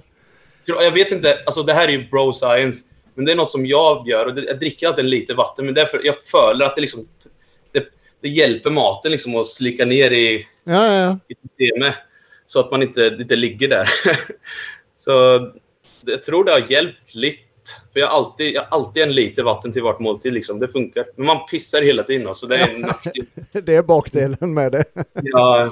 Jag 0.83 0.91
vet 0.91 1.11
inte, 1.11 1.43
alltså 1.45 1.63
det 1.63 1.73
här 1.73 1.87
är 1.87 1.91
ju 1.91 2.09
bro 2.09 2.33
science. 2.33 2.83
Men 3.13 3.25
det 3.25 3.31
är 3.31 3.35
något 3.35 3.49
som 3.49 3.65
jag 3.65 4.07
gör. 4.07 4.25
Och 4.25 4.39
jag 4.39 4.59
dricker 4.59 4.87
alltid 4.87 5.05
en 5.05 5.09
liter 5.09 5.33
vatten. 5.33 5.65
Men 5.65 5.73
därför 5.73 6.01
jag 6.03 6.15
följer 6.25 6.67
att 6.67 6.75
det 6.75 6.81
liksom... 6.81 7.07
Det, 7.71 7.85
det 8.21 8.29
hjälper 8.29 8.69
maten 8.69 9.11
liksom 9.11 9.35
att 9.35 9.47
slicka 9.47 9.85
ner 9.85 10.11
i, 10.11 10.47
ja, 10.63 10.93
ja. 10.93 11.19
i 11.27 11.35
systemet. 11.47 11.95
Så 12.45 12.59
att 12.59 12.71
man 12.71 12.81
inte, 12.81 13.17
inte 13.19 13.35
ligger 13.35 13.67
där. 13.67 13.89
så 14.97 15.11
jag 16.01 16.23
tror 16.23 16.43
det 16.43 16.51
har 16.51 16.71
hjälpt 16.71 17.15
lite. 17.15 17.44
För 17.93 17.99
jag 17.99 18.07
har 18.07 18.17
alltid, 18.17 18.55
jag 18.55 18.61
har 18.61 18.79
alltid 18.79 19.03
en 19.03 19.15
liter 19.15 19.43
vatten 19.43 19.73
till 19.73 19.83
vart 19.83 19.99
måltid. 19.99 20.33
Liksom. 20.33 20.59
Det 20.59 20.67
funkar. 20.67 21.05
Men 21.15 21.25
man 21.25 21.45
pissar 21.51 21.81
hela 21.81 22.03
tiden. 22.03 22.35
Så 22.35 22.45
det 22.45 22.55
är 22.55 22.67
en 22.69 22.81
nackdel. 22.81 23.25
Det 23.51 23.75
är 23.75 23.83
bakdelen 23.83 24.53
med 24.53 24.71
det. 24.71 24.85
Ja, 25.13 25.71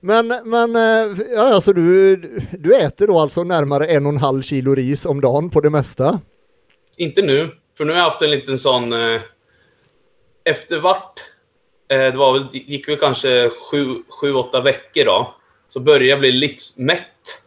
Men, 0.00 0.34
men 0.44 0.76
eh, 0.76 1.18
ja, 1.34 1.54
alltså 1.54 1.72
du, 1.72 2.16
du 2.58 2.74
äter 2.74 3.06
då 3.06 3.18
alltså 3.18 3.44
närmare 3.44 3.86
en 3.86 4.06
och 4.06 4.12
en 4.12 4.18
halv 4.18 4.42
kilo 4.42 4.74
ris 4.74 5.06
om 5.06 5.20
dagen 5.20 5.50
på 5.50 5.60
det 5.60 5.70
mesta? 5.70 6.20
inte 6.96 7.22
nu. 7.22 7.50
För 7.76 7.84
nu 7.84 7.92
har 7.92 7.98
jag 7.98 8.04
haft 8.04 8.22
en 8.22 8.30
liten 8.30 8.58
sån... 8.58 8.92
Eh, 8.92 9.20
efter 10.44 10.78
vart... 10.78 11.20
Eh, 11.88 11.98
det 11.98 12.16
var 12.16 12.32
väl, 12.32 12.46
gick 12.52 12.88
väl 12.88 12.98
kanske 12.98 13.50
sju, 13.50 14.02
sju, 14.20 14.32
åtta 14.32 14.60
veckor 14.60 15.04
då. 15.04 15.34
Så 15.68 15.80
började 15.80 16.06
jag 16.06 16.20
bli 16.20 16.32
lite 16.32 16.62
mätt. 16.76 17.41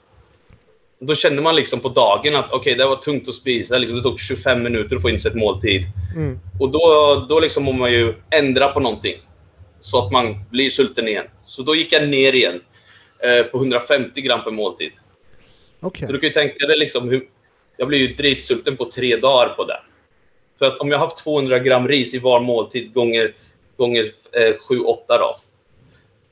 Då 1.05 1.15
kände 1.15 1.41
man 1.41 1.55
liksom 1.55 1.79
på 1.79 1.89
dagen 1.89 2.35
att 2.35 2.51
okej, 2.51 2.75
det 2.75 2.85
var 2.85 2.95
tungt 2.95 3.27
att 3.27 3.35
spisa. 3.35 3.77
Liksom, 3.77 3.97
det 3.97 4.03
tog 4.03 4.19
25 4.19 4.63
minuter 4.63 4.95
att 4.95 5.01
få 5.01 5.09
in 5.09 5.19
sig 5.19 5.31
ett 5.31 5.37
måltid. 5.37 5.83
Mm. 6.15 6.39
Och 6.59 6.71
då, 6.71 7.25
då 7.29 7.39
liksom 7.39 7.63
måste 7.63 7.79
man 7.79 7.91
ju 7.91 8.13
ändra 8.29 8.67
på 8.67 8.79
någonting. 8.79 9.15
Så 9.81 10.05
att 10.05 10.11
man 10.11 10.45
blir 10.49 10.69
sulten 10.69 11.07
igen. 11.07 11.25
Så 11.43 11.61
då 11.61 11.75
gick 11.75 11.93
jag 11.93 12.09
ner 12.09 12.33
igen. 12.33 12.61
Eh, 13.19 13.43
på 13.43 13.57
150 13.57 14.21
gram 14.21 14.43
per 14.43 14.51
måltid. 14.51 14.91
Okej. 15.79 16.07
Så 16.07 16.13
du 16.13 16.19
kan 16.19 16.27
ju 16.27 16.33
tänka 16.33 16.67
dig 16.67 16.77
liksom 16.77 17.09
hur... 17.09 17.27
Jag 17.77 17.87
blir 17.87 17.99
ju 17.99 18.15
dritsulten 18.15 18.77
på 18.77 18.91
tre 18.91 19.15
dagar 19.15 19.49
på 19.49 19.65
det. 19.65 19.79
För 20.59 20.65
att 20.65 20.79
om 20.79 20.91
jag 20.91 20.99
har 20.99 21.05
haft 21.05 21.23
200 21.23 21.59
gram 21.59 21.87
ris 21.87 22.13
i 22.13 22.19
var 22.19 22.39
måltid 22.39 22.93
gånger, 22.93 23.33
gånger 23.77 24.03
eh, 24.31 24.53
7-8 24.69 24.95
då. 25.07 25.35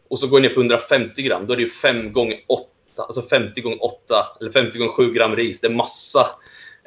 Och 0.07 0.19
så 0.19 0.27
går 0.27 0.39
jag 0.39 0.49
ner 0.49 0.55
på 0.55 0.59
150 0.59 1.21
gram. 1.21 1.47
Då 1.47 1.53
är 1.53 1.57
det 1.57 1.63
ju 1.63 1.69
5 1.69 2.13
gånger 2.13 2.39
8. 2.47 2.63
Alltså 3.01 3.21
50 3.21 3.62
gånger 3.62 3.84
8. 3.84 4.27
Eller 4.41 4.51
50 4.51 4.77
gånger 4.77 4.91
7 4.91 5.13
gram 5.13 5.36
ris. 5.36 5.62
Det 5.62 5.67
är 5.67 5.71
massa 5.71 6.27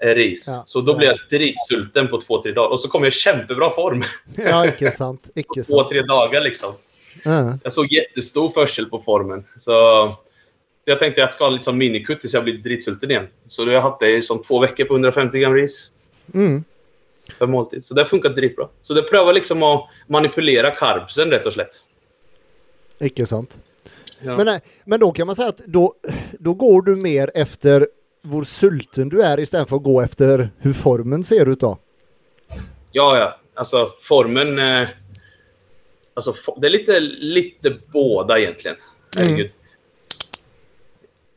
eh, 0.03 0.09
ris. 0.15 0.45
Ja. 0.49 0.65
Så 0.67 0.81
då 0.81 0.97
blir 0.97 1.07
jag 1.09 1.19
dritsulten 1.31 2.09
på 2.09 2.21
2-3 2.21 2.55
dagar. 2.55 2.69
Och 2.69 2.81
så 2.81 2.89
kommer 2.89 3.07
jag 3.07 3.13
i 3.13 3.17
kämpebra 3.17 3.71
form. 3.71 4.03
Ja, 4.37 4.67
icke 4.67 4.91
sant. 4.91 5.31
Icke 5.35 5.63
Två, 5.63 5.77
sant. 5.79 5.89
tre 5.89 6.03
dagar 6.03 6.41
liksom. 6.41 6.73
Ja. 7.25 7.59
Jag 7.63 7.73
såg 7.73 7.93
jättestor 7.93 8.51
försel 8.51 8.87
på 8.87 9.03
formen. 9.03 9.45
Så 9.59 9.73
jag 10.85 10.99
tänkte 10.99 11.23
att 11.23 11.27
jag 11.27 11.33
ska 11.33 11.45
ha 11.45 11.51
lite 11.51 11.65
som 11.65 11.79
minikutt 11.79 12.21
tills 12.21 12.35
jag 12.35 12.45
blir 12.45 12.59
dritsulten 12.59 13.11
igen. 13.11 13.29
Så 13.49 13.63
då 13.65 13.69
har 13.69 13.75
jag 13.75 13.83
haft 13.83 14.01
det 14.01 14.11
i 14.17 14.23
som 14.23 14.43
två 14.43 14.59
veckor 14.61 14.85
på 14.85 14.95
150 14.95 15.39
gram 15.39 15.55
ris 15.55 15.91
Mm. 16.35 16.65
per 17.39 17.47
måltid. 17.47 17.85
Så 17.85 17.95
det 17.95 18.01
har 18.01 18.07
funkat 18.07 18.37
dritbra. 18.37 18.69
Så 18.83 18.95
det 18.95 19.03
prövar 19.03 19.33
liksom 19.33 19.63
att 19.63 19.85
manipulera 20.07 20.71
carbsen 20.71 21.31
rätt 21.31 21.47
och 21.47 21.53
slätt. 21.53 21.83
Icke 22.99 23.27
sant. 23.27 23.59
Ja. 24.21 24.37
Men, 24.37 24.47
nej, 24.47 24.61
men 24.85 25.01
då 25.01 25.13
kan 25.13 25.27
man 25.27 25.37
säga 25.37 25.49
att 25.49 25.59
då, 25.67 25.95
då 26.39 26.55
går 26.55 26.83
du 26.83 26.97
mer 26.97 27.31
efter 27.35 27.89
hur 28.23 28.45
sulten 28.45 29.09
du 29.09 29.23
är 29.23 29.41
istället 29.41 29.69
för 29.69 29.77
att 29.77 29.83
gå 29.83 30.01
efter 30.01 30.51
hur 30.59 30.73
formen 30.73 31.25
ser 31.25 31.47
ut 31.49 31.61
då? 31.61 31.79
ja, 32.93 33.19
ja. 33.19 33.39
Alltså 33.55 33.93
formen... 34.01 34.59
Eh, 34.59 34.89
alltså 36.15 36.33
fo- 36.33 36.61
det 36.61 36.67
är 36.67 36.71
lite, 36.71 37.01
lite 37.01 37.77
båda 37.93 38.39
egentligen. 38.39 38.77
Herregud. 39.17 39.51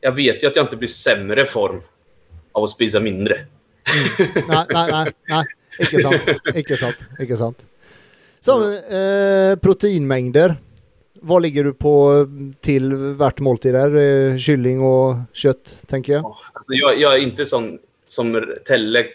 Jag 0.00 0.12
vet 0.12 0.42
ju 0.42 0.46
att 0.46 0.56
jag 0.56 0.64
inte 0.64 0.76
blir 0.76 0.88
sämre 0.88 1.46
form 1.46 1.80
av 2.52 2.64
att 2.64 2.70
spisa 2.70 3.00
mindre. 3.00 3.46
nej, 4.48 4.66
nej, 4.68 4.90
nej, 4.90 5.12
nej. 5.28 5.44
Icke 5.78 6.02
sant. 6.02 6.22
Icke 6.54 6.76
sant. 6.76 6.96
Icke 7.18 7.36
sant. 7.36 7.66
Så, 8.40 8.72
eh, 8.74 9.56
proteinmängder. 9.56 10.56
Vad 11.22 11.42
ligger 11.42 11.64
du 11.64 11.72
på 11.74 12.26
till 12.60 12.94
vart 12.94 13.40
måltid 13.40 13.74
där? 13.74 13.96
Eh, 13.96 14.36
kyckling 14.38 14.80
och 14.80 15.14
kött, 15.32 15.82
tänker 15.86 16.12
jag. 16.12 16.24
Alltså 16.52 16.72
jag, 16.72 17.00
jag 17.00 17.14
är 17.14 17.18
inte 17.18 17.46
sån 17.46 17.78
som 18.06 18.44
täller. 18.66 19.06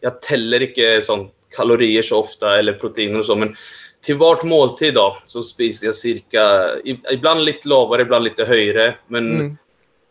Jag 0.00 0.22
täller 0.22 0.62
inte 0.62 1.00
sån 1.02 1.28
kalorier 1.56 2.02
så 2.02 2.20
ofta 2.20 2.58
eller 2.58 2.72
proteiner 2.72 3.18
och 3.18 3.26
så. 3.26 3.36
Men 3.36 3.56
till 4.02 4.16
vart 4.16 4.42
måltid 4.44 4.94
då 4.94 5.16
så 5.24 5.42
spiser 5.42 5.86
jag 5.86 5.94
cirka, 5.94 6.68
ibland 7.12 7.44
lite 7.44 7.68
lavare, 7.68 8.02
ibland 8.02 8.24
lite 8.24 8.44
högre. 8.44 8.94
Men 9.06 9.34
Mm. 9.40 9.56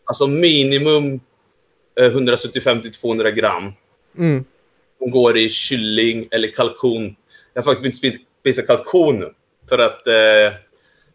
alltså 0.04 0.26
minimum 0.26 1.20
eh, 2.00 2.06
175 2.06 2.80
till 2.82 2.92
200 2.92 3.30
gram. 3.30 3.72
Mm. 4.18 4.44
Som 4.98 5.10
går 5.10 5.36
i 5.36 5.48
kylling 5.48 6.28
eller 6.30 6.48
kalkon. 6.48 7.16
Jag 7.54 7.62
har 7.62 7.74
faktiskt 7.74 8.00
börjat 8.02 8.16
spisa 8.40 8.62
kalkon. 8.62 9.24
För 9.68 9.78
att 9.78 10.06
eh, 10.06 10.58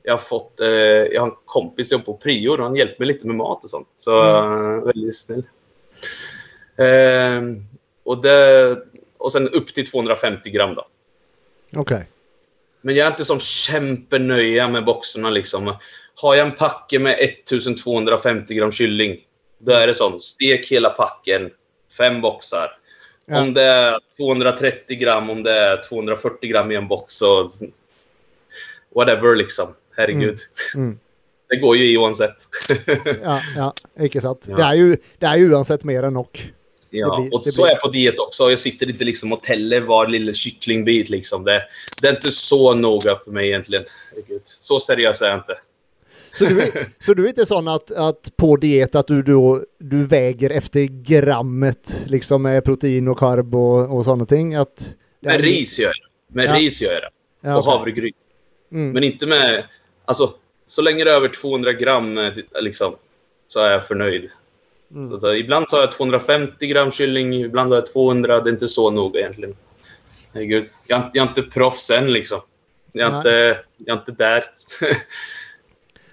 jag 0.05 0.13
har 0.13 0.19
fått, 0.19 0.59
eh, 0.59 0.67
jag 0.67 1.21
har 1.21 1.27
en 1.27 1.35
kompis 1.45 1.89
som 1.89 1.95
jobbar 1.95 2.13
på 2.13 2.19
Prio 2.19 2.49
och 2.49 2.63
han 2.63 2.75
hjälper 2.75 2.99
mig 2.99 3.07
lite 3.07 3.27
med 3.27 3.35
mat 3.35 3.63
och 3.63 3.69
sånt. 3.69 3.87
Så 3.97 4.25
eh, 4.25 4.85
väldigt 4.85 5.17
snäll. 5.17 5.43
Eh, 6.77 7.41
och, 8.03 8.21
det, 8.21 8.77
och 9.17 9.31
sen 9.31 9.49
upp 9.49 9.73
till 9.73 9.91
250 9.91 10.49
gram 10.49 10.75
då. 10.75 10.87
Okej. 11.75 12.05
Men 12.81 12.95
jag 12.95 13.05
är 13.05 13.11
inte 13.11 13.25
som 13.25 13.39
kämpenöja 13.39 14.67
med 14.67 14.85
boxarna 14.85 15.29
liksom. 15.29 15.75
Har 16.21 16.35
jag 16.35 16.47
en 16.47 16.55
packe 16.55 16.99
med 16.99 17.15
1250 17.19 18.53
gram 18.53 18.71
kylling, 18.71 19.17
då 19.57 19.71
är 19.71 19.87
det 19.87 19.93
sån, 19.93 20.21
stek 20.21 20.71
hela 20.71 20.89
packen, 20.89 21.51
fem 21.97 22.21
boxar. 22.21 22.77
Ja. 23.25 23.41
Om 23.41 23.53
det 23.53 23.63
är 23.63 23.99
230 24.17 24.97
gram, 24.97 25.29
om 25.29 25.43
det 25.43 25.53
är 25.53 25.83
240 25.89 26.49
gram 26.49 26.71
i 26.71 26.75
en 26.75 26.87
box, 26.87 27.13
så 27.13 27.49
whatever 28.95 29.35
liksom. 29.35 29.73
Herregud. 29.97 30.39
Mm. 30.75 30.99
Det 31.49 31.55
går 31.55 31.77
ju 31.77 31.91
i 31.91 31.97
oavsett. 31.97 32.35
Ja, 33.23 33.41
ja, 33.57 33.73
icke 33.99 34.21
sant. 34.21 34.45
Ja. 34.47 34.55
Det, 34.57 34.63
är 34.63 34.73
ju, 34.73 34.97
det 35.19 35.25
är 35.25 35.35
ju 35.37 35.53
oavsett 35.55 35.83
mer 35.83 36.03
än 36.03 36.13
nog. 36.13 36.53
Ja, 36.89 37.19
blir- 37.19 37.33
och 37.33 37.43
så 37.43 37.61
blir- 37.61 37.65
är 37.65 37.69
jag 37.71 37.81
på 37.81 37.87
diet 37.87 38.19
också. 38.19 38.49
Jag 38.49 38.59
sitter 38.59 38.89
inte 38.89 39.03
liksom 39.03 39.33
och 39.33 39.43
täller 39.43 39.81
var 39.81 40.07
lilla 40.07 40.33
kycklingbit. 40.33 41.09
Liksom. 41.09 41.43
Det, 41.43 41.61
det 42.01 42.07
är 42.07 42.11
inte 42.15 42.31
så 42.31 42.73
noga 42.73 43.15
för 43.25 43.31
mig 43.31 43.47
egentligen. 43.47 43.83
Herregud. 44.11 44.41
Så 44.45 44.79
seriös 44.79 45.21
är 45.21 45.25
jag 45.29 45.37
inte. 45.37 45.57
Så 46.37 46.45
du, 46.45 46.61
är- 46.61 46.89
så 47.05 47.13
du 47.13 47.23
är 47.25 47.27
inte 47.29 47.45
sån 47.45 47.67
att, 47.67 47.91
att 47.91 48.37
på 48.37 48.55
diet 48.55 48.95
att 48.95 49.07
du 49.07 49.21
då 49.21 49.63
du 49.79 50.05
väger 50.05 50.49
efter 50.49 50.81
grammet 50.83 51.95
liksom 52.05 52.41
med 52.41 52.63
protein 52.63 53.07
och 53.07 53.17
karb 53.19 53.55
och, 53.55 53.97
och 53.97 54.05
sådana 54.05 54.25
ting? 54.25 54.55
Att, 54.55 54.89
Med 55.19 55.41
ris 55.41 55.79
gör 55.79 55.87
jag 55.87 55.95
det. 55.95 56.35
Med 56.35 56.45
Ja. 56.55 56.59
ris 56.59 56.81
gör 56.81 56.93
jag 56.93 57.01
det. 57.01 57.09
Ja, 57.41 57.55
Och 57.57 57.59
okej. 57.67 57.77
havregryn. 57.77 58.13
Mm. 58.71 58.91
Men 58.91 59.03
inte 59.03 59.25
med... 59.27 59.63
Alltså, 60.05 60.33
så 60.65 60.81
länge 60.81 61.03
det 61.03 61.11
är 61.11 61.15
över 61.15 61.29
200 61.29 61.73
gram 61.73 62.17
eh, 62.17 62.33
liksom, 62.61 62.95
så 63.47 63.59
är 63.59 63.71
jag 63.71 63.87
förnöjd. 63.87 64.29
Mm. 64.91 65.09
Så, 65.09 65.27
att, 65.27 65.37
ibland 65.37 65.69
så 65.69 65.75
har 65.75 65.81
jag 65.81 65.91
250 65.91 66.67
gram 66.67 66.91
kylling, 66.91 67.33
ibland 67.33 67.69
har 67.69 67.77
jag 67.77 67.93
200. 67.93 68.41
Det 68.41 68.49
är 68.49 68.53
inte 68.53 68.67
så 68.67 68.91
noga 68.91 69.19
egentligen. 69.19 69.55
Herregud. 70.33 70.69
Jag, 70.87 71.09
jag 71.13 71.25
är 71.25 71.29
inte 71.29 71.41
proffs 71.41 71.89
än 71.89 72.13
liksom. 72.13 72.41
Jag 72.91 73.13
är, 73.13 73.17
inte, 73.17 73.59
jag 73.77 73.95
är 73.95 73.99
inte 73.99 74.11
där. 74.11 74.45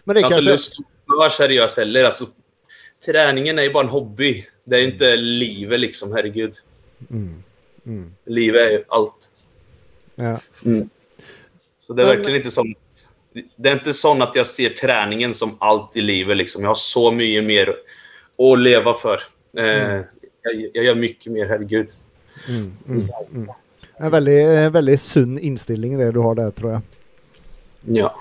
Men 0.04 0.14
det 0.14 0.20
jag 0.20 0.30
har 0.30 0.38
inte 0.38 0.50
lust 0.50 0.78
att 0.78 1.16
vara 1.18 1.30
seriös 1.30 1.76
heller. 1.76 2.04
Alltså, 2.04 2.26
träningen 3.06 3.58
är 3.58 3.62
ju 3.62 3.72
bara 3.72 3.84
en 3.84 3.90
hobby. 3.90 4.46
Det 4.64 4.76
är 4.76 4.82
inte 4.84 5.16
livet 5.16 5.80
liksom, 5.80 6.12
herregud. 6.12 6.54
Mm. 7.10 7.42
Mm. 7.86 8.14
Livet 8.24 8.66
är 8.66 8.70
ju 8.70 8.84
allt. 8.88 9.28
Ja. 10.14 10.40
Mm. 10.64 10.88
Så 11.86 11.92
det 11.92 12.02
är 12.02 12.06
Men- 12.06 12.16
verkligen 12.16 12.36
inte 12.36 12.50
som... 12.50 12.74
Det 13.56 13.68
är 13.68 13.72
inte 13.72 13.92
så 13.92 14.22
att 14.22 14.34
jag 14.34 14.46
ser 14.46 14.70
träningen 14.70 15.34
som 15.34 15.56
allt 15.58 15.96
i 15.96 16.00
livet. 16.00 16.36
Liksom. 16.36 16.62
Jag 16.62 16.70
har 16.70 16.74
så 16.74 17.10
mycket 17.10 17.44
mer 17.44 17.68
att 18.38 18.58
leva 18.58 18.94
för. 18.94 19.22
Eh, 19.56 19.64
jag, 20.42 20.70
jag 20.72 20.84
gör 20.84 20.94
mycket 20.94 21.32
mer, 21.32 21.46
herregud. 21.46 21.88
Mm. 22.48 22.72
Mm. 22.88 23.08
Mm. 23.34 23.48
En 23.96 24.10
väldigt, 24.10 24.72
väldigt 24.72 25.00
sund 25.00 25.38
inställning 25.38 25.98
det 25.98 26.12
du 26.12 26.18
har 26.18 26.34
där 26.34 26.50
tror 26.50 26.72
jag. 26.72 26.80
Ja. 27.84 28.14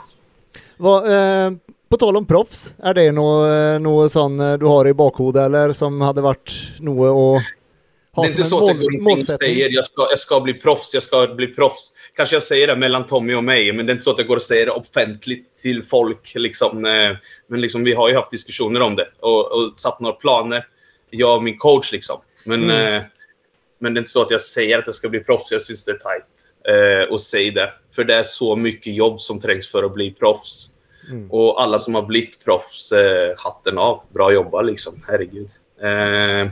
Vad, 0.78 1.04
eh, 1.04 1.52
på 1.89 1.97
tal 1.97 2.17
om 2.17 2.26
proffs, 2.26 2.74
är 2.78 2.93
det 2.93 3.12
något, 3.12 3.50
eh, 3.50 3.80
något 3.80 4.12
sån 4.12 4.39
eh, 4.39 4.58
du 4.58 4.65
har 4.65 4.88
i 4.88 4.93
bakhuvudet 4.93 5.45
eller 5.45 5.74
som 5.74 6.02
hade 6.02 6.21
varit 6.21 6.52
något 6.80 7.06
att 7.06 7.43
ha 8.12 8.24
det 8.24 8.28
är 8.28 8.32
inte 8.32 8.43
som 8.43 8.60
så 8.60 8.63
att 8.63 8.67
jag 8.67 8.78
går 8.78 8.84
omkring 8.84 9.00
och 9.00 9.04
målsättning? 9.04 9.38
säger 9.38 9.69
jag 9.69 9.86
ska, 9.86 10.08
jag 10.10 10.19
ska 10.19 10.39
bli 10.39 10.54
proffs, 10.54 10.93
jag 10.93 11.04
ska 11.04 11.28
bli 11.28 11.47
proffs. 11.47 11.91
Kanske 12.15 12.36
jag 12.36 12.43
säger 12.43 12.67
det 12.67 12.76
mellan 12.76 13.06
Tommy 13.08 13.34
och 13.34 13.43
mig, 13.43 13.71
men 13.71 13.86
det 13.86 13.91
är 13.91 13.93
inte 13.93 14.04
så 14.04 14.12
att 14.12 14.17
jag 14.17 14.28
går 14.28 14.36
och 14.36 14.41
säger 14.41 14.65
det 14.65 14.71
offentligt 14.71 15.58
till 15.58 15.84
folk. 15.84 16.32
Liksom. 16.36 16.86
Eh, 16.86 17.15
Men 17.47 17.62
liksom, 17.62 17.84
vi 17.84 17.93
har 17.93 18.10
ju 18.10 18.15
haft 18.15 18.32
diskussioner 18.32 18.82
om 18.82 18.95
det 18.95 19.08
och, 19.19 19.52
och 19.52 19.74
satt 19.80 20.00
några 20.00 20.15
planer. 20.15 20.67
Jag 21.10 21.36
och 21.36 21.43
min 21.43 21.58
coach. 21.58 21.91
Liksom. 21.91 22.21
Men, 22.45 22.63
Mm. 22.63 22.93
eh, 22.93 23.02
men 23.80 23.93
det 23.93 23.97
är 23.97 24.02
inte 24.02 24.12
så 24.12 24.21
att 24.21 24.32
jag 24.32 24.41
säger 24.41 24.80
att 24.80 24.86
jag 24.86 24.95
ska 24.95 25.10
bli 25.10 25.19
proffs. 25.19 25.52
Jag 25.52 25.62
syns 25.62 25.86
det 25.86 25.91
är 25.91 25.95
tajt 25.95 26.24
eh, 27.08 27.13
att 27.13 27.21
säga 27.21 27.52
det. 27.52 27.74
För 27.95 28.04
det 28.04 28.15
är 28.15 28.24
så 28.24 28.56
mycket 28.56 28.93
jobb 28.95 29.21
som 29.21 29.39
trängs 29.39 29.71
för 29.71 29.84
att 29.84 29.93
bli 29.93 30.12
proffs. 30.12 30.67
Mm. 31.10 31.32
Och 31.32 31.62
alla 31.62 31.80
som 31.80 31.95
har 31.95 32.02
blivit 32.02 32.43
proffs, 32.45 32.91
eh, 32.91 33.34
hatten 33.38 33.78
av. 33.78 34.02
Bra 34.13 34.34
jobbat 34.34 34.65
liksom. 34.65 35.04
Herregud. 35.08 35.50
Eh, 35.82 36.50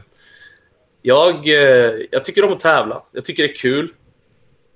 jag, 1.02 1.48
eh, 1.48 1.93
jag 2.12 2.26
tycker 2.26 2.43
om 2.43 2.54
att 2.54 2.60
tävla. 2.60 3.04
Jag 3.12 3.26
tycker 3.26 3.43
det 3.43 3.50
är 3.50 3.56
kul. 3.56 3.93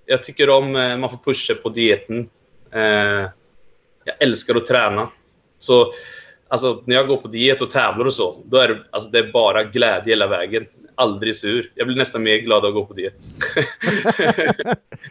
Jag 0.06 0.24
tycker 0.24 0.50
om 0.50 0.76
eh, 0.76 0.98
man 0.98 1.10
får 1.10 1.18
pusha 1.18 1.56
på 1.56 1.70
dieten. 1.70 2.30
Eh, 2.72 2.82
jag 4.06 4.16
älskar 4.20 4.56
att 4.56 4.66
träna. 4.66 5.10
Så 5.58 5.94
alltså, 6.48 6.84
när 6.86 6.96
jag 6.96 7.08
går 7.08 7.18
på 7.18 7.28
diet 7.28 7.62
och 7.62 7.72
tävlar 7.72 8.06
och 8.06 8.13
så, 8.13 8.42
då 8.46 8.58
är 8.58 8.68
det, 8.68 8.84
alltså, 8.89 9.10
det 9.10 9.20
är 9.20 9.32
bara 9.32 9.63
glädje 9.63 10.12
hela 10.12 10.28
vägen. 10.28 10.66
Aldrig 10.96 11.36
sur. 11.36 11.72
Jag 11.76 11.88
blir 11.88 11.98
nästan 11.98 12.24
mer 12.24 12.38
glad 12.38 12.66
av 12.66 12.70
att 12.70 12.74
gå 12.74 12.86
på 12.86 12.94
diet. 12.94 13.16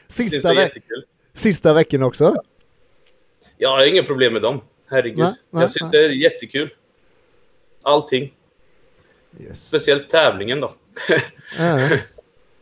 Sista, 0.08 0.54
ve- 0.54 0.70
sista 1.34 1.72
veckan 1.74 2.02
också? 2.02 2.36
Jag 3.56 3.68
har 3.68 3.86
inga 3.86 4.02
problem 4.02 4.32
med 4.32 4.42
dem. 4.42 4.60
Herregud. 4.90 5.18
Nej, 5.18 5.32
nej, 5.50 5.62
jag 5.62 5.70
syns 5.70 5.92
nej. 5.92 6.02
det 6.02 6.08
är 6.08 6.10
jättekul. 6.10 6.74
Allting. 7.82 8.32
Yes. 9.40 9.64
Speciellt 9.64 10.10
tävlingen 10.10 10.60
då. 10.60 10.74
Ja. 11.58 11.88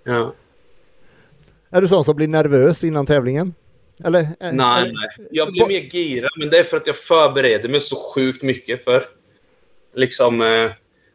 ja. 0.05 0.35
Är 1.71 1.81
du 1.81 1.89
sån 1.89 2.05
som 2.05 2.17
blir 2.17 2.29
nervös 2.29 2.85
innan 2.85 3.07
tävlingen? 3.07 3.55
Eller? 4.05 4.21
eh, 4.21 4.27
Nej, 4.41 4.83
eller- 4.83 4.93
nej. 4.93 5.29
Jag 5.31 5.53
blir 5.53 5.67
mer 5.67 5.81
girad, 5.81 6.31
men 6.37 6.51
det 6.51 6.59
är 6.59 6.65
för 6.65 6.77
att 6.77 6.87
jag 6.87 6.97
förbereder 6.97 7.69
mig 7.69 7.81
så 7.81 7.97
sjukt 7.97 8.43
mycket 8.43 8.85
för. 8.85 9.05
Liksom, 9.95 10.41
eh, 10.41 10.71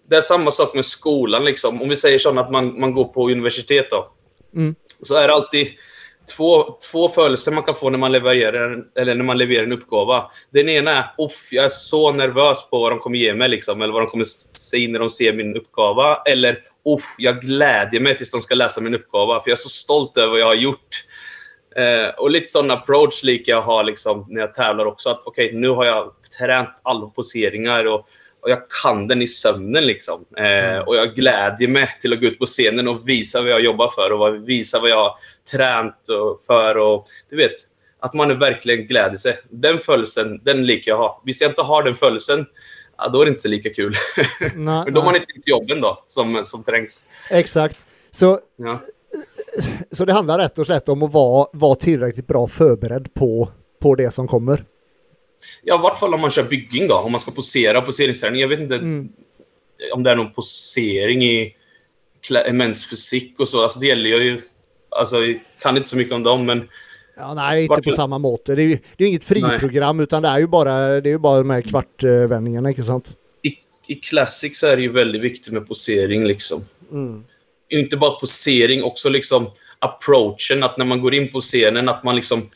det 0.09 0.15
är 0.15 0.21
samma 0.21 0.51
sak 0.51 0.73
med 0.75 0.85
skolan. 0.85 1.45
Liksom. 1.45 1.81
Om 1.81 1.89
vi 1.89 1.95
säger 1.95 2.19
så 2.19 2.39
att 2.39 2.51
man, 2.51 2.79
man 2.79 2.93
går 2.93 3.05
på 3.05 3.29
universitet 3.29 3.87
då. 3.89 4.09
Mm. 4.55 4.75
Så 5.03 5.15
är 5.15 5.27
det 5.27 5.33
alltid 5.33 5.67
två, 6.37 6.77
två 6.91 7.09
födelser 7.09 7.51
man 7.51 7.63
kan 7.63 7.75
få 7.75 7.89
när 7.89 7.97
man 7.97 8.11
levererar, 8.11 8.83
eller 8.95 9.15
när 9.15 9.23
man 9.23 9.37
levererar 9.37 9.63
en 9.63 9.71
uppgåva. 9.71 10.31
Den 10.49 10.69
ena 10.69 10.91
är 10.91 11.03
Off, 11.17 11.47
jag 11.51 11.65
är 11.65 11.69
så 11.69 12.11
nervös 12.11 12.69
på 12.69 12.79
vad 12.79 12.91
de 12.91 12.99
kommer 12.99 13.17
ge 13.17 13.33
mig, 13.33 13.49
liksom, 13.49 13.81
eller 13.81 13.93
vad 13.93 14.01
de 14.01 14.07
kommer 14.07 14.25
säga 14.25 14.89
när 14.89 14.99
de 14.99 15.09
ser 15.09 15.33
min 15.33 15.57
uppgåva. 15.57 16.15
Eller 16.25 16.59
Off, 16.85 17.15
jag 17.17 17.41
glädjer 17.41 18.01
mig 18.01 18.17
tills 18.17 18.31
de 18.31 18.41
ska 18.41 18.55
läsa 18.55 18.81
min 18.81 18.95
uppgåva, 18.95 19.41
för 19.41 19.49
jag 19.49 19.55
är 19.55 19.61
så 19.61 19.69
stolt 19.69 20.17
över 20.17 20.29
vad 20.29 20.39
jag 20.39 20.45
har 20.45 20.55
gjort. 20.55 21.05
Eh, 21.75 22.09
och 22.09 22.31
lite 22.31 22.45
sån 22.45 22.71
approach 22.71 23.23
lika 23.23 23.51
jag 23.51 23.61
har 23.61 23.83
liksom, 23.83 24.25
när 24.29 24.41
jag 24.41 24.53
tävlar 24.53 24.85
också. 24.85 25.09
Att 25.09 25.21
okej, 25.25 25.53
nu 25.53 25.69
har 25.69 25.85
jag 25.85 26.11
tränat 26.39 26.79
alla 26.83 27.07
poseringar 27.07 27.85
och, 27.85 28.07
och 28.41 28.49
jag 28.49 28.59
kan 28.83 29.07
den 29.07 29.21
i 29.21 29.27
sömnen. 29.27 29.85
Liksom. 29.85 30.25
Eh, 30.37 30.77
och 30.77 30.95
jag 30.95 31.15
glädjer 31.15 31.67
mig 31.67 31.89
till 32.01 32.13
att 32.13 32.19
gå 32.19 32.25
ut 32.25 32.39
på 32.39 32.45
scenen 32.45 32.87
och 32.87 33.09
visa 33.09 33.41
vad 33.41 33.51
jag 33.51 33.61
jobbar 33.61 33.89
för 33.89 34.11
och 34.11 34.49
visa 34.49 34.79
vad 34.79 34.89
jag 34.89 35.03
har 35.03 35.15
tränat 35.51 36.09
och 36.09 36.41
för. 36.47 36.77
Och, 36.77 37.07
du 37.29 37.35
vet, 37.35 37.55
att 37.99 38.13
man 38.13 38.39
verkligen 38.39 38.87
gläder 38.87 39.17
sig. 39.17 39.37
Den 39.49 39.77
födelsen, 39.77 40.41
den 40.43 40.65
liker 40.65 40.91
jag 40.91 40.97
ha. 40.97 41.21
Visst 41.25 41.41
jag 41.41 41.51
inte 41.51 41.61
har 41.61 41.83
den 41.83 41.95
födelsen, 41.95 42.45
ja, 42.97 43.09
då 43.09 43.21
är 43.21 43.25
det 43.25 43.29
inte 43.29 43.41
så 43.41 43.47
lika 43.47 43.73
kul. 43.73 43.93
Nej, 44.39 44.49
Men 44.85 44.93
då 44.93 44.99
har 44.99 45.05
man 45.05 45.15
inte 45.15 45.31
gjort 45.35 45.47
jobben 45.47 45.81
då, 45.81 46.03
som, 46.07 46.41
som 46.45 46.63
trängs. 46.63 47.07
Exakt. 47.31 47.79
Så, 48.11 48.39
Ja. 48.55 48.79
så 49.91 50.05
det 50.05 50.13
handlar 50.13 50.37
rätt 50.39 50.57
och 50.59 50.65
slätt 50.65 50.89
om 50.89 51.03
att 51.03 51.11
vara, 51.13 51.47
vara 51.53 51.75
tillräckligt 51.75 52.27
bra 52.27 52.47
förberedd 52.47 53.13
på, 53.13 53.51
på 53.81 53.95
det 53.95 54.11
som 54.11 54.27
kommer. 54.27 54.65
Ja, 55.63 55.75
i 55.75 55.81
vart 55.81 55.99
fall 55.99 56.13
om 56.13 56.21
man 56.21 56.31
kör 56.31 56.43
bygging 56.43 56.87
då. 56.87 56.95
Om 56.95 57.11
man 57.11 57.21
ska 57.21 57.31
posera 57.31 57.81
poseringsträning. 57.81 58.41
Jag 58.41 58.47
vet 58.47 58.59
inte 58.59 58.75
Mm. 58.75 59.09
om 59.93 60.03
det 60.03 60.11
är 60.11 60.15
någon 60.15 60.33
posering 60.33 61.23
i 61.23 61.55
klä- 62.27 62.51
mäns 62.53 62.89
fysik 62.89 63.39
och 63.39 63.49
så. 63.49 63.63
Alltså, 63.63 63.79
det 63.79 63.87
gäller 63.87 64.09
ju... 64.09 64.41
Alltså, 64.89 65.17
jag 65.17 65.39
kan 65.61 65.77
inte 65.77 65.89
så 65.89 65.97
mycket 65.97 66.13
om 66.13 66.23
dem, 66.23 66.45
men 66.45 66.69
Ja, 67.17 67.33
nej, 67.33 67.61
inte 67.61 67.69
Vart- 67.69 67.83
på 67.83 67.91
samma 67.91 68.17
mått. 68.17 68.45
Det 68.45 68.51
är 68.51 68.57
ju 68.57 68.79
det 68.97 69.03
är 69.03 69.07
inget 69.07 69.23
friprogram 69.23 69.99
utan 69.99 70.21
det 70.23 70.29
är 70.29 70.39
ju 70.39 70.47
bara, 70.47 71.01
det 71.01 71.09
är 71.09 71.11
ju 71.11 71.17
bara 71.17 71.37
de 71.37 71.49
här 71.49 71.61
kvartvändningarna, 71.61 72.69
inte 72.69 72.83
sant? 72.83 73.11
i, 73.45 73.57
i 73.87 73.95
Classic 73.95 74.59
så 74.59 74.67
är 74.67 74.75
det 74.75 74.81
ju 74.81 74.91
väldigt 74.91 75.21
viktigt 75.21 75.53
med 75.53 75.67
posering. 75.67 76.23
Liksom. 76.25 76.65
Mm. 76.91 77.23
Inte 77.69 77.97
bara 77.97 78.11
posering, 78.11 78.83
också 78.83 79.09
liksom 79.09 79.51
approachen. 79.79 80.63
Att 80.63 80.77
när 80.77 80.85
man 80.85 81.01
går 81.01 81.13
in 81.13 81.31
på 81.31 81.39
scenen, 81.39 81.89
att 81.89 82.03
man 82.03 82.15
liksom 82.15 82.49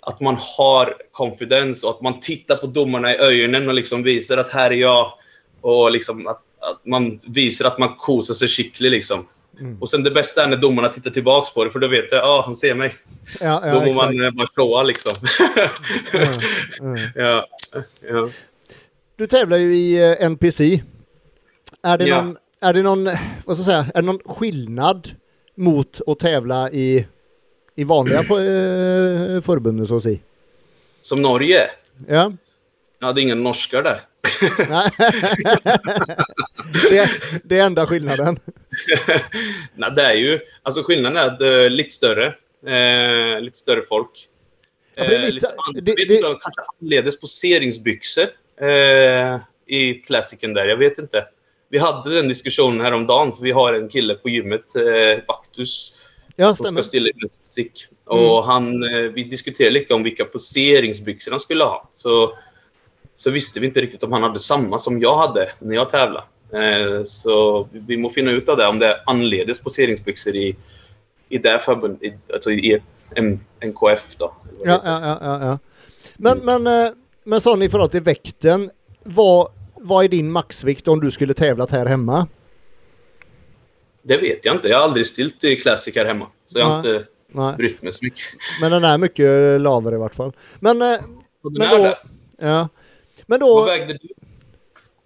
att 0.00 0.20
man 0.20 0.36
har 0.40 0.96
confidence 1.12 1.86
och 1.86 1.94
att 1.94 2.00
man 2.00 2.20
tittar 2.20 2.56
på 2.56 2.66
domarna 2.66 3.14
i 3.14 3.16
ögonen 3.16 3.68
och 3.68 3.74
liksom 3.74 4.02
visar 4.02 4.36
att 4.36 4.48
här 4.48 4.70
är 4.70 4.76
jag. 4.76 5.12
Och 5.60 5.90
liksom 5.90 6.26
att, 6.26 6.42
att 6.60 6.86
man 6.86 7.20
visar 7.26 7.66
att 7.66 7.78
man 7.78 7.94
kosar 7.94 8.34
sig 8.34 8.48
skickligt. 8.48 8.92
Liksom. 8.92 9.26
Mm. 9.60 9.82
Och 9.82 9.90
sen 9.90 10.02
det 10.02 10.10
bästa 10.10 10.44
är 10.44 10.48
när 10.48 10.56
domarna 10.56 10.88
tittar 10.88 11.10
tillbaks 11.10 11.54
på 11.54 11.64
det, 11.64 11.70
för 11.70 11.78
då 11.78 11.88
vet 11.88 12.04
jag 12.10 12.18
att 12.18 12.24
ah, 12.24 12.42
han 12.44 12.54
ser 12.56 12.74
mig. 12.74 12.94
Ja, 13.40 13.60
Då 13.60 13.68
ja, 13.68 13.74
må 13.74 13.80
exakt. 13.80 13.96
man 13.96 14.24
eh, 14.24 14.30
bara 14.30 14.46
showa 14.46 14.82
liksom. 14.82 15.14
Ja, 15.38 15.68
ja. 17.14 17.46
ja, 17.72 17.82
ja. 18.08 18.28
Du 19.16 19.26
tävlar 19.26 19.56
ju 19.56 19.76
i 19.76 20.10
eh, 20.10 20.26
NPC. 20.26 20.82
Är 21.82 21.98
det, 21.98 22.10
någon, 22.10 22.36
är 22.60 22.72
det 22.72 22.82
någon, 22.82 23.04
vad 23.44 23.56
ska 23.56 23.60
jag 23.60 23.64
säga, 23.64 23.86
är 23.94 24.02
det 24.02 24.06
någon 24.06 24.18
skillnad 24.24 25.10
mot 25.54 26.00
att 26.06 26.18
tävla 26.18 26.70
i, 26.70 27.06
i 27.74 27.84
vanliga 27.84 28.18
eh, 28.18 29.42
förbund 29.42 29.88
så 29.88 29.96
att 29.96 30.02
säga? 30.02 30.18
Som 31.00 31.22
Norge? 31.22 31.70
Ja. 32.08 32.32
Ja, 32.98 33.12
det 33.12 33.20
är 33.20 33.22
inga 33.22 33.34
norskar 33.34 33.82
där. 33.82 34.00
Det, 36.90 37.10
det 37.44 37.58
är 37.58 37.66
enda 37.66 37.86
skillnaden. 37.86 38.38
Nej, 39.74 39.90
det 39.96 40.02
är 40.02 40.14
ju... 40.14 40.40
Alltså 40.62 40.82
skillnaden 40.82 41.16
är 41.16 41.26
att 41.26 41.40
är 41.40 41.70
lite 41.70 41.90
större. 41.90 42.26
Eh, 42.66 43.40
lite 43.40 43.58
större 43.58 43.82
folk. 43.88 44.28
Ja, 44.94 45.04
det 45.04 45.16
Eh, 45.16 45.30
lite- 45.34 45.48
an- 45.48 45.74
det- 45.74 45.94
det- 46.08 46.20
kanske 46.22 46.62
anledes 46.82 47.20
poseringsbyxor 47.20 48.26
eh, 48.60 49.38
i 49.66 49.94
klassikern 49.94 50.54
där. 50.54 50.66
Jag 50.66 50.76
vet 50.76 50.98
inte. 50.98 51.24
Vi 51.68 51.78
hade 51.78 52.14
den 52.14 52.28
diskussionen 52.28 52.80
häromdagen, 52.80 53.32
för 53.36 53.42
vi 53.42 53.50
har 53.52 53.72
en 53.74 53.88
kille 53.88 54.14
på 54.14 54.28
gymmet, 54.28 54.76
eh, 54.76 55.24
Baktus, 55.28 55.92
Ja, 56.38 56.56
som 56.56 56.66
ska 56.66 56.82
stilla 56.82 57.10
musik. 57.42 57.86
Och 58.04 58.44
han, 58.44 58.82
eh, 58.94 59.00
vi 59.02 59.22
diskuterade 59.24 59.70
lite 59.74 59.94
om 59.94 60.02
vilka 60.02 60.24
poseringsbyxor 60.24 61.30
han 61.30 61.40
skulle 61.40 61.64
ha. 61.64 61.88
Så, 61.92 62.36
så 63.16 63.30
visste 63.30 63.60
vi 63.60 63.66
inte 63.66 63.80
riktigt 63.80 64.02
om 64.02 64.12
han 64.12 64.22
hade 64.22 64.38
samma 64.38 64.78
som 64.78 65.00
jag 65.00 65.16
hade 65.16 65.50
när 65.58 65.74
jag 65.74 65.90
tävlade. 65.90 66.26
Eh, 66.52 67.04
så 67.04 67.68
vi, 67.72 67.80
vi 67.86 67.96
må 67.96 68.10
finna 68.10 68.30
ut 68.30 68.48
av 68.48 68.56
det, 68.56 68.66
om 68.66 68.78
det 68.78 68.86
är 68.86 69.02
anledes 69.06 69.60
poseringsbyxor 69.60 70.36
i, 70.36 70.56
i 71.28 71.38
det 71.38 71.58
förbundet, 71.58 72.02
i, 72.02 72.14
alltså 72.32 72.50
i 72.50 72.80
NKF 73.64 74.16
då. 74.16 74.32
Ja, 74.64 74.80
ja, 74.84 75.18
ja, 75.22 75.38
ja. 75.40 75.58
Men, 76.16 76.38
men 76.38 76.66
eh, 76.66 76.92
men 77.26 77.40
sån 77.40 77.62
i 77.62 77.68
förhållande 77.68 77.92
till 77.92 78.02
vikten, 78.02 78.70
vad, 79.02 79.48
vad 79.74 80.04
är 80.04 80.08
din 80.08 80.30
maxvikt 80.30 80.88
om 80.88 81.00
du 81.00 81.10
skulle 81.10 81.34
tävlat 81.34 81.70
här 81.70 81.86
hemma? 81.86 82.26
Det 84.02 84.16
vet 84.16 84.44
jag 84.44 84.56
inte. 84.56 84.68
Jag 84.68 84.76
har 84.78 84.84
aldrig 84.84 85.06
stilt 85.06 85.44
i 85.44 85.56
Classic 85.56 85.96
här 85.96 86.04
hemma. 86.04 86.26
Så 86.44 86.58
jag 86.58 86.66
har 86.66 86.76
inte 86.76 87.04
Nej, 87.28 87.54
brytt 87.56 87.82
mig 87.82 87.92
så 87.92 88.04
mycket. 88.04 88.24
men 88.60 88.70
den 88.70 88.84
är 88.84 88.98
mycket 88.98 89.60
lavare 89.60 89.94
i 89.94 89.98
vart 89.98 90.14
fall. 90.14 90.32
Men, 90.60 90.82
eh, 90.82 90.98
men 91.42 91.70
då, 91.70 91.94
ja. 92.38 92.68
Men 93.26 93.40
Vad 93.40 93.50
då, 93.50 93.64
vägde 93.64 93.92
du? 93.92 94.08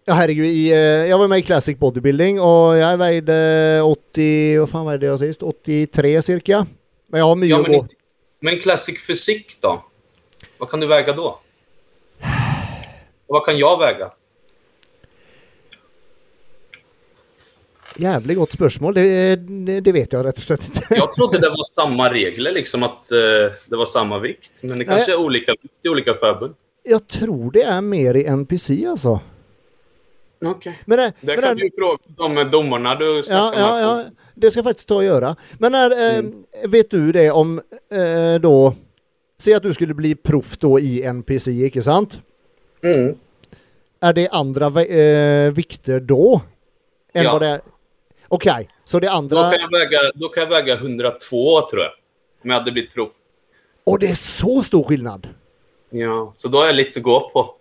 ja 0.05 0.15
herregud, 0.15 0.73
eh, 0.73 0.79
jag 0.79 1.19
var 1.19 1.29
med 1.29 1.39
i 1.39 1.43
Classic 1.43 1.79
Bodybuilding 1.79 2.41
och 2.41 2.77
jag 2.77 2.97
vägde 2.97 3.83
80, 3.83 4.59
vad 4.59 4.71
fan 4.71 4.87
vägde 4.87 5.07
jag 5.07 5.19
sist? 5.19 5.43
83 5.43 6.23
cirka. 6.23 6.67
Men 7.07 7.19
jag 7.21 7.27
har 7.27 7.37
mycket 7.37 7.57
Ja, 7.57 7.63
men, 7.63 7.75
inte, 7.75 7.95
men 8.41 8.61
Classic 8.61 9.07
Fysik 9.07 9.57
då? 9.61 9.85
Vad 10.59 10.71
kan 10.71 10.81
du 10.81 10.87
väga 10.87 11.13
då? 11.13 11.41
Och 13.27 13.35
vad 13.35 13.45
kan 13.45 13.59
jag 13.59 13.79
väga? 13.79 14.11
Jävligt 17.97 18.37
gott 18.39 18.51
spörsmål, 18.51 18.95
det, 18.95 19.37
det, 19.81 19.93
vet 19.93 20.13
jag 20.13 20.27
rätt 20.27 20.37
och 20.37 20.43
slett 20.43 20.67
inte. 20.67 20.87
Jag 20.91 21.13
trodde 21.13 21.39
det 21.39 21.49
var 21.49 21.65
samma 21.65 22.13
regler, 22.13 22.53
liksom 22.53 22.83
att 22.83 23.13
eh, 23.13 23.19
det 23.67 23.77
var 23.77 23.87
samma 23.87 24.19
vikt. 24.19 24.63
Men 24.63 24.79
det 24.79 24.85
kanske 24.85 25.13
är 25.13 25.17
olika 25.17 25.53
vikt 25.53 25.75
i 25.85 25.89
olika 25.89 26.15
förbund. 26.15 26.55
Jag 26.83 27.09
tror 27.09 27.51
det 27.53 27.63
är 27.63 27.81
mer 27.81 28.15
i 28.17 28.25
NPC 28.27 28.87
alltså. 28.87 29.21
Okej. 30.45 30.79
Men, 30.85 30.99
det, 30.99 31.05
Det 31.21 31.27
men 31.27 31.41
kan 31.41 31.49
det- 31.49 31.55
du 31.55 31.65
ju 31.65 31.71
fråga 31.79 31.99
de 32.45 32.51
domarna 32.51 32.95
du 32.95 33.17
Ja, 33.17 33.23
snackar 33.23 33.61
ja, 33.61 33.75
med. 33.75 33.85
ja, 33.85 34.05
det 34.35 34.51
ska 34.51 34.59
jag 34.59 34.65
faktiskt 34.65 34.89
ta 34.89 34.95
och 34.95 35.05
göra. 35.05 35.37
Men 35.59 35.73
när, 35.73 35.91
eh, 35.91 36.19
Mm. 36.19 36.45
vet 36.69 36.91
du 36.91 37.13
det 37.13 37.31
om 37.31 37.61
eh, 37.93 38.35
då, 38.41 38.75
säg 39.39 39.55
att 39.55 39.63
du 39.63 39.75
skulle 39.75 39.95
bli 39.95 40.15
proff 40.15 40.59
då 40.59 40.81
i 40.81 41.03
NPC, 41.03 41.51
icke 41.65 41.83
sant? 41.83 42.21
Mm. 42.83 43.15
Är 44.01 44.13
det 44.13 44.29
andra 44.29 44.67
eh, 44.83 45.53
vikter 45.53 46.01
då? 46.01 46.41
Än 47.13 47.25
Ja. 47.25 47.33
vad 47.33 47.43
det 47.43 47.49
är? 47.49 47.61
Okej, 48.29 48.69
så 48.85 48.99
det 49.01 49.07
Då, 49.07 49.13
andra... 49.13 49.51
kan 49.51 49.61
jag 49.61 49.79
väga, 49.79 49.99
då 50.15 50.29
kan 50.29 50.43
jag 50.43 50.51
väga 50.51 50.75
102 50.75 51.61
tror 51.71 51.83
jag. 51.83 51.93
Om 52.45 52.51
jag 52.51 52.59
hade 52.59 52.73
blivit 52.73 52.95
proff. 52.95 53.13
Och 53.85 53.99
det 53.99 54.07
är 54.07 54.15
så 54.15 54.63
stor 54.63 54.85
skillnad! 54.85 55.29
Ja, 55.91 56.33
så 56.37 56.49
då 56.49 56.59
har 56.59 56.67
jag 56.67 56.75
lite 56.75 56.99
att 56.99 57.05
gå 57.05 57.31
på. 57.31 57.55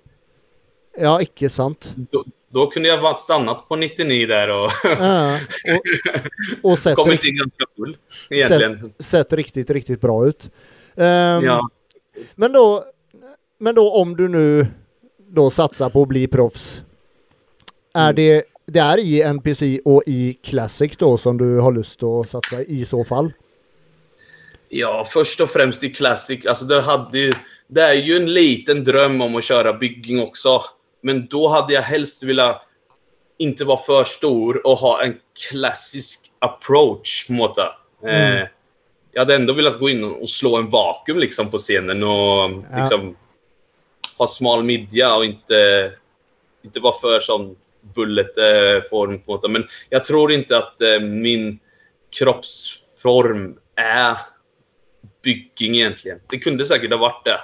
Ja, 0.98 1.22
icke 1.22 1.50
sant. 1.50 1.94
Då, 1.96 2.26
då 2.50 2.68
kunde 2.68 2.89
jag 2.89 3.02
varit 3.02 3.20
stannat 3.20 3.68
på 3.70 3.76
99 3.76 4.28
där 4.28 4.50
och 4.50 4.72
Ja, 5.00 5.36
och, 5.36 5.42
och 6.72 6.80
sett, 6.80 6.96
kommit 6.96 7.26
in 7.26 7.36
ganska 7.38 7.65
full. 7.78 7.98
Egentligen. 8.30 8.94
sett 9.00 9.34
riktigt, 9.34 9.70
riktigt 9.70 10.02
bra 10.02 10.28
ut. 10.28 10.50
Ehm, 10.96 11.44
Ja. 11.46 11.70
Men 12.36 12.52
då, 12.54 12.86
men 13.58 13.76
då 13.76 13.92
om 13.94 14.15
du 14.18 14.28
nu 14.28 14.68
då 15.28 15.50
satsar 15.50 15.89
på 15.89 16.02
att 16.02 16.08
bli 16.08 16.28
proffs. 16.28 16.82
Är 17.94 18.04
Mm. 18.04 18.15
det, 18.15 18.44
det 18.65 18.80
är 18.80 18.98
i 18.98 19.22
NPC 19.22 19.82
och 19.86 20.04
i 20.06 20.34
Classic 20.44 20.92
då 20.98 21.18
som 21.18 21.38
du 21.38 21.58
har 21.60 21.72
lust 21.72 22.04
att 22.04 22.30
satsa 22.30 22.62
i 22.63 22.86
så 22.86 23.04
fall? 23.04 23.34
ja, 24.72 25.06
först 25.10 25.42
och 25.42 25.50
främst 25.50 25.84
i 25.84 25.89
Classic. 25.89 26.46
Alltså 26.46 26.65
det, 26.65 26.82
hade 26.82 27.20
ju, 27.20 27.34
det 27.71 27.82
är 27.82 27.93
ju 27.93 28.15
en 28.15 28.34
liten 28.34 28.84
dröm 28.84 29.21
om 29.21 29.36
att 29.36 29.43
köra 29.43 29.73
bygging 29.73 30.21
också. 30.21 30.63
Men 31.01 31.27
då 31.27 31.47
hade 31.47 31.73
jag 31.73 31.82
helst 31.82 32.23
velat 32.23 32.62
inte 33.38 33.65
vara 33.65 33.84
för 33.84 34.03
stor 34.03 34.67
och 34.67 34.77
ha 34.77 35.03
en 35.03 35.17
klassisk 35.49 36.32
approach 36.39 37.29
mot 37.29 37.55
det. 37.55 37.71
Mm. 38.03 38.38
Eh, 38.38 38.47
jag 39.12 39.21
hade 39.21 39.36
ändå 39.36 39.53
velat 39.53 39.79
gå 39.79 39.89
in 39.89 40.03
och 40.03 40.29
slå 40.29 40.58
en 40.58 40.69
vakuum 40.69 41.19
liksom 41.19 41.51
på 41.51 41.58
scenen 41.58 42.03
och 42.03 42.10
Ja. 42.10 42.79
liksom 42.79 43.15
ha 44.17 44.27
smal 44.27 44.63
midja 44.63 45.15
och 45.15 45.25
inte, 45.25 45.91
inte 46.63 46.79
vara 46.79 46.99
för 47.01 47.19
sån 47.19 47.55
bullet-form. 47.95 49.21
det. 49.41 49.49
Men 49.49 49.67
jag 49.89 50.05
tror 50.05 50.32
inte 50.32 50.58
att 50.58 50.82
eh, 50.82 50.99
min 50.99 51.60
kroppsform 52.10 53.58
är 53.75 54.17
bygging 55.23 55.75
egentligen. 55.75 56.19
Det 56.29 56.39
kunde 56.39 56.65
säkert 56.65 56.91
ha 56.91 56.97
varit 56.97 57.25
det 57.25 57.39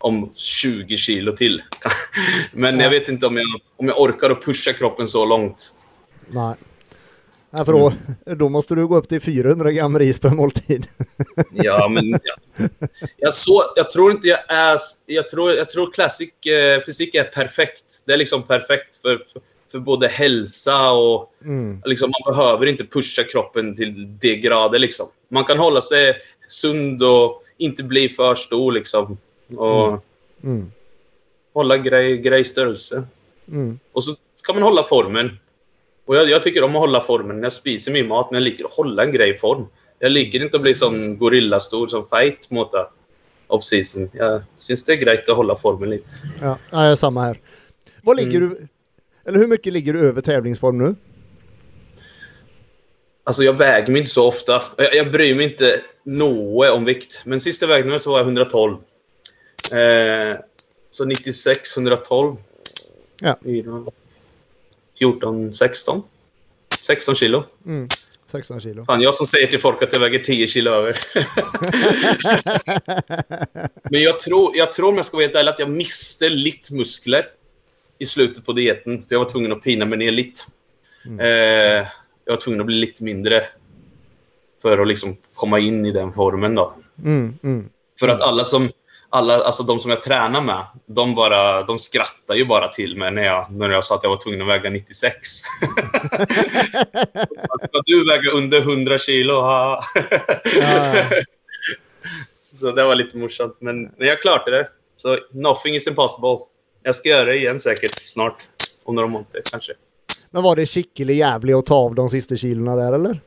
om 0.00 0.30
20 0.36 0.96
kilo 0.96 1.36
till. 1.36 1.62
Men 2.52 2.78
Ja. 2.78 2.82
jag 2.82 2.90
vet 2.90 3.08
inte 3.08 3.26
om 3.26 3.36
jag, 3.36 3.46
om 3.76 3.88
jag 3.88 4.00
orkar 4.00 4.30
att 4.30 4.44
pusha 4.44 4.72
kroppen 4.72 5.08
så 5.08 5.24
långt. 5.24 5.72
Nej. 6.28 6.54
Nej, 7.52 7.64
för 7.64 7.72
då, 7.72 7.92
då 8.34 8.48
måste 8.48 8.74
du 8.74 8.86
gå 8.86 8.96
upp 8.96 9.08
till 9.08 9.20
400 9.20 9.72
gram 9.72 9.98
ris 9.98 10.18
per 10.18 10.30
måltid. 10.30 10.86
Ja, 11.52 11.88
men 11.88 12.20
ja. 12.22 12.66
jag, 13.16 13.34
så, 13.34 13.62
jag 13.76 13.90
tror 13.90 14.10
inte 14.10 14.28
jag 14.28 14.38
är... 14.48 14.78
Jag 15.06 15.28
tror, 15.28 15.52
jag 15.52 15.68
tror 15.68 15.92
classic 15.92 16.46
eh, 16.46 16.80
fysik 16.86 17.14
är 17.14 17.24
perfekt. 17.24 18.02
Det 18.04 18.12
är 18.12 18.16
liksom 18.16 18.42
perfekt 18.42 18.96
för, 19.02 19.16
för, 19.32 19.42
för 19.72 19.78
både 19.78 20.08
hälsa 20.08 20.90
och... 20.90 21.32
Mm. 21.44 21.82
Liksom, 21.84 22.10
man 22.10 22.34
behöver 22.34 22.66
inte 22.66 22.84
pusha 22.84 23.24
kroppen 23.24 23.76
till 23.76 24.18
det 24.18 24.36
grader. 24.36 24.78
Liksom. 24.78 25.06
Man 25.28 25.44
kan 25.44 25.58
hålla 25.58 25.80
sig 25.80 26.14
sund 26.48 27.02
och 27.02 27.42
inte 27.58 27.82
bli 27.82 28.08
för 28.08 28.34
stor. 28.34 28.72
Liksom, 28.72 29.18
och 29.56 29.86
Mm. 29.88 30.00
Mm. 30.56 30.72
hålla 31.52 31.76
grej, 31.78 32.18
grejstörelse. 32.18 33.02
Mm. 33.48 33.78
Och 33.92 34.04
så 34.04 34.14
ska 34.36 34.52
man 34.52 34.62
hålla 34.62 34.82
formen. 34.82 35.38
Och 36.04 36.16
jag, 36.16 36.28
jag 36.30 36.42
tycker 36.42 36.62
om 36.62 36.76
att 36.76 36.80
hålla 36.80 37.00
formen 37.00 37.42
jag 37.42 37.52
spiser 37.52 37.92
min 37.92 38.08
mat, 38.08 38.30
men 38.30 38.42
jag 38.42 38.50
liker 38.50 38.64
att 38.64 38.72
hålla 38.72 39.02
en 39.04 39.12
grej 39.12 39.30
i 39.30 39.38
form. 39.38 39.66
Jag 39.98 40.12
liker 40.12 40.42
inte 40.42 40.56
att 40.56 40.62
bli 40.62 40.74
sån 40.74 41.18
gorillastor 41.18 41.88
som 41.88 42.06
fight 42.08 42.50
mot 42.50 42.72
det. 42.72 42.86
Off-season. 43.46 44.10
Jag 44.12 44.42
syns 44.56 44.84
det 44.84 44.92
är 44.92 44.96
grejt 44.96 45.28
att 45.28 45.36
hålla 45.36 45.56
formen 45.56 45.90
lite. 45.90 46.10
Ja, 46.40 46.58
ja, 46.70 46.96
samma 46.96 47.22
här. 47.22 47.38
Vad 48.02 48.16
ligger 48.16 48.36
Mm. 48.40 48.48
du, 48.50 48.68
eller 49.24 49.38
hur 49.38 49.46
mycket 49.46 49.72
ligger 49.72 49.92
du 49.92 50.00
över 50.00 50.20
tävlingsform 50.20 50.78
nu? 50.78 50.94
Alltså 53.24 53.42
jag 53.44 53.52
väger 53.52 53.88
mig 53.92 53.98
inte 54.00 54.10
så 54.10 54.28
ofta. 54.28 54.62
Jag, 54.76 54.94
jag 54.94 55.10
bryr 55.12 55.34
mig 55.34 55.44
inte 55.44 55.80
något 56.04 56.70
om 56.70 56.84
vikt. 56.84 57.22
Men 57.24 57.40
sista 57.40 57.66
vägde 57.66 57.88
mig 57.90 58.00
så 58.00 58.10
var 58.10 58.18
jag 58.18 58.24
112. 58.26 58.76
Eh, 59.72 60.38
så 60.90 61.04
96, 61.04 61.76
112. 61.76 62.36
Ja. 63.20 63.38
14, 64.98 65.52
16. 65.52 66.02
16 66.80 67.14
kilo. 67.14 67.44
Mm. 67.66 67.88
16 68.26 68.60
kilo. 68.60 68.84
Fan, 68.84 69.00
jag 69.00 69.14
som 69.14 69.26
säger 69.26 69.46
till 69.46 69.60
folk 69.60 69.82
att 69.82 69.92
jag 69.92 70.00
väger 70.00 70.18
10 70.18 70.46
kilo 70.46 70.70
över. 70.70 70.94
Men 73.90 74.02
jag 74.02 74.18
tror, 74.18 74.56
jag 74.56 74.72
tror 74.72 74.88
om 74.88 74.96
jag 74.96 75.06
ska 75.06 75.16
vara 75.16 75.26
helt 75.26 75.36
ärlig, 75.36 75.50
att 75.50 75.58
jag 75.58 75.70
miste 75.70 76.28
lite 76.28 76.74
muskler 76.74 77.28
i 77.98 78.06
slutet 78.06 78.46
på 78.46 78.52
dieten. 78.52 78.98
För 79.08 79.14
jag 79.14 79.24
var 79.24 79.30
tvungen 79.30 79.52
att 79.52 79.62
pina 79.62 79.84
mig 79.84 79.98
ner 79.98 80.10
lite. 80.10 80.40
Mm. 81.06 81.20
Eh, 81.20 81.86
jag 82.24 82.32
var 82.32 82.40
tvungen 82.40 82.60
att 82.60 82.66
bli 82.66 82.76
lite 82.76 83.04
mindre 83.04 83.46
för 84.62 84.78
att 84.78 84.88
liksom 84.88 85.16
komma 85.34 85.58
in 85.58 85.86
i 85.86 85.90
den 85.90 86.12
formen. 86.12 86.54
Då. 86.54 86.74
Mm. 87.04 87.38
Mm. 87.42 87.68
För 88.00 88.08
att 88.08 88.20
alla 88.20 88.44
som, 88.44 88.70
alla, 89.10 89.44
alltså 89.44 89.62
de 89.62 89.80
som 89.80 89.90
jag 89.90 90.02
tränar 90.02 90.40
med, 90.40 90.66
de, 90.86 91.14
bara, 91.14 91.62
de 91.62 91.78
skrattar 91.78 92.34
ju 92.34 92.44
bara 92.44 92.68
till 92.68 92.96
mig 92.96 93.10
när 93.10 93.22
jag, 93.22 93.52
när 93.52 93.70
jag 93.70 93.84
sa 93.84 93.94
att 93.94 94.02
jag 94.02 94.10
var 94.10 94.16
tvungen 94.16 94.42
att 94.42 94.48
väga 94.48 94.70
96. 94.70 95.18
Ska 97.68 97.82
du 97.84 98.06
väga 98.06 98.30
under 98.30 98.60
100 98.60 98.98
kilo? 98.98 99.34
Ha. 99.34 99.84
Ja. 100.60 101.04
Så 102.60 102.72
det 102.72 102.84
var 102.84 102.94
lite 102.94 103.16
morsamt. 103.16 103.56
Men 103.60 103.82
men 103.82 104.08
jag 104.08 104.22
klarade 104.22 104.50
det. 104.50 104.68
Så 104.96 105.18
nothing 105.30 105.74
is 105.74 105.86
impossible. 105.86 106.38
Jag 106.82 106.94
ska 106.94 107.08
göra 107.08 107.24
det 107.24 107.36
igen 107.36 107.58
säkert 107.58 107.94
snart. 107.94 108.36
Om 108.84 108.94
några 108.94 109.08
månader 109.08 109.42
kanske. 109.50 109.72
Men 110.30 110.42
var 110.42 110.56
det 110.56 110.66
skicklig 110.66 111.16
jävlig 111.16 111.54
att 111.54 111.66
ta 111.66 111.74
av 111.74 111.94
de 111.94 112.08
sista 112.08 112.36
kilorna 112.36 112.76
där 112.76 112.92
eller? 112.92 113.20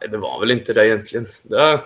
Nej, 0.00 0.10
det 0.10 0.16
var 0.16 0.40
väl 0.40 0.50
inte 0.50 0.72
det 0.72 0.86
egentligen. 0.86 1.26
Det, 1.42 1.80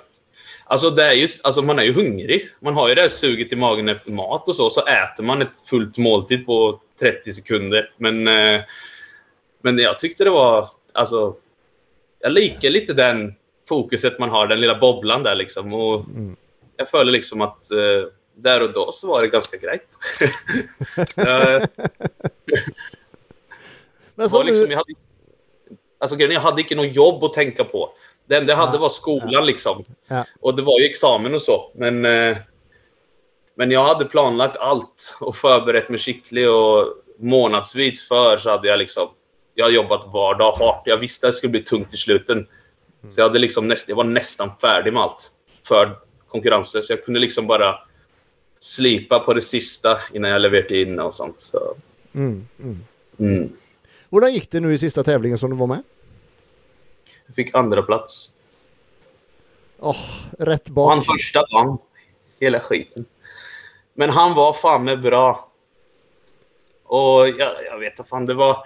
alltså, 0.66 0.90
det 0.90 1.04
är 1.04 1.12
ju, 1.12 1.28
alltså 1.44 1.62
man 1.62 1.78
är 1.78 1.82
ju 1.82 1.92
hungrig. 1.92 2.48
Man 2.60 2.74
har 2.74 2.88
ju 2.88 2.94
det 2.94 3.00
här 3.02 3.08
suget 3.08 3.52
i 3.52 3.56
magen 3.56 3.88
efter 3.88 4.10
mat 4.10 4.48
och 4.48 4.56
så. 4.56 4.70
Så 4.70 4.80
äter 4.86 5.22
man 5.24 5.42
ett 5.42 5.48
fullt 5.70 5.98
måltid 5.98 6.46
på 6.46 6.80
30 7.00 7.32
sekunder. 7.32 7.92
Men, 7.96 8.28
eh, 8.28 8.60
men 9.62 9.78
jag 9.78 9.98
tyckte 9.98 10.24
det 10.24 10.30
var... 10.30 10.68
Alltså, 10.92 11.36
jag 12.18 12.32
likar 12.32 12.70
lite 12.70 12.92
den 12.92 13.34
fokuset 13.68 14.18
man 14.18 14.30
har, 14.30 14.46
den 14.46 14.60
lilla 14.60 14.78
bobblan 14.78 15.22
där 15.22 15.34
liksom. 15.34 15.72
Och 15.74 16.04
Mm. 16.04 16.36
jag 16.76 16.88
följer 16.90 17.12
liksom 17.12 17.40
att 17.40 17.70
eh, 17.70 18.08
där 18.34 18.62
och 18.62 18.72
då 18.72 18.92
så 18.92 19.06
var 19.06 19.20
det 19.20 19.28
ganska 19.28 19.56
grejt. 19.56 19.88
Eh, 21.26 21.62
Men 24.14 24.30
så 24.30 24.42
liksom, 24.42 24.70
jag, 24.70 24.76
hade, 24.78 24.92
alltså, 25.98 26.16
jag 26.18 26.40
hade 26.40 26.62
inte 26.62 26.74
något 26.74 26.96
jobb 26.96 27.24
att 27.24 27.32
tänka 27.32 27.64
på. 27.64 27.92
Det 28.26 28.36
enda 28.36 28.52
jag 28.52 28.56
hade 28.56 28.78
var 28.78 28.88
skolan. 28.88 29.46
liksom. 29.46 29.84
Och 30.40 30.56
det 30.56 30.62
var 30.62 30.80
ju 30.80 30.86
examen 30.86 31.34
och 31.34 31.42
så. 31.42 31.70
Men, 31.74 32.04
eh, 32.04 32.36
men 33.54 33.70
jag 33.70 33.84
hade 33.84 34.04
planlagt 34.04 34.56
allt 34.56 35.16
och 35.20 35.36
förberett 35.36 35.88
mig 35.88 35.98
skickligt. 35.98 36.48
Och 36.48 36.86
månadsvis 37.18 38.08
för 38.08 38.38
så 38.38 38.50
hade 38.50 38.68
jag 38.68 38.78
liksom... 38.78 39.08
Jag 39.54 39.72
jobbat 39.72 40.06
vardag 40.12 40.52
hårt. 40.52 40.82
Jag 40.84 40.96
visste 40.96 41.26
att 41.26 41.32
det 41.32 41.36
skulle 41.36 41.50
bli 41.50 41.62
tungt 41.62 41.94
i 41.94 41.96
sluten. 41.96 42.46
Så 43.08 43.20
jag, 43.20 43.28
hade 43.28 43.38
liksom 43.38 43.68
näst, 43.68 43.88
jag 43.88 43.96
var 43.96 44.04
nästan 44.04 44.50
färdig 44.60 44.92
med 44.92 45.02
allt 45.02 45.30
för 45.68 45.96
konkurrensen. 46.28 46.82
Så 46.82 46.92
jag 46.92 47.04
kunde 47.04 47.20
liksom 47.20 47.46
bara 47.46 47.74
slipa 48.60 49.18
på 49.18 49.34
det 49.34 49.40
sista 49.40 49.98
innan 50.12 50.30
jag 50.30 50.40
levererade 50.40 50.80
in 50.80 51.00
och 51.00 51.14
sånt. 51.14 51.40
Så. 51.40 51.74
Mm, 52.14 52.46
mm. 52.62 52.78
Mm. 53.18 53.52
Hur 54.10 54.28
gick 54.28 54.50
det 54.50 54.60
nu 54.60 54.74
i 54.74 54.78
sista 54.78 55.04
tävlingen 55.04 55.38
som 55.38 55.50
du 55.50 55.56
var 55.56 55.66
med? 55.66 55.82
Fick 57.34 57.54
andra 57.54 57.82
plats. 57.82 58.30
Oh, 59.78 59.96
rätt 60.38 60.68
bak. 60.68 60.94
han 60.94 61.04
första 61.04 61.44
vann 61.52 61.78
hela 62.40 62.60
skiten. 62.60 63.04
Men 63.94 64.10
han 64.10 64.34
var 64.34 64.52
fan 64.52 64.84
med 64.84 65.00
bra. 65.00 65.52
Och 66.84 67.28
jag, 67.28 67.64
jag 67.64 67.78
vet 67.78 67.98
inte 67.98 68.10
fan, 68.10 68.26
det 68.26 68.34
var... 68.34 68.58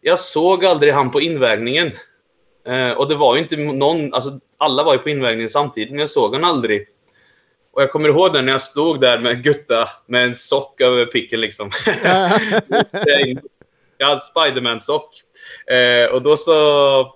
Jag 0.00 0.18
såg 0.18 0.64
aldrig 0.64 0.94
han 0.94 1.10
på 1.10 1.20
invägningen. 1.20 1.92
Eh, 2.66 2.90
och 2.90 3.08
det 3.08 3.14
var 3.14 3.36
ju 3.36 3.42
inte 3.42 3.56
någon... 3.56 4.14
Alltså, 4.14 4.40
alla 4.58 4.82
var 4.82 4.92
ju 4.92 4.98
på 4.98 5.10
invägningen 5.10 5.48
samtidigt, 5.48 5.90
men 5.90 5.98
jag 5.98 6.10
såg 6.10 6.34
han 6.34 6.44
aldrig. 6.44 6.88
Och 7.72 7.82
jag 7.82 7.90
kommer 7.90 8.08
ihåg 8.08 8.32
när 8.32 8.52
jag 8.52 8.62
stod 8.62 9.00
där 9.00 9.18
med 9.18 9.42
Gutta 9.42 9.88
med 10.06 10.24
en 10.24 10.34
sock 10.34 10.80
över 10.80 11.06
picken 11.06 11.40
liksom. 11.40 11.70
jag 13.98 14.06
hade 14.06 14.20
Spiderman-sock. 14.20 15.22
Eh, 15.66 16.14
och 16.14 16.22
då, 16.22 16.36
så, 16.36 16.52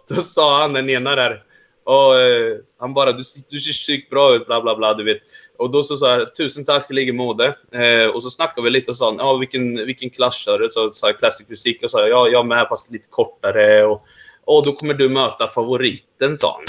då 0.09 0.15
sa 0.15 0.61
han 0.61 0.73
den 0.73 0.91
ena 0.91 1.17
där. 1.17 1.43
Och, 1.85 2.21
eh, 2.21 2.57
han 2.79 2.95
bara, 2.95 3.13
du, 3.13 3.23
du 3.49 3.59
ser 3.59 3.87
sjukt 3.87 4.11
bra 4.11 4.35
ut, 4.35 4.47
bla 4.47 4.61
bla 4.61 4.77
bla, 4.77 4.95
du 4.95 5.05
vet. 5.05 5.19
Och 5.59 5.71
då 5.71 5.83
så 5.83 5.97
sa 5.97 6.19
jag, 6.19 6.35
tusen 6.35 6.65
tack, 6.65 6.91
ligger 6.91 7.13
mode. 7.13 7.55
Eh, 7.73 8.07
och 8.07 8.23
så 8.23 8.31
snackade 8.31 8.65
vi 8.65 8.71
lite 8.71 8.91
och 8.91 8.97
sa, 8.97 9.15
ja 9.19 9.37
vilken, 9.37 9.87
vilken 9.87 10.11
klass 10.11 10.35
kör 10.35 10.59
du? 10.59 10.69
Så 10.69 10.91
sa 10.91 11.07
jag 11.07 11.19
classic 11.19 11.49
fysik 11.49 11.83
och 11.83 11.91
sa, 11.91 12.09
ja 12.09 12.29
jag 12.29 12.47
med 12.47 12.67
fast 12.69 12.91
lite 12.91 13.09
kortare. 13.11 13.85
Och, 13.85 14.03
och 14.45 14.67
då 14.67 14.73
kommer 14.73 14.95
du 14.95 15.09
möta 15.09 15.49
favoriten, 15.49 16.37
sa 16.37 16.53
han. 16.53 16.65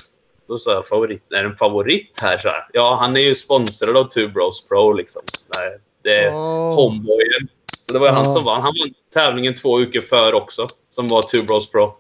Då 0.48 0.58
sa 0.58 0.74
jag, 0.74 0.88
favorit, 0.88 1.32
är 1.34 1.44
en 1.44 1.56
favorit 1.56 2.20
här? 2.22 2.38
Så 2.38 2.48
här. 2.48 2.68
Ja, 2.74 2.98
han 3.00 3.18
är 3.18 3.22
ju 3.22 3.36
sponsrad 3.36 3.98
av 3.98 4.04
Two 4.04 4.28
Bros 4.28 4.68
Pro 4.68 4.94
liksom. 4.94 5.22
Nej, 5.56 5.78
det 6.04 6.16
är 6.16 6.36
Åh. 6.36 6.76
homeboyen. 6.76 7.48
Så 7.88 7.94
det 7.94 8.00
var 8.00 8.08
ju 8.08 8.14
han 8.14 8.26
Ja. 8.26 8.34
som 8.34 8.44
vann. 8.44 8.62
Han 8.62 8.74
vann 8.80 8.94
tävlingen 9.14 9.56
två 9.56 9.78
veckor 9.78 10.02
för 10.02 10.34
också, 10.34 10.68
som 10.90 11.08
var 11.08 11.22
Two 11.22 11.44
Bros 11.46 11.70
Pro. 11.72 11.98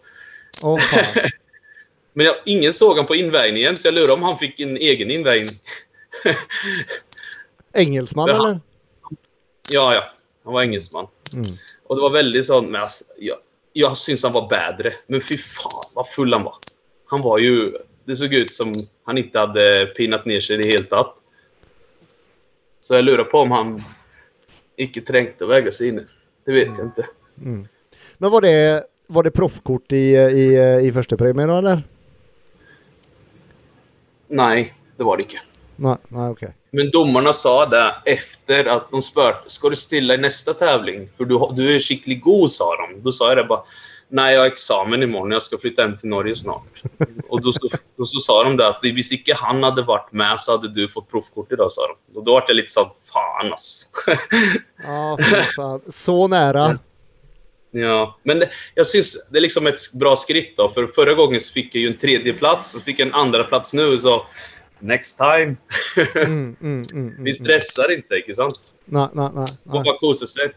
Fan. 0.61 0.77
Men 2.13 2.25
jag, 2.25 2.35
ingen 2.45 2.73
såg 2.73 2.97
han 2.97 3.05
på 3.05 3.15
invägningen, 3.15 3.77
så 3.77 3.87
jag 3.87 3.93
lurade 3.93 4.13
om 4.13 4.23
han 4.23 4.37
fick 4.37 4.59
en 4.59 4.77
egen 4.77 5.11
invägning. 5.11 5.53
Engelsman 7.73 8.29
han. 8.29 8.39
eller? 8.39 8.59
ja, 9.69 9.95
ja. 9.95 10.03
Han 10.43 10.53
var 10.53 10.61
engelsman. 10.61 11.07
Mm. 11.33 11.45
Och 11.83 11.95
det 11.95 12.01
var 12.01 12.09
väldigt 12.09 12.45
sånt, 12.45 12.69
men 12.69 12.81
alltså, 12.81 13.03
jag, 13.17 13.37
jag 13.73 13.97
syns 13.97 14.23
han 14.23 14.33
var 14.33 14.47
bättre. 14.47 14.93
Men 15.07 15.21
fy 15.21 15.37
fan 15.37 15.83
vad 15.93 16.09
full 16.09 16.33
han 16.33 16.43
var. 16.43 16.55
Han 17.05 17.21
var 17.21 17.37
ju... 17.37 17.73
Det 18.05 18.15
såg 18.15 18.33
ut 18.33 18.53
som 18.53 18.73
han 19.05 19.17
inte 19.17 19.39
hade 19.39 19.85
pinat 19.85 20.25
ner 20.25 20.39
sig 20.39 20.57
det 20.57 20.67
helt. 20.67 20.89
Så 22.81 22.93
jag 22.95 23.05
lurar 23.05 23.23
på 23.23 23.39
om 23.39 23.51
han 23.51 23.83
icke 24.77 25.01
tränkte 25.01 25.45
väga 25.45 25.71
sig 25.71 25.87
inne. 25.87 26.03
Det 26.45 26.51
vet 26.51 26.77
jag 26.77 26.87
inte. 26.87 27.07
Mm. 27.41 27.67
Men 28.17 28.31
var 28.31 28.41
det, 28.41 28.83
var 29.07 29.23
det 29.23 29.31
proffkort 29.31 29.91
i, 29.91 30.15
i, 30.15 30.79
i 30.87 30.91
första 30.91 31.17
premien 31.17 31.49
eller? 31.49 31.83
Nej, 34.27 34.73
det 34.97 35.03
var 35.03 35.17
det 35.17 35.23
inte. 35.23 35.39
Nej, 35.75 35.97
nej 36.07 36.29
okej. 36.29 36.53
Men 36.71 36.91
domarna 36.91 37.33
sa 37.33 37.65
det 37.65 37.95
efter 38.05 38.65
att 38.65 38.91
de 38.91 39.01
spurt 39.01 39.43
Ska 39.47 39.69
du 39.69 39.75
stilla 39.75 40.13
i 40.13 40.17
nästa 40.17 40.53
tävling? 40.53 41.09
För 41.17 41.25
du, 41.25 41.39
du 41.55 41.75
är 41.75 41.79
skickligt 41.79 42.23
god, 42.23 42.51
sa 42.51 42.75
de. 42.75 43.01
Då 43.01 43.11
sa 43.11 43.27
jag 43.27 43.37
det 43.37 43.43
bara. 43.43 43.61
Nej, 44.07 44.33
jag 44.33 44.41
har 44.41 44.47
examen 44.47 45.03
imorgon. 45.03 45.31
Jag 45.31 45.43
ska 45.43 45.57
flytta 45.57 45.81
hem 45.81 45.97
till 45.97 46.09
Norge 46.09 46.35
snart. 46.35 46.83
Och 47.29 47.41
då, 47.41 47.51
så, 47.51 47.69
då 47.97 48.05
så 48.05 48.19
sa 48.19 48.43
de 48.43 48.57
det 48.57 48.67
att 48.67 48.79
hvis 48.81 49.11
inte 49.11 49.33
han 49.35 49.63
hade 49.63 49.81
varit 49.81 50.11
med 50.11 50.39
så 50.39 50.51
hade 50.51 50.73
du 50.73 50.89
fått 50.89 51.11
proffkort 51.11 51.51
idag, 51.51 51.71
sa 51.71 51.81
de. 51.87 52.17
Och 52.19 52.25
då 52.25 52.33
var 52.33 52.43
jag 52.47 52.55
lite 52.55 52.71
så 52.71 52.91
fan 53.13 53.51
alltså. 53.51 53.87
Ja, 54.83 55.17
fan. 55.55 55.81
Så 55.87 56.27
nära. 56.27 56.79
ja, 57.71 58.19
men 58.23 58.39
det, 58.39 58.49
jag 58.75 58.87
syns 58.87 59.17
det 59.29 59.37
är 59.37 59.41
liksom 59.41 59.67
ett 59.67 59.93
bra 59.93 60.15
skritt 60.15 60.57
då. 60.57 60.69
För 60.69 60.87
förra 60.87 61.13
gången 61.13 61.39
fick 61.39 61.75
jag 61.75 61.81
ju 61.81 61.87
en 61.87 61.97
tredje 61.97 62.33
plats 62.33 62.75
och 62.75 62.81
fick 62.81 62.99
en 62.99 63.13
andra 63.13 63.43
plats 63.43 63.73
nu. 63.73 63.97
Så 63.97 64.25
next 64.79 65.17
time. 65.17 65.55
Mm, 66.15 66.25
mm, 66.25 66.55
mm, 66.61 66.85
mm, 66.91 67.23
Vi 67.23 67.33
stressar 67.33 67.91
inte, 67.91 68.15
inte 68.15 68.33
sant? 68.33 68.73
Nej, 68.85 69.07
nej, 69.13 69.29
nej. 69.33 69.47
Nej. 69.63 69.83
bara 69.83 69.97
kosa 69.97 70.25
sig. 70.25 70.51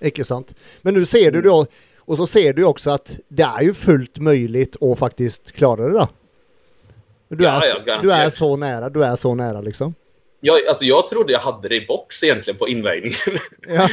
Icke 0.00 0.24
sant. 0.24 0.54
Men 0.82 0.94
nu 0.94 1.06
ser 1.06 1.30
du 1.30 1.42
då, 1.42 1.66
och 2.10 2.16
så 2.16 2.26
ser 2.26 2.52
du 2.52 2.64
också 2.64 2.90
att 2.90 3.16
det 3.28 3.42
är 3.42 3.62
ju 3.62 3.74
fullt 3.74 4.18
möjligt 4.18 4.82
att 4.82 4.98
faktiskt 4.98 5.52
klara 5.52 5.82
det 5.82 5.92
då. 5.92 6.08
Du, 7.28 7.44
Ja, 7.44 7.62
är, 7.64 7.82
ja, 7.86 8.00
du 8.02 8.12
är 8.12 8.30
så 8.30 8.56
nära, 8.56 8.88
du 8.88 9.04
är 9.04 9.16
så 9.16 9.34
nära 9.34 9.60
liksom. 9.60 9.94
Jag, 10.40 10.66
alltså 10.66 10.84
jag 10.84 11.06
trodde 11.06 11.32
jag 11.32 11.40
hade 11.40 11.68
det 11.68 11.76
i 11.76 11.86
box 11.86 12.22
egentligen 12.24 12.58
på 12.58 12.68
invägningen. 12.68 13.18
Ja. 13.68 13.88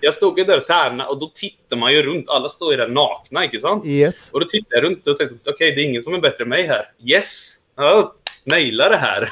jag 0.00 0.14
stod 0.14 0.38
ju 0.38 0.44
där 0.44 0.56
och 0.56 0.60
jag 0.60 0.66
tärnade 0.66 1.10
och 1.10 1.20
då 1.20 1.30
tittar 1.34 1.76
man 1.76 1.92
ju 1.92 2.02
runt. 2.02 2.28
Alla 2.28 2.48
står 2.48 2.72
ju 2.72 2.76
där 2.76 2.88
nakna, 2.88 3.44
inte 3.44 3.58
sant? 3.58 3.86
Yes. 3.86 4.30
Och 4.32 4.40
då 4.40 4.46
tittade 4.46 4.76
jag 4.76 4.84
runt 4.84 5.06
och 5.06 5.16
tänkte 5.16 5.50
okej, 5.50 5.72
det 5.74 5.80
är 5.80 5.84
ingen 5.84 6.02
som 6.02 6.14
är 6.14 6.20
bättre 6.20 6.44
än 6.44 6.48
mig 6.48 6.66
här. 6.66 6.90
Yes! 7.04 7.56
Ja, 7.76 8.14
naila 8.44 8.88
det 8.88 8.96
här. 8.96 9.30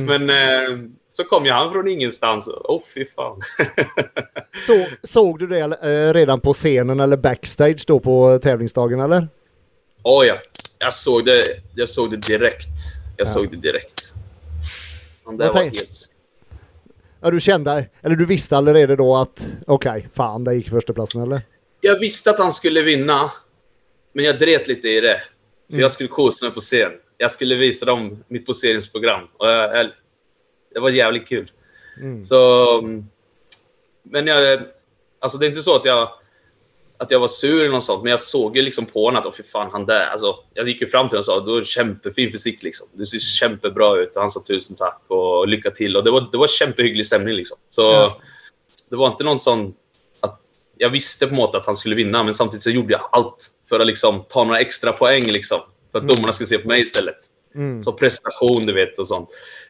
Men 0.00 0.30
eh, 0.30 0.78
så 1.18 1.24
kom 1.24 1.44
ju 1.44 1.50
han 1.52 1.72
från 1.72 1.88
ingenstans. 1.88 2.48
Åh, 2.48 2.76
oh, 2.76 2.82
fy 2.94 3.04
fan. 3.16 3.40
Så, 4.66 4.86
såg 5.06 5.38
du 5.38 5.46
det 5.46 5.58
eh, 5.60 6.12
redan 6.14 6.40
på 6.40 6.52
scenen 6.54 7.00
eller 7.00 7.16
backstage 7.16 7.84
då 7.86 8.00
på 8.00 8.38
tävlingsdagen 8.42 9.00
eller? 9.00 9.28
Åh 10.02 10.26
ja, 10.26 10.36
jag 10.78 10.92
såg 10.94 11.24
det, 11.24 11.42
jag 11.74 11.88
såg 11.88 12.10
det 12.10 12.16
direkt. 12.16 12.68
Jag 13.16 13.26
Ja. 13.26 13.32
såg 13.32 13.50
det 13.50 13.56
direkt. 13.56 14.12
Han 15.24 15.36
där 15.36 15.52
var 15.52 15.62
helt... 15.62 16.10
Ja, 17.20 17.30
du 17.30 17.40
kände, 17.40 17.86
eller 18.02 18.16
du 18.16 18.26
visste 18.26 18.56
allerede 18.56 18.96
då 18.96 19.16
att 19.16 19.48
okej, 19.66 20.08
fan, 20.14 20.44
det 20.44 20.54
gick 20.54 20.68
första 20.70 20.92
platsen 20.92 21.22
eller? 21.22 21.42
Jag 21.80 21.98
visste 21.98 22.30
att 22.30 22.38
han 22.38 22.52
skulle 22.52 22.82
vinna, 22.82 23.30
men 24.12 24.24
jag 24.24 24.38
dret 24.38 24.68
lite 24.68 24.88
i 24.88 25.00
det. 25.00 25.20
För 25.66 25.72
Mm. 25.72 25.80
jag 25.82 25.90
skulle 25.92 26.08
kosa 26.08 26.44
mig 26.46 26.54
på 26.54 26.60
scen. 26.60 26.92
Jag 27.16 27.30
skulle 27.30 27.54
visa 27.54 27.86
dem 27.86 28.24
mitt 28.28 28.46
poseringsprogram. 28.46 29.20
Och 29.38 29.46
jag, 29.48 29.76
jag, 29.78 29.86
det 30.78 30.82
var 30.82 30.90
jävligt 30.90 31.28
kul. 31.28 31.50
Mm. 32.00 32.24
Så... 32.24 32.82
Men 34.02 34.26
jag... 34.26 34.60
Alltså 35.18 35.38
det 35.38 35.46
är 35.46 35.48
inte 35.48 35.62
så 35.62 35.76
att 35.76 35.84
jag... 35.84 36.08
Att 37.00 37.10
jag 37.10 37.20
var 37.20 37.28
sur 37.28 37.60
eller 37.60 37.72
något 37.72 37.84
sånt, 37.84 38.02
men 38.02 38.10
jag 38.10 38.20
såg 38.20 38.56
ju 38.56 38.62
liksom 38.62 38.86
på 38.86 39.04
honom 39.04 39.22
att, 39.26 39.36
fy 39.36 39.42
fan, 39.42 39.68
han 39.72 39.86
där. 39.86 40.06
Alltså, 40.06 40.36
jag 40.54 40.68
gick 40.68 40.80
ju 40.80 40.86
fram 40.86 41.08
till 41.08 41.18
honom 41.18 41.38
och 41.38 41.44
sa, 41.44 41.50
du 41.50 41.54
har 41.54 41.64
kämpefin 41.64 42.32
fysik 42.32 42.62
liksom. 42.62 42.86
Du 42.92 43.06
ser 43.06 43.18
kämpebra 43.18 43.96
ut. 43.96 44.12
Han 44.14 44.30
sa 44.30 44.42
tusen 44.46 44.76
tack 44.76 45.02
och 45.08 45.48
lycka 45.48 45.70
till. 45.70 45.96
Och 45.96 46.04
det 46.04 46.10
var, 46.10 46.28
det 46.32 46.38
var 46.38 46.48
kämpehygglig 46.48 47.06
stämning 47.06 47.34
liksom. 47.34 47.56
Så 47.68 47.82
Ja. 47.82 48.20
det 48.90 48.96
var 48.96 49.06
inte 49.06 49.24
någon 49.24 49.40
sån 49.40 49.74
att 50.20 50.40
jag 50.76 50.90
visste 50.90 51.26
på 51.26 51.34
något 51.34 51.54
att 51.54 51.66
han 51.66 51.76
skulle 51.76 51.94
vinna, 51.96 52.22
men 52.22 52.34
samtidigt 52.34 52.62
så 52.62 52.70
gjorde 52.70 52.92
jag 52.92 53.08
allt 53.12 53.46
för 53.68 53.80
att 53.80 53.86
liksom 53.86 54.24
ta 54.28 54.44
några 54.44 54.60
extra 54.60 54.92
poäng 54.92 55.24
liksom. 55.24 55.60
För 55.92 55.98
att 55.98 56.04
Mm. 56.04 56.16
domarna 56.16 56.32
skulle 56.32 56.46
se 56.46 56.58
på 56.58 56.68
mig 56.68 56.80
istället. 56.80 57.16
Mm. 57.54 57.82
Så 57.82 57.92
prestation, 57.92 58.66
du 58.66 58.72
vet, 58.72 58.98
och 58.98 59.08
sånt. 59.08 59.28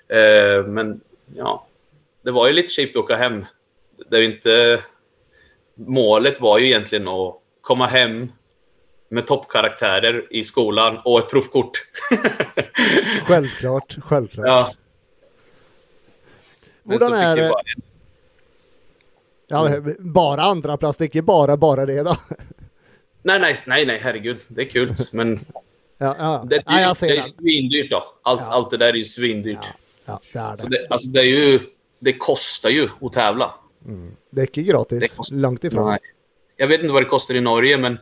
Eh, 0.08 0.64
men 0.66 1.00
ja, 1.34 1.66
det 2.22 2.30
var 2.30 2.46
ju 2.46 2.52
lite 2.52 2.68
cheap 2.68 2.90
att 2.90 2.96
åka 2.96 3.16
hem. 3.16 3.44
Det 4.10 4.16
är 4.16 4.22
inte... 4.22 4.80
Målet 5.74 6.40
var 6.40 6.58
ju 6.58 6.66
egentligen 6.66 7.08
att 7.08 7.34
komma 7.60 7.86
hem 7.86 8.32
med 9.08 9.26
toppkaraktärer 9.26 10.26
i 10.30 10.44
skolan 10.44 10.98
och 11.04 11.18
ett 11.18 11.30
proffkort. 11.30 11.70
Självklart, 13.22 13.96
självklart. 14.02 14.46
ja. 14.46 14.72
Men 16.82 16.92
Hurdan 16.92 17.08
så 17.08 17.14
är 17.14 17.36
det? 17.36 17.48
bara 17.48 17.62
Ja, 19.46 19.80
bara 19.98 20.42
andra 20.42 20.76
plats, 20.76 20.98
det 20.98 21.04
är 21.04 21.06
inte 21.06 21.22
bara, 21.22 21.56
bara 21.56 21.86
det 21.86 22.02
då. 22.02 22.16
Nej, 23.22 23.40
nej, 23.40 23.56
nej, 23.66 23.86
nej, 23.86 23.98
herregud. 24.02 24.40
Det 24.48 24.62
är 24.62 24.70
kul. 24.70 24.94
Men 25.12 25.40
Ja, 25.98 26.16
ja. 26.18 26.44
det, 26.50 26.62
ja 26.66 26.94
är 27.00 27.06
ju 27.08 27.14
den. 27.14 27.22
svindyrt 27.22 27.90
då. 27.90 28.04
Allt, 28.22 28.40
Ja. 28.40 28.46
allt 28.46 28.70
det 28.70 28.76
där 28.76 28.88
är 28.88 28.94
ju 28.94 29.04
svindyrt. 29.04 29.58
Ja, 30.08 30.20
det 30.32 30.38
är 30.38 30.56
Så 30.56 30.66
det. 30.66 30.78
det, 30.78 30.86
alltså 30.90 31.08
det 31.08 31.20
är 31.20 31.24
ju... 31.24 31.60
Det 32.00 32.12
kostar 32.12 32.70
ju 32.70 32.88
att 33.00 33.12
tävla. 33.12 33.54
Mm. 33.86 34.16
Det 34.30 34.40
är 34.40 34.46
inte 34.46 34.62
gratis, 34.62 35.00
Det 35.00 35.16
kostar- 35.16 35.36
långt 35.36 35.64
ifrån. 35.64 35.90
Nej. 35.90 35.98
Jag 36.56 36.66
vet 36.66 36.80
inte 36.80 36.92
vad 36.92 37.02
det 37.02 37.06
kostar 37.08 37.34
i 37.34 37.40
Norge, 37.40 37.78
men 37.78 37.98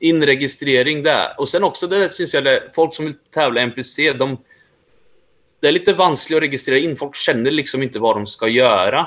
inregistrering 0.00 1.02
där. 1.02 1.34
Och 1.38 1.48
sen 1.48 1.64
också 1.64 1.86
det 1.86 2.10
syns 2.10 2.34
jag, 2.34 2.44
det, 2.44 2.70
folk 2.74 2.94
som 2.94 3.04
vill 3.04 3.14
tävla 3.34 3.60
i 3.60 3.62
NPC, 3.64 4.12
de, 4.12 4.36
det 5.60 5.68
är 5.68 5.72
lite 5.72 5.92
vanskligt 5.92 6.36
att 6.36 6.42
registrera 6.42 6.78
in. 6.78 6.96
Folk 6.96 7.14
känner 7.16 7.50
liksom 7.50 7.82
inte 7.82 7.98
vad 7.98 8.16
de 8.16 8.26
ska 8.26 8.48
göra. 8.48 9.06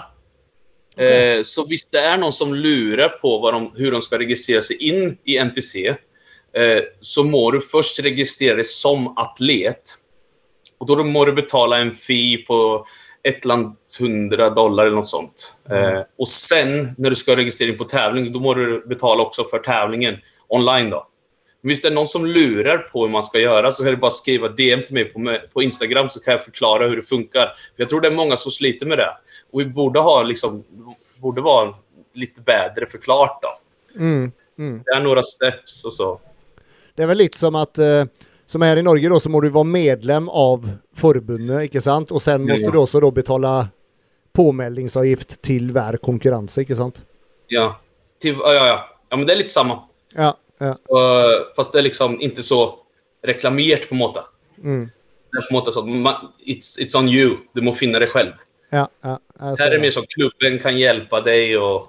Okej. 0.93 1.37
Eh, 1.37 1.41
så 1.43 1.65
visst 1.65 1.91
det 1.91 1.99
är 1.99 2.17
någon 2.17 2.33
som 2.33 2.53
lurar 2.55 3.09
på 3.09 3.51
de, 3.51 3.71
hur 3.75 3.91
de 3.91 4.01
ska 4.01 4.19
registrera 4.19 4.61
sig 4.61 4.75
in 4.89 5.17
i 5.23 5.37
NPC, 5.37 5.87
eh, 6.53 6.79
så 7.01 7.23
må 7.23 7.51
du 7.51 7.61
först 7.61 7.99
registrera 7.99 8.55
dig 8.55 8.65
som 8.65 9.17
atlet. 9.17 9.81
Och 10.79 10.85
då 10.85 11.03
må 11.03 11.25
du 11.25 11.31
betala 11.31 11.77
en 11.77 11.93
fee 11.93 12.37
på 12.37 12.85
ett 13.23 13.45
land 13.45 13.75
100 13.99 14.49
dollar 14.49 14.85
eller 14.85 14.95
något 14.95 15.07
sånt. 15.07 15.55
Eh, 15.69 16.01
och 16.17 16.27
sen 16.27 16.95
när 16.97 17.09
du 17.09 17.15
ska 17.15 17.35
registrera 17.35 17.69
dig 17.69 17.77
på 17.77 17.83
tävling, 17.83 18.33
då 18.33 18.39
må 18.39 18.53
du 18.53 18.85
betala 18.87 19.23
också 19.23 19.43
för 19.43 19.59
tävlingen 19.59 20.17
online 20.47 20.89
då. 20.89 21.07
Men 21.61 21.69
visst 21.69 21.85
är 21.85 21.89
det 21.89 21.95
någon 21.95 22.07
som 22.07 22.25
lurar 22.25 22.77
på 22.77 23.01
hur 23.01 23.09
man 23.09 23.23
ska 23.23 23.39
göra 23.39 23.71
så 23.71 23.83
kan 23.83 23.91
du 23.91 23.97
bara 23.97 24.11
skriva 24.11 24.47
DM 24.47 24.83
till 24.83 24.93
mig 24.93 25.05
på, 25.05 25.37
på 25.53 25.63
Instagram 25.63 26.09
så 26.09 26.19
kan 26.19 26.31
jag 26.31 26.43
förklara 26.43 26.87
hur 26.87 26.95
det 26.95 27.01
funkar. 27.01 27.45
För 27.45 27.83
Jag 27.83 27.89
tror 27.89 28.01
det 28.01 28.07
är 28.07 28.11
många 28.11 28.37
som 28.37 28.51
sliter 28.51 28.85
med 28.85 28.97
det. 28.97 29.17
Och 29.51 29.59
vi 29.59 29.65
borde 29.65 29.99
ha 29.99 30.23
liksom, 30.23 30.63
borde 31.17 31.41
vara 31.41 31.75
lite 32.13 32.41
bättre 32.41 32.85
förklart 32.85 33.41
då. 33.41 33.57
Mm. 33.99 34.31
Mm. 34.57 34.83
Det 34.85 34.91
är 34.91 34.99
några 34.99 35.23
steps 35.23 35.85
och 35.85 35.93
så. 35.93 36.19
Det 36.95 37.03
är 37.03 37.07
väl 37.07 37.17
lite 37.17 37.37
som 37.37 37.55
att 37.55 37.77
eh, 37.77 38.05
som 38.49 38.61
här 38.61 38.77
i 38.77 38.81
Norge 38.81 39.09
då 39.09 39.19
så 39.19 39.29
må 39.29 39.41
du 39.41 39.49
vara 39.49 39.63
medlem 39.63 40.29
av 40.29 40.71
förbundet, 40.95 41.63
inte 41.63 41.81
sant? 41.81 42.11
Och 42.11 42.21
sen 42.21 42.41
måste 42.41 42.63
Ja. 42.63 42.71
du 42.71 42.77
också 42.77 42.99
då 42.99 43.11
betala 43.11 43.67
påmeldningsavgift 44.33 45.41
till 45.41 45.71
hver 45.71 45.97
konkurrens, 45.97 46.57
inte 46.57 46.75
sant? 46.75 47.01
Ja. 47.47 47.79
Till, 48.21 48.35
ja, 48.39 48.53
ja, 48.53 48.67
ja. 49.09 49.17
Men 49.17 49.27
det 49.27 49.33
är 49.33 49.37
lite 49.37 49.49
samma. 49.49 49.79
Ja, 50.15 50.37
ja. 50.57 50.67
Uh, 50.67 51.53
fast 51.55 51.73
det 51.73 51.79
är 51.79 51.83
liksom 51.83 52.21
inte 52.21 52.43
så 52.43 52.79
reklamerat 53.23 53.89
på 53.89 53.95
måte. 53.95 54.19
Mm. 54.63 54.89
Det 55.31 55.37
är 55.37 55.41
på 55.49 55.53
måte 55.53 55.71
så 55.71 55.79
att 55.79 55.85
it's, 56.45 56.79
it's 56.79 56.97
on 56.99 57.09
you. 57.09 57.37
Du 57.53 57.61
må 57.61 57.73
finna 57.73 57.99
det 57.99 58.07
själv. 58.07 58.31
Ja, 58.69 58.89
ja. 59.01 59.19
Alltså, 59.39 59.63
Här 59.63 59.71
är 59.71 59.75
det 59.75 59.81
mer 59.81 59.91
som 59.91 60.03
klubben 60.09 60.59
kan 60.59 60.77
hjälpa 60.77 61.21
dig 61.21 61.57
och 61.57 61.87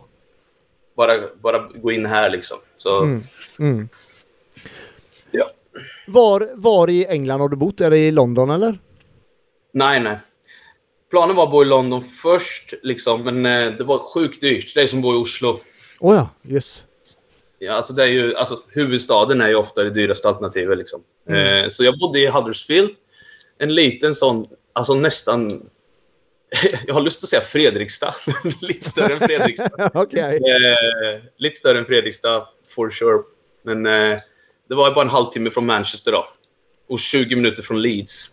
bara, 0.96 1.12
bara 1.42 1.58
gå 1.58 1.92
in 1.92 2.06
här 2.06 2.30
liksom. 2.30 2.56
Så, 2.76 3.02
Mm. 3.02 3.20
Mm. 3.58 3.88
Var, 6.12 6.50
var 6.54 6.90
i 6.90 7.06
England 7.06 7.40
har 7.40 7.48
du 7.48 7.56
bott? 7.56 7.80
Är 7.80 7.90
det 7.90 7.98
i 7.98 8.10
London 8.10 8.50
eller? 8.50 8.78
Nej, 9.72 10.00
nej. 10.00 10.18
Planen 11.10 11.36
var 11.36 11.44
att 11.44 11.50
bo 11.50 11.62
i 11.62 11.66
London 11.66 12.02
först, 12.02 12.74
liksom, 12.82 13.22
men 13.22 13.46
eh, 13.46 13.72
det 13.72 13.84
var 13.84 13.98
sjukt 13.98 14.40
dyrt. 14.40 14.74
Det 14.74 14.82
är 14.82 14.86
som 14.86 14.98
att 14.98 15.02
bo 15.02 15.12
i 15.12 15.16
Oslo. 15.16 15.60
Åh 16.00 16.14
ja, 16.14 16.54
yes. 16.54 16.82
Ja, 17.58 17.72
alltså 17.72 17.92
det 17.92 18.02
är 18.02 18.06
ju, 18.06 18.34
alltså, 18.34 18.58
huvudstaden 18.68 19.40
är 19.40 19.48
ju 19.48 19.54
ofta 19.54 19.84
det 19.84 19.90
dyraste 19.90 20.28
alternativet. 20.28 20.78
Liksom. 20.78 21.02
Mm. 21.28 21.64
Eh, 21.64 21.68
så 21.68 21.84
jag 21.84 21.98
bodde 21.98 22.20
i 22.20 22.26
Huddersfield. 22.26 22.90
En 23.58 23.74
liten 23.74 24.14
sån, 24.14 24.46
alltså 24.72 24.94
nästan... 24.94 25.70
jag 26.86 26.94
har 26.94 27.00
lust 27.00 27.22
att 27.22 27.28
säga 27.28 27.42
Fredrikstad. 27.42 28.14
lite 28.60 28.90
större 28.90 29.12
än 29.12 29.20
Fredrikstad. 29.20 29.90
Okej. 29.94 30.36
Eh, 30.36 31.22
lite 31.36 31.58
större 31.58 31.78
än 31.78 31.86
Fredrikstad, 31.86 32.48
for 32.68 32.90
sure. 32.90 33.22
Men 33.62 33.86
eh, 33.86 34.18
det 34.70 34.76
var 34.76 34.94
bara 34.94 35.04
en 35.04 35.10
halvtimme 35.10 35.50
från 35.50 35.66
Manchester 35.66 36.12
då. 36.12 36.26
Och 36.88 36.98
20 36.98 37.36
minuter 37.36 37.62
från 37.62 37.82
Leeds. 37.82 38.26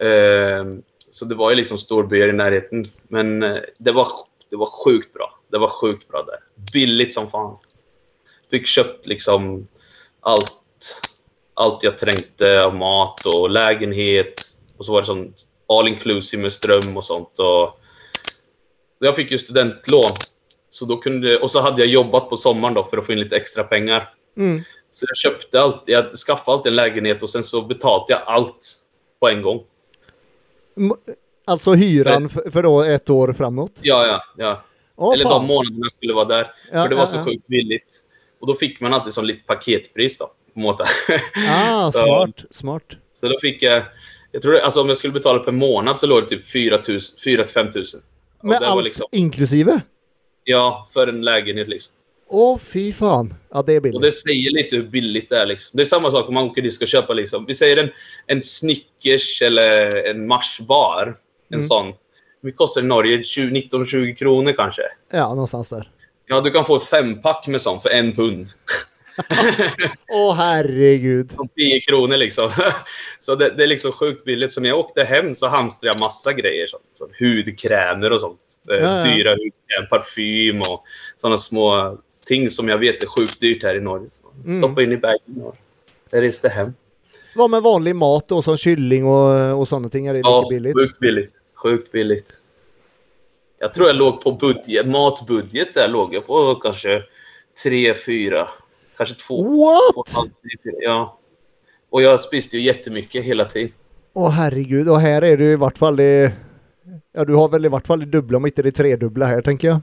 Eh, 0.00 0.64
så 1.10 1.24
det 1.24 1.34
var 1.34 1.50
ju 1.50 1.56
liksom 1.56 1.78
storbyar 1.78 2.28
i 2.28 2.32
närheten. 2.32 2.84
Men 3.08 3.42
eh, 3.42 3.56
det, 3.78 3.92
var, 3.92 4.06
det 4.50 4.56
var 4.56 4.66
sjukt 4.66 5.12
bra. 5.12 5.38
Det 5.50 5.58
var 5.58 5.68
sjukt 5.68 6.08
bra 6.08 6.22
där. 6.22 6.38
Billigt 6.72 7.14
som 7.14 7.30
fan. 7.30 7.58
Fick 8.50 8.66
köpt 8.66 9.06
liksom 9.06 9.68
allt, 10.20 11.00
allt 11.54 11.82
jag 11.82 11.98
trängte 11.98 12.64
av 12.64 12.74
mat 12.74 13.26
och 13.26 13.50
lägenhet. 13.50 14.42
Och 14.76 14.86
så 14.86 14.92
var 14.92 15.00
det 15.00 15.06
sånt 15.06 15.46
all 15.68 15.88
inclusive 15.88 16.42
med 16.42 16.52
ström 16.52 16.96
och 16.96 17.04
sånt. 17.04 17.38
Och 17.38 17.80
jag 18.98 19.16
fick 19.16 19.30
ju 19.30 19.38
studentlån. 19.38 20.10
Så 20.70 20.84
då 20.84 20.96
kunde, 20.96 21.38
och 21.38 21.50
så 21.50 21.60
hade 21.60 21.82
jag 21.82 21.88
jobbat 21.88 22.30
på 22.30 22.36
sommaren 22.36 22.74
då 22.74 22.84
för 22.84 22.96
att 22.96 23.06
få 23.06 23.12
in 23.12 23.20
lite 23.20 23.36
extra 23.36 23.64
pengar. 23.64 24.08
Mm. 24.36 24.62
Så 24.96 25.06
jag 25.08 25.16
köpte 25.16 25.60
allt, 25.60 25.82
jag 25.86 26.12
skaffade 26.16 26.56
alltid 26.56 26.70
en 26.70 26.76
lägenhet 26.76 27.22
och 27.22 27.30
sen 27.30 27.44
så 27.44 27.62
betalade 27.62 28.12
jag 28.12 28.22
allt 28.26 28.74
på 29.20 29.28
en 29.28 29.42
gång. 29.42 29.64
Alltså 31.44 31.72
hyran 31.72 32.28
för, 32.28 32.50
för 32.50 32.62
då 32.62 32.82
ett 32.82 33.10
år 33.10 33.32
framåt? 33.32 33.72
Ja, 33.82 34.06
ja, 34.06 34.24
ja. 34.36 34.62
Åh, 34.96 35.14
Eller 35.14 35.24
fan. 35.24 35.32
de 35.32 35.46
månaderna 35.46 35.78
jag 35.82 35.92
skulle 35.92 36.14
vara 36.14 36.24
där. 36.24 36.50
Ja, 36.72 36.82
för 36.82 36.88
det 36.88 36.94
var 36.94 37.02
ja, 37.02 37.06
så 37.06 37.16
ja. 37.16 37.24
sjukt 37.24 37.46
billigt. 37.46 38.00
Och 38.40 38.46
då 38.46 38.54
fick 38.54 38.80
man 38.80 38.94
alltid 38.94 39.12
som 39.12 39.24
lite 39.24 39.44
paketpris 39.46 40.18
då. 40.18 40.30
På 40.54 40.60
måte. 40.60 40.84
Ah, 41.48 41.92
Så- 41.92 41.98
smart, 41.98 42.44
smart. 42.50 42.96
Så 43.12 43.28
då 43.28 43.38
fick 43.40 43.62
jag... 43.62 43.82
Jag 44.32 44.42
tror 44.42 44.52
det, 44.52 44.64
alltså 44.64 44.80
om 44.80 44.88
jag 44.88 44.96
skulle 44.96 45.12
betala 45.12 45.38
per 45.38 45.52
månad 45.52 46.00
så 46.00 46.06
låg 46.06 46.22
det 46.22 46.28
typ 46.28 46.50
4 46.50 46.80
000 46.88 47.00
4 47.24 47.46
5 47.46 47.66
000. 47.74 47.84
Och 48.42 48.48
det 48.48 48.58
allt 48.58 48.84
liksom, 48.84 49.06
inklusive? 49.12 49.80
ja, 50.44 50.88
för 50.92 51.06
en 51.06 51.20
lägenhet 51.24 51.68
liksom. 51.68 51.94
Åh, 52.28 52.58
fy 52.58 52.92
fan. 52.92 53.34
Ja, 53.50 53.62
det 53.62 53.72
är 53.72 53.76
Och 53.76 53.82
billigt. 53.82 54.02
det 54.02 54.12
säger 54.12 54.50
lite 54.50 54.76
hur 54.76 54.82
billigt 54.82 55.28
det 55.30 55.38
är. 55.38 55.46
Liksom. 55.46 55.76
Det 55.76 55.82
är 55.82 55.84
samma 55.84 56.10
sak 56.10 56.28
om 56.28 56.34
man 56.34 56.44
åker 56.44 56.62
dit 56.62 56.70
och 56.70 56.74
ska 56.74 56.86
köpa 56.86 57.12
liksom. 57.12 57.44
Vi 57.46 57.54
säger 57.54 57.76
en, 57.76 57.88
en 58.26 58.42
Snickers 58.42 59.42
eller 59.42 59.96
en 60.10 60.26
Mars-bar. 60.26 61.16
En 61.48 61.54
Mm. 61.54 61.66
sån. 61.66 61.92
Det 62.42 62.52
kostar 62.52 62.80
i 62.80 62.84
Norge 62.84 63.16
19-20 63.18 64.14
kronor 64.14 64.52
kanske. 64.52 64.82
Ja, 65.12 65.28
någonstans 65.28 65.68
där. 65.68 65.90
Ja, 66.26 66.40
du 66.40 66.50
kan 66.50 66.64
få 66.64 66.76
ett 66.76 66.82
fempack 66.82 67.46
med 67.46 67.62
sån 67.62 67.80
för 67.80 67.88
en 67.90 68.12
pund. 68.16 68.46
Åh, 70.08 70.34
herregud. 70.36 71.32
Som 71.32 71.48
10 71.48 71.80
kronor 71.80 72.16
liksom. 72.16 72.50
Så 73.18 73.34
det, 73.34 73.50
det 73.56 73.62
är 73.62 73.66
liksom 73.66 73.92
sjukt 73.92 74.24
billigt. 74.24 74.52
Så 74.52 74.60
när 74.60 74.68
jag 74.68 74.78
åkte 74.78 75.04
hem 75.04 75.34
så 75.34 75.46
hamstrade 75.48 75.94
jag 75.94 76.00
massa 76.00 76.32
grejer. 76.32 76.66
Sånt, 76.66 76.82
som 76.92 77.08
hudkrämer 77.18 78.10
och 78.10 78.20
sånt. 78.20 78.40
Eh, 78.70 78.76
Ja, 78.76 78.98
ja. 79.08 79.14
Dyra 79.14 79.30
hudkräm, 79.30 79.88
parfym 79.90 80.60
och 80.60 80.84
sådana 81.16 81.38
små 81.38 81.98
ting 82.26 82.50
som 82.50 82.68
jag 82.68 82.78
vet 82.78 83.02
är 83.02 83.06
sjukt 83.06 83.40
dyrt 83.40 83.62
här 83.62 83.74
i 83.74 83.80
Norge. 83.80 84.06
Så 84.12 84.20
Mm. 84.46 84.58
Stoppa 84.62 84.82
in 84.82 84.92
i 84.92 84.96
bagen 84.96 85.42
och 85.42 85.56
reste 86.10 86.48
hem. 86.48 86.72
Vad 87.34 87.50
med 87.50 87.62
vanlig 87.62 87.96
mat 87.96 88.28
då, 88.28 88.42
som 88.42 88.56
kylling 88.56 89.06
och, 89.06 89.58
och 89.60 89.68
sådana 89.68 89.88
ting? 89.88 90.06
Är 90.06 90.12
det 90.14 90.20
Ja, 90.22 90.40
mycket 90.40 90.48
billigt? 90.50 90.74
sjukt 90.76 90.98
billigt. 90.98 91.30
Sjukt 91.54 91.92
billigt. 91.92 92.32
Jag 93.58 93.74
tror 93.74 93.86
jag 93.86 93.96
låg 93.96 94.20
på 94.20 94.32
budget, 94.32 94.86
matbudget 94.86 95.74
där 95.74 95.88
låg 95.88 96.14
jag 96.14 96.26
på 96.26 96.54
kanske 96.54 97.02
3, 97.62 97.94
4, 97.94 98.48
kanske 98.96 99.14
2. 99.14 99.42
What? 99.96 100.26
Ja. 100.80 101.18
Och 101.90 102.02
jag 102.02 102.20
spiste 102.20 102.56
ju 102.56 102.62
jättemycket 102.62 103.24
hela 103.24 103.44
tiden. 103.44 103.70
Åh 104.12 104.30
herregud, 104.30 104.88
och 104.88 105.00
här 105.00 105.22
är 105.22 105.36
det 105.36 105.44
i 105.44 105.56
vart 105.56 105.78
fall 105.78 105.96
det... 105.96 106.32
Ja, 107.12 107.24
du 107.24 107.34
har 107.34 107.48
väl 107.48 107.64
i 107.64 107.68
vart 107.68 107.86
fall 107.86 107.98
det 108.00 108.06
dubbla 108.06 108.36
om 108.36 108.46
inte 108.46 108.62
det 108.62 108.72
tredubbla 108.72 109.26
här 109.26 109.42
tänker 109.42 109.68
jag. 109.68 109.80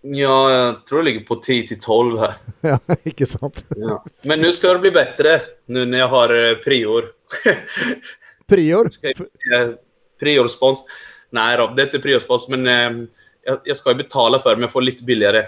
Ja, 0.00 0.50
jag 0.50 0.86
tror 0.86 0.98
det 0.98 1.04
ligger 1.04 1.20
på 1.26 1.36
10 1.36 1.66
till 1.68 1.80
12 1.80 2.18
här. 2.18 2.34
Ja, 2.60 2.78
icke 3.02 3.26
sant. 3.26 3.64
Ja. 3.76 4.04
Men 4.22 4.40
nu 4.40 4.52
ska 4.52 4.72
det 4.72 4.78
bli 4.78 4.90
bättre. 4.90 5.40
Nu 5.66 5.84
när 5.86 5.98
jag 5.98 6.08
har 6.08 6.50
eh, 6.50 6.54
prior. 6.56 7.04
Prior? 8.46 8.88
Jag- 9.00 9.62
eh, 9.62 9.74
Priorspons. 10.20 10.84
Nej 11.30 11.56
då, 11.56 11.66
det 11.76 11.82
är 11.82 11.86
inte 11.86 11.98
priorspons, 11.98 12.48
men 12.48 12.66
eh, 12.66 13.06
jag, 13.44 13.58
jag 13.64 13.76
ska 13.76 13.90
ju 13.90 13.96
betala 13.96 14.38
för 14.38 14.50
det, 14.50 14.56
men 14.56 14.62
jag 14.62 14.70
får 14.72 14.82
lite 14.82 15.04
billigare. 15.04 15.44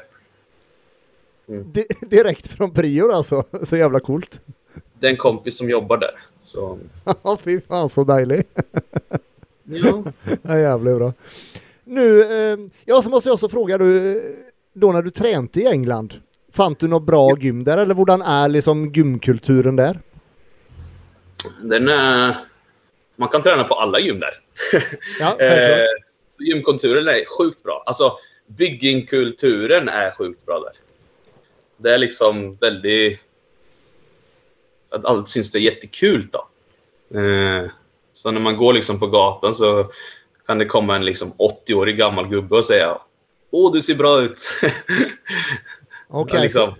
Di- 1.47 1.87
direkt 2.01 2.49
från 2.49 2.71
Prior 2.75 3.13
alltså. 3.13 3.45
Så 3.63 3.77
jävla 3.77 4.01
coolt. 4.01 4.41
Det 5.01 5.07
är 5.07 5.11
en 5.11 5.17
kompis 5.17 5.59
som 5.59 5.71
jobbar 5.71 5.97
där. 5.97 6.11
Så, 6.43 6.79
Ja, 7.23 7.39
fy 7.43 7.61
fan 7.61 7.89
så 7.89 8.05
dejlig. 8.05 8.43
ja. 9.65 10.03
Ja, 10.43 10.59
jävligt 10.59 10.97
bra. 10.97 11.13
Nu, 11.85 12.23
eh, 12.23 12.59
ja 12.85 13.03
så 13.03 13.09
måste 13.11 13.29
jag 13.29 13.35
också 13.35 13.49
fråga 13.49 13.79
du, 13.79 14.23
då 14.73 14.93
när 14.93 15.03
du 15.03 15.11
tränade 15.11 15.61
i 15.61 15.67
England, 15.67 16.15
fann 16.53 16.77
du 16.79 16.89
något 16.89 17.03
bra 17.03 17.39
gym 17.39 17.65
där 17.65 17.79
eller 17.79 17.95
hurdan 17.95 18.23
är 18.23 18.49
liksom 18.49 18.93
gymkulturen 18.93 19.77
där? 19.77 20.01
Den 21.63 21.89
är... 21.89 22.37
Man 23.17 23.29
kan 23.29 23.43
träna 23.43 23.65
på 23.65 23.75
alla 23.75 24.01
gym 24.01 24.19
där. 24.19 24.41
Ja, 25.21 25.39
eh, 25.41 25.87
gymkulturen 26.39 27.09
är 27.09 27.39
sjukt 27.39 27.63
bra. 27.63 27.83
Alltså, 27.87 28.13
byggingkulturen 28.47 29.89
är 29.89 30.11
sjukt 30.11 30.47
bra 30.47 30.61
där. 30.61 30.73
Det 31.85 31.95
är 31.95 31.99
liksom 31.99 32.57
väldigt... 32.61 33.21
Att 34.91 35.05
allt 35.05 35.29
syns 35.29 35.51
det 35.53 35.59
är 35.59 35.61
jättekul 35.61 36.29
då. 36.33 36.49
Eh, 37.21 37.71
så 38.13 38.31
när 38.31 38.41
man 38.41 38.57
går 38.57 38.73
liksom 38.73 39.01
på 39.01 39.07
gatan 39.07 39.55
så 39.55 39.91
kan 40.47 40.59
det 40.59 40.65
komma 40.65 40.97
en 40.97 41.05
liksom 41.05 41.33
80-årig 41.33 41.97
gammal 41.97 42.29
gubbe 42.29 42.57
och 42.57 42.65
säga 42.65 42.99
Åh, 43.51 43.73
du 43.73 43.83
ser 43.83 43.95
bra 43.95 44.21
ut. 44.21 44.43
Okej, 46.09 46.41
liksom, 46.41 46.71
så, 46.71 46.77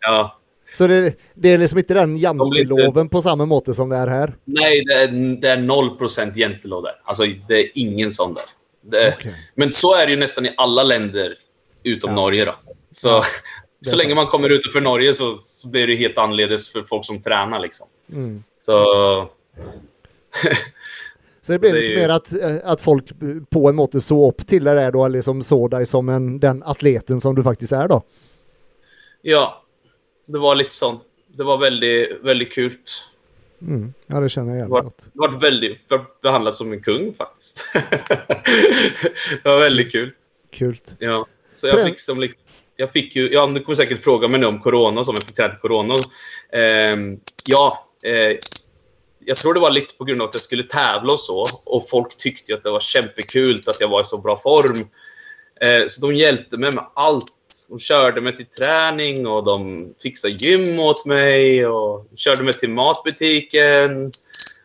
ja. 0.00 0.38
så 0.74 0.86
det, 0.86 1.14
det 1.34 1.48
är 1.48 1.58
liksom 1.58 1.78
inte 1.78 1.94
den 1.94 2.14
blir 2.14 2.30
inte- 2.30 2.42
janteloven 2.44 3.08
på 3.08 3.22
samma 3.22 3.44
måte 3.46 3.74
som 3.74 3.88
det 3.88 3.96
är 3.96 4.06
här? 4.06 4.36
Nej, 4.44 4.84
det 4.84 4.92
är, 4.94 5.08
det 5.40 5.48
är 5.48 5.56
0% 5.58 6.36
jäntelov 6.36 6.82
där. 6.82 7.00
Alltså, 7.04 7.24
det 7.48 7.54
är 7.54 7.70
ingen 7.74 8.10
sån 8.10 8.34
där. 8.34 8.44
Det, 8.80 9.14
Okej. 9.18 9.34
Men 9.54 9.72
så 9.72 9.94
är 9.94 10.06
det 10.06 10.12
ju 10.12 10.18
nästan 10.18 10.46
i 10.46 10.54
alla 10.56 10.82
länder 10.82 11.36
utom 11.82 12.10
Ja. 12.10 12.16
Norge. 12.16 12.44
Då. 12.44 12.54
Så, 12.90 13.22
så 13.82 13.96
länge 13.96 14.14
man 14.14 14.26
kommer 14.26 14.48
utanför 14.50 14.80
Norge 14.80 15.14
så, 15.14 15.36
så 15.36 15.68
blir 15.68 15.86
det 15.86 15.94
helt 15.94 16.18
annorledes 16.18 16.72
för 16.72 16.82
folk 16.82 17.06
som 17.06 17.22
tränar. 17.22 17.58
Liksom. 17.60 17.86
Mm. 18.12 18.44
Så, 18.62 18.74
Så 21.40 21.52
det 21.52 21.58
blir 21.58 21.72
Det 21.72 21.80
lite 21.80 21.92
ju- 21.92 21.98
mer 21.98 22.08
att, 22.08 22.32
eh, 22.32 22.56
att 22.64 22.80
folk 22.80 23.04
på 23.50 23.68
en 23.68 23.76
måte 23.76 24.00
såg 24.00 24.28
upp 24.34 24.46
till 24.46 24.64
dig 24.64 24.92
då, 24.92 25.04
eller 25.04 25.16
liksom 25.18 25.42
såg 25.42 25.70
dig 25.70 25.86
som 25.86 26.08
en, 26.08 26.40
den 26.40 26.62
atleten 26.62 27.20
som 27.20 27.34
du 27.34 27.42
faktiskt 27.42 27.72
är 27.72 27.88
då? 27.88 28.02
ja, 29.22 29.62
det 30.26 30.38
var 30.38 30.54
lite 30.54 30.74
sånt. 30.74 31.02
Det 31.26 31.44
var 31.44 31.58
väldigt, 31.58 32.18
väldigt 32.22 32.52
kul. 32.52 32.72
Mm. 33.62 33.92
Ja, 34.06 34.20
det 34.20 34.28
känner 34.28 34.50
jag 34.50 34.58
jävligt 34.58 34.84
gott. 34.84 34.98
det 35.12 35.18
var 35.18 35.28
väldigt 35.40 35.78
jag 35.88 36.06
behandlad 36.22 36.54
som 36.54 36.72
en 36.72 36.82
kung 36.82 37.14
faktiskt. 37.14 37.66
det 39.42 39.48
var 39.48 39.58
väldigt 39.60 39.92
kul. 39.92 40.12
Kul. 40.50 40.78
Ja. 40.98 41.26
Så 41.54 41.66
jag 41.66 41.84
fick 41.86 42.00
som 42.00 42.20
liksom, 42.20 42.40
jag 42.80 42.92
fick 42.92 43.16
ju, 43.16 43.32
ja, 43.32 43.46
du 43.46 43.60
kommer 43.60 43.76
säkert 43.76 44.04
fråga 44.04 44.28
mig 44.28 44.40
nu 44.40 44.46
om 44.46 44.60
corona, 44.60 45.04
som 45.04 45.14
jag 45.14 45.24
fick 45.24 45.36
träna 45.36 45.48
till 45.48 45.60
corona. 45.60 45.94
Eh, 46.52 46.96
ja, 47.46 47.88
eh, 48.02 48.38
jag 49.24 49.36
tror 49.36 49.54
det 49.54 49.60
var 49.60 49.70
lite 49.70 49.94
på 49.94 50.04
grund 50.04 50.22
av 50.22 50.28
att 50.28 50.34
jag 50.34 50.42
skulle 50.42 50.62
tävla 50.62 51.12
och 51.12 51.20
så. 51.20 51.46
Och 51.64 51.88
folk 51.88 52.16
tyckte 52.16 52.54
att 52.54 52.62
det 52.62 52.70
var 52.70 52.80
kämpekul 52.80 53.62
att 53.66 53.80
jag 53.80 53.88
var 53.88 54.00
i 54.00 54.04
så 54.04 54.18
bra 54.18 54.40
form. 54.40 54.88
Eh, 55.60 55.86
så 55.88 56.00
de 56.00 56.14
hjälpte 56.16 56.56
mig 56.56 56.72
med 56.72 56.84
allt. 56.94 57.32
De 57.68 57.78
körde 57.78 58.20
mig 58.20 58.36
till 58.36 58.46
träning 58.46 59.26
och 59.26 59.44
de 59.44 59.86
fixade 60.02 60.34
gym 60.34 60.78
åt 60.78 61.06
mig 61.06 61.66
och 61.66 62.06
körde 62.16 62.42
mig 62.42 62.54
till 62.54 62.70
matbutiken. 62.70 64.12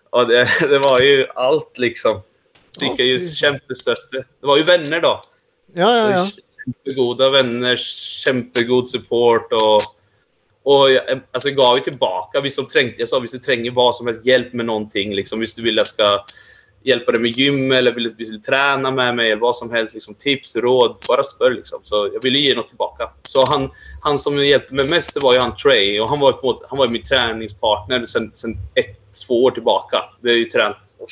Och 0.09 0.28
det, 0.28 0.47
det 0.70 0.80
var 0.80 0.99
ju 0.99 1.28
allt 1.36 1.78
liksom. 1.78 2.22
Fick 2.80 2.99
jag 2.99 3.07
ju 3.07 3.20
kämpestötte. 3.20 4.26
Det 4.41 4.47
var 4.47 4.57
ju 4.57 4.64
vänner 4.64 5.01
då. 5.01 5.22
Ja, 5.74 5.97
ja, 5.97 6.11
ja. 6.11 6.28
Goda 6.95 7.30
vänner, 7.30 7.76
kämpegod 8.24 8.88
support 8.88 9.53
och 9.53 9.82
och 10.64 10.91
jag, 10.91 11.03
alltså 11.32 11.49
jag 11.49 11.57
gav 11.57 11.76
ju 11.76 11.84
tillbaka. 11.84 12.41
Visst 12.41 12.55
som 12.55 12.68
trängde, 12.68 12.95
jag 12.97 13.09
sa 13.09 13.18
om 13.18 13.26
du 13.32 13.38
tränger 13.38 13.72
vad 13.72 13.95
som 13.95 14.07
helst 14.07 14.26
hjälp 14.26 14.53
med 14.53 14.66
någonting. 14.66 15.16
Liksom, 15.16 15.39
visst 15.39 15.55
du 15.55 15.61
vill 15.61 15.78
jag 15.78 15.88
ska 15.88 16.26
hjälpa 16.84 17.11
dig 17.11 17.22
med 17.22 17.32
gym 17.32 17.72
eller 17.72 17.91
vill, 17.91 18.09
vill, 18.18 18.41
träna 18.41 18.91
med 18.91 19.16
mig 19.16 19.32
eller 19.32 19.41
vad 19.41 19.55
som 19.55 19.72
helst. 19.72 19.93
Liksom, 19.93 20.14
tips, 20.14 20.55
råd, 20.55 20.95
bara 21.07 21.24
spör 21.24 21.51
liksom. 21.51 21.80
Så 21.84 22.09
jag 22.14 22.24
ville 22.24 22.39
ge 22.39 22.55
något 22.55 22.68
tillbaka. 22.68 23.09
Så 23.24 23.45
han, 23.45 23.70
han 24.01 24.20
som 24.20 24.45
hjälpte 24.45 24.74
mig 24.74 24.89
mest 24.89 25.14
det 25.14 25.20
var 25.20 25.34
ju 25.34 25.39
han 25.39 25.55
Trey 25.55 25.99
och 25.99 26.09
han 26.09 26.20
var, 26.20 26.32
på, 26.32 26.61
han 26.70 26.78
var 26.78 26.88
min 26.88 27.03
träningspartner 27.03 28.05
sen, 28.05 28.32
sen 28.36 28.57
ett, 28.76 28.99
två 29.28 29.43
år 29.43 29.51
tillbaka. 29.51 30.03
Vi 30.22 30.30
har 30.30 30.38
ju 30.38 30.45
tränat. 30.45 30.95
Och 30.99 31.09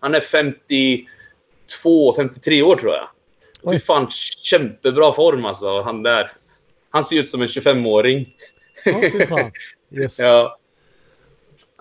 han 0.00 0.14
är 0.14 0.20
52, 0.20 2.14
53 2.16 2.62
år 2.62 2.76
tror 2.76 2.92
jag. 2.92 3.08
Fy 3.70 3.78
fan, 3.78 4.08
kämpebra 4.42 5.12
form 5.12 5.44
alltså, 5.44 5.82
han 5.82 6.02
där. 6.02 6.32
Han 6.90 7.04
ser 7.04 7.16
ut 7.16 7.28
som 7.28 7.42
en 7.42 7.48
25-åring. 7.48 8.36
Oh, 8.86 9.50
yes. 10.00 10.18
ja. 10.18 10.58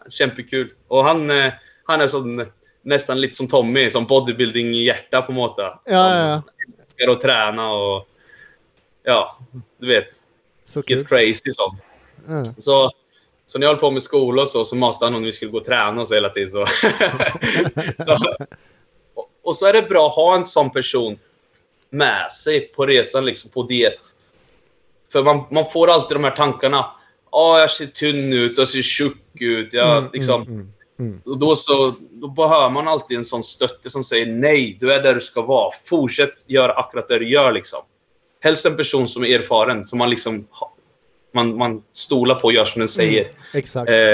Kämpekul. 0.10 0.74
Och 0.88 1.04
han, 1.04 1.30
eh, 1.30 1.54
han 1.84 2.02
är 2.02 2.08
sån, 2.08 2.46
nästan 2.82 3.22
lite 3.22 3.36
som 3.36 3.48
Tommy, 3.48 3.90
som 3.90 4.06
bodybuilding-hjärta 4.06 5.22
på 5.22 5.32
något 5.32 5.56
Ja, 5.58 5.74
ja, 5.86 6.44
ja. 6.98 7.12
Att 7.12 7.22
träna 7.22 7.72
och... 7.72 8.08
Ja, 9.04 9.38
du 9.78 9.88
vet. 9.88 10.08
Så 10.66 10.84
Get 10.88 11.08
crazy 11.08 11.52
sån. 11.52 11.78
Mm. 12.28 12.44
Så, 12.44 12.92
så 13.46 13.60
när 13.60 13.68
jag 13.68 13.74
höll 13.74 13.80
på 13.80 13.92
med 13.92 14.04
skola 14.04 14.42
och 14.42 14.50
så, 14.50 14.66
så 14.66 14.76
måste 14.76 15.06
han 15.06 15.16
om 15.16 15.24
vi 15.24 15.32
skulle 15.32 15.52
gå 15.52 15.58
och 15.58 15.66
träna 15.66 16.02
och 16.02 16.08
så 16.08 16.14
hela 16.14 16.30
tiden. 16.30 16.50
Så. 16.50 16.66
så, 17.98 18.18
och, 19.14 19.30
och, 19.42 19.58
så 19.58 19.66
är 19.66 19.74
det 19.74 19.82
bra 19.82 20.08
att 20.08 20.16
ha 20.16 20.36
en 20.36 20.46
sån 20.46 20.70
person 20.70 21.20
med 21.90 22.32
sig 22.32 22.62
på 22.62 22.86
resan, 22.86 23.26
liksom 23.26 23.52
på 23.52 23.64
diet. 23.64 24.00
För 25.12 25.24
man, 25.24 25.44
man 25.52 25.72
får 25.72 25.90
alltid 25.90 26.16
de 26.16 26.24
här 26.24 26.36
tankarna. 26.36 26.86
Ja, 27.32 27.56
oh, 27.56 27.60
jag 27.60 27.70
ser 27.70 27.86
tunn 27.86 28.34
ut, 28.34 28.58
jag 28.58 28.70
ser 28.70 28.82
tjock 28.82 29.42
ut. 29.42 29.74
Jag, 29.74 29.98
mm, 29.98 30.10
liksom, 30.14 30.42
mm, 30.42 30.54
mm, 30.54 30.72
mm, 31.00 31.22
och 31.26 31.38
då, 31.38 31.56
så, 31.56 31.96
då 32.12 32.28
behöver 32.28 32.70
man 32.70 32.88
alltid 32.88 33.18
en 33.18 33.26
sån 33.26 33.44
stötte 33.44 33.90
som 33.90 34.04
säger 34.04 34.26
nej, 34.26 34.78
du 34.80 34.94
är 34.94 35.04
där 35.04 35.14
du 35.14 35.22
ska 35.22 35.42
vara. 35.42 35.72
Fortsätt 35.86 36.34
göra 36.48 36.74
akkurat 36.74 37.08
det 37.08 37.20
du 37.20 37.30
gör. 37.30 37.52
Liksom. 37.52 37.80
Helst 38.40 38.66
en 38.66 38.78
person 38.78 39.08
som 39.08 39.24
är 39.24 39.40
erfaren, 39.40 39.86
som 39.86 40.00
man 40.00 40.10
liksom 40.10 40.48
man, 41.32 41.58
man 41.58 41.84
stolar 41.94 42.36
på 42.36 42.44
och 42.44 42.54
gör 42.54 42.66
som 42.66 42.80
den 42.80 42.88
säger. 42.88 43.22
Mm, 43.22 43.36
exakt. 43.54 43.90
Eh, 43.90 44.14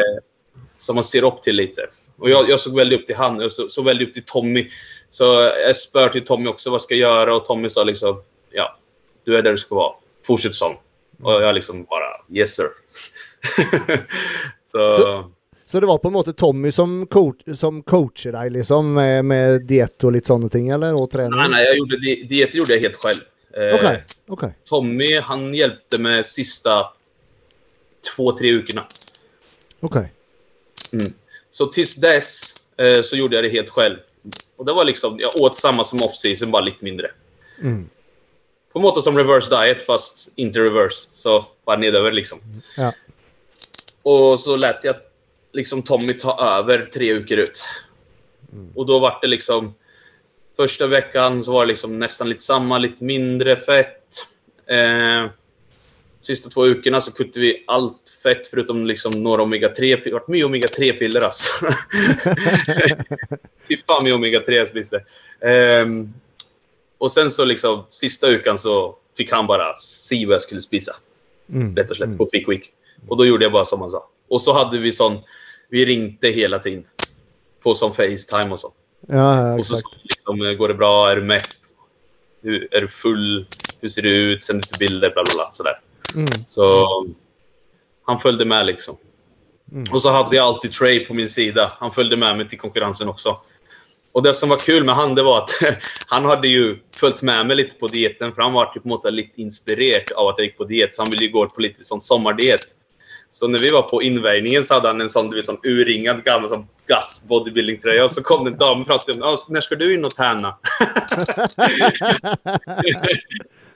som 0.78 0.95
man 0.95 1.03
ser 1.03 1.23
upp 1.23 1.41
till 1.41 1.55
lite. 1.55 1.88
Och 2.18 2.30
jag, 2.30 2.49
jag 2.49 2.59
såg 2.59 2.76
väldigt 2.76 2.99
upp 2.99 3.07
till 3.07 3.16
han, 3.16 3.39
jag 3.39 3.51
såg, 3.51 3.72
såg 3.72 3.86
väldigt 3.86 4.07
upp 4.07 4.13
till 4.13 4.24
Tommy. 4.24 4.70
Så 5.09 5.51
jag 5.66 5.78
spör 5.78 6.09
till 6.09 6.26
Tommy 6.26 6.49
också 6.49 6.70
vad 6.70 6.82
ska 6.82 6.95
jag 6.95 7.09
göra 7.09 7.36
och 7.36 7.45
Tommy 7.45 7.70
sa 7.70 7.84
liksom, 7.84 8.22
ja, 8.51 8.78
du 9.24 9.38
är 9.38 9.41
där 9.41 9.51
du 9.51 9.57
ska 9.57 9.76
vara. 9.76 9.93
Fortsätt 10.24 10.53
sån. 10.53 10.76
Och 11.22 11.32
jag 11.32 11.55
liksom 11.55 11.84
bara 11.84 12.38
yes 12.39 12.55
sir. 12.55 12.68
så, 14.72 14.97
så, 14.97 15.32
så, 15.66 15.80
det 15.80 15.86
var 15.86 15.97
på 15.97 16.09
något 16.09 16.26
sätt 16.26 16.38
Tommy 16.38 16.72
som, 16.72 17.07
coach, 17.07 17.36
som 17.57 17.84
coachade 17.84 18.38
dig 18.38 18.49
liksom 18.49 18.93
med, 18.93 19.26
med 19.26 19.61
diet 19.61 20.03
och 20.03 20.11
lite 20.11 20.49
ting 20.51 20.70
eller? 20.70 21.01
Och 21.01 21.11
träning? 21.11 21.39
Nej, 21.39 21.49
nej, 21.49 21.66
jag 21.66 21.78
gjorde, 21.78 21.97
diet 21.97 22.55
gjorde 22.55 22.74
jag 22.74 22.80
helt 22.80 22.95
själv. 22.95 23.20
Eh, 23.57 23.76
okay, 23.76 23.97
okay. 24.28 24.49
Tommy 24.70 25.20
han 25.20 25.53
hjälpte 25.53 26.01
med 26.01 26.26
sista 26.26 26.86
två, 28.16 28.38
tre 28.38 28.57
veckorna. 28.57 28.86
Okej. 29.80 30.11
Okay. 30.91 30.99
Mm. 30.99 31.13
Så 31.56 31.66
tills 31.66 31.95
dess 31.95 32.53
eh, 32.78 33.01
så 33.01 33.16
gjorde 33.16 33.36
jag 33.36 33.43
det 33.43 33.49
helt 33.49 33.70
själv. 33.70 33.97
Och 34.56 34.66
det 34.66 34.74
var 34.74 34.84
liksom, 34.84 35.20
jag 35.20 35.36
åt 35.41 35.58
samma 35.58 35.84
som 35.84 35.99
off-season, 35.99 36.51
bara 36.51 36.62
lite 36.62 36.84
mindre. 36.84 37.12
Mm 37.62 37.89
på 38.76 38.80
måte 38.80 39.01
som 39.01 39.18
reverse 39.18 39.49
diet 39.49 39.86
fast 39.86 40.30
inte 40.36 40.60
reverse. 40.60 41.10
Så 41.12 41.45
bara 41.66 41.78
nedöver 41.78 42.12
liksom. 42.12 42.39
Ja. 42.78 42.93
Och 44.03 44.39
så 44.39 44.56
lät 44.56 44.84
jag 44.84 44.95
liksom 45.53 45.82
Tommy 45.82 46.14
ta 46.14 46.58
över 46.58 46.86
tre 46.86 47.14
veckor 47.14 47.38
ut. 47.38 47.64
Mm. 48.53 48.72
Och 48.76 48.86
då 48.86 48.99
var 48.99 49.18
det 49.22 49.28
liksom... 49.28 49.76
Första 50.56 50.88
veckan 50.88 51.43
så 51.43 51.51
var 51.51 51.66
det 51.66 51.68
liksom 51.68 51.99
nästan 51.99 52.30
lite 52.30 52.43
samma, 52.43 52.78
lite 52.78 53.03
mindre 53.03 53.58
fett. 53.58 54.26
Eh, 54.66 55.26
sista 56.26 56.49
två 56.49 56.61
veckorna 56.61 57.01
så 57.01 57.11
kuttade 57.11 57.39
vi 57.39 57.63
allt 57.67 58.19
fett 58.23 58.47
förutom 58.47 58.86
liksom 58.86 59.11
några 59.23 59.43
omega-3. 59.43 60.03
Det 60.03 60.11
har 60.11 60.11
varit 60.11 60.28
mycket 60.28 60.47
omega-3-piller 60.47 61.21
alltså. 61.21 61.65
Fy 63.67 63.78
fan 63.78 64.03
mycket 64.03 64.19
omega-3 64.19 64.51
jag 64.51 64.67
spiste. 64.67 65.03
Eh, 65.39 65.86
och 66.97 67.11
sen 67.11 67.32
så 67.32 67.45
liksom 67.45 67.86
sista 67.89 68.30
veckan 68.30 68.57
så 68.57 68.95
fick 69.17 69.32
han 69.32 69.47
bara 69.47 69.76
se 69.76 70.26
vad 70.26 70.34
jag 70.34 70.41
skulle 70.41 70.61
spisa. 70.61 70.95
Mm. 71.49 71.76
Rätt 71.76 71.89
och 71.89 71.97
slätt 71.97 72.17
på 72.17 72.26
Quick 72.26 72.49
Week. 72.49 72.73
Och 73.07 73.17
då 73.17 73.26
gjorde 73.26 73.45
jag 73.45 73.51
bara 73.51 73.65
som 73.65 73.82
han 73.82 73.91
sa. 73.91 74.09
Och 74.28 74.41
så 74.41 74.53
hade 74.53 74.80
vi 74.80 74.91
sån, 74.91 75.17
vi 75.69 75.86
ringde 75.86 76.30
hela 76.30 76.59
tiden. 76.59 76.86
På 77.63 77.76
sån 77.76 77.93
Facetime 77.93 78.51
och 78.51 78.59
så. 78.59 78.73
Ja, 79.07 79.47
ja, 79.47 79.59
och 79.59 79.65
så 79.65 79.76
liksom, 80.03 80.57
går 80.57 80.67
det 80.67 80.73
bra? 80.73 81.11
Är 81.11 81.15
du 81.15 81.21
mätt? 81.21 81.57
är 82.71 82.82
du 82.82 82.88
full? 82.88 83.45
Hur 83.82 83.89
ser 83.89 84.01
du 84.01 84.09
ut? 84.09 84.43
Sänd 84.43 84.57
lite 84.57 84.80
bilder, 84.80 85.11
bla 85.13 85.23
bla 85.23 85.34
bla. 85.34 85.49
Sådär. 85.53 85.80
Mm. 86.16 86.28
Så 86.49 86.88
han 88.05 88.20
följde 88.20 88.45
med 88.45 88.66
liksom. 88.66 88.97
Mm. 89.72 89.93
Och 89.93 90.01
så 90.01 90.09
hade 90.09 90.36
jag 90.36 90.45
alltid 90.45 90.72
Trey 90.72 91.05
på 91.05 91.13
min 91.13 91.30
sida. 91.30 91.72
Han 91.80 91.91
följde 91.91 92.18
med 92.18 92.38
mig 92.38 92.49
till 92.49 92.59
konkurrensen 92.59 93.09
också. 93.09 93.38
Och 94.11 94.24
det 94.24 94.34
som 94.34 94.49
var 94.49 94.57
kul 94.57 94.84
med 94.84 94.95
han, 94.95 95.16
det 95.16 95.24
var 95.24 95.38
att 95.38 95.49
han 96.07 96.26
hade 96.26 96.47
ju 96.47 96.80
följt 96.95 97.22
med 97.22 97.47
mig 97.47 97.55
lite 97.55 97.76
på 97.76 97.88
dieten. 97.88 98.34
För 98.34 98.41
han 98.41 98.53
var 98.53 98.66
typ 98.66 98.86
något 98.86 99.13
lite 99.13 99.41
inspirerad 99.41 100.11
av 100.16 100.28
att 100.28 100.38
jag 100.38 100.45
gick 100.45 100.57
på 100.57 100.63
diet. 100.63 100.95
Så 100.95 101.01
han 101.01 101.11
ville 101.11 101.26
ju 101.26 101.32
gå 101.32 101.49
på 101.49 101.61
lite 101.61 101.84
sån 101.84 102.01
sommardiet. 102.01 102.61
Så 103.36 103.47
när 103.47 103.59
vi 103.59 103.69
var 103.69 103.81
på 103.81 104.01
invägningen 104.03 104.63
så 104.63 104.73
hade 104.73 104.88
han 104.88 105.01
en 105.01 105.09
sån, 105.09 105.29
du 105.29 105.36
vet, 105.36 105.45
sån 105.45 105.57
urringad 105.63 106.23
gammal 106.23 106.49
sån 106.49 106.67
gas 106.88 107.25
bodybuilding-tröja. 107.27 108.03
Och 108.03 108.11
så 108.11 108.23
kom 108.23 108.45
det 108.45 108.51
en 108.51 108.57
dam 108.57 108.86
fram 108.86 108.99
till 108.99 109.13
honom. 109.13 109.38
När 109.49 109.61
ska 109.61 109.75
du 109.75 109.93
in 109.93 110.05
och 110.05 110.15
träna? 110.15 110.55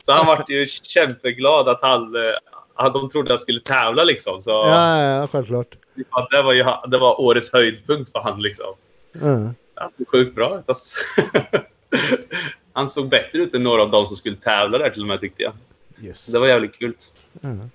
så 0.01 0.11
han 0.11 0.25
var 0.25 0.45
ju 0.47 0.65
kämpeglad 0.67 1.69
att 1.69 1.81
han, 1.81 2.15
att 2.75 2.93
de 2.93 3.09
trodde 3.09 3.27
att 3.27 3.29
jag 3.29 3.39
skulle 3.39 3.59
tävla 3.59 4.03
liksom. 4.03 4.41
Så, 4.41 4.49
ja, 4.49 5.03
ja, 5.03 5.27
självklart. 5.27 5.75
Det 6.31 6.41
var, 6.41 6.53
ju, 6.53 6.65
det 6.87 6.97
var 6.97 7.21
årets 7.21 7.53
höjdpunkt 7.53 8.11
för 8.11 8.19
han 8.19 8.41
liksom. 8.41 8.75
Mm. 9.21 9.49
Han 9.75 9.89
såg 9.89 10.07
sjukt 10.07 10.35
bra 10.35 10.59
ut. 10.59 10.69
Alltså. 10.69 10.97
Han 12.73 12.87
såg 12.87 13.09
bättre 13.09 13.39
ut 13.39 13.53
än 13.53 13.63
några 13.63 13.81
av 13.81 13.91
dem 13.91 14.05
som 14.05 14.15
skulle 14.15 14.35
tävla 14.35 14.77
där 14.77 14.89
till 14.89 15.01
och 15.01 15.07
med 15.07 15.19
tyckte 15.19 15.43
jag. 15.43 15.53
Yes. 16.03 16.25
Det 16.25 16.39
var 16.39 16.47
jävligt 16.47 16.79
kul. 16.79 16.93
Mm. 17.43 17.69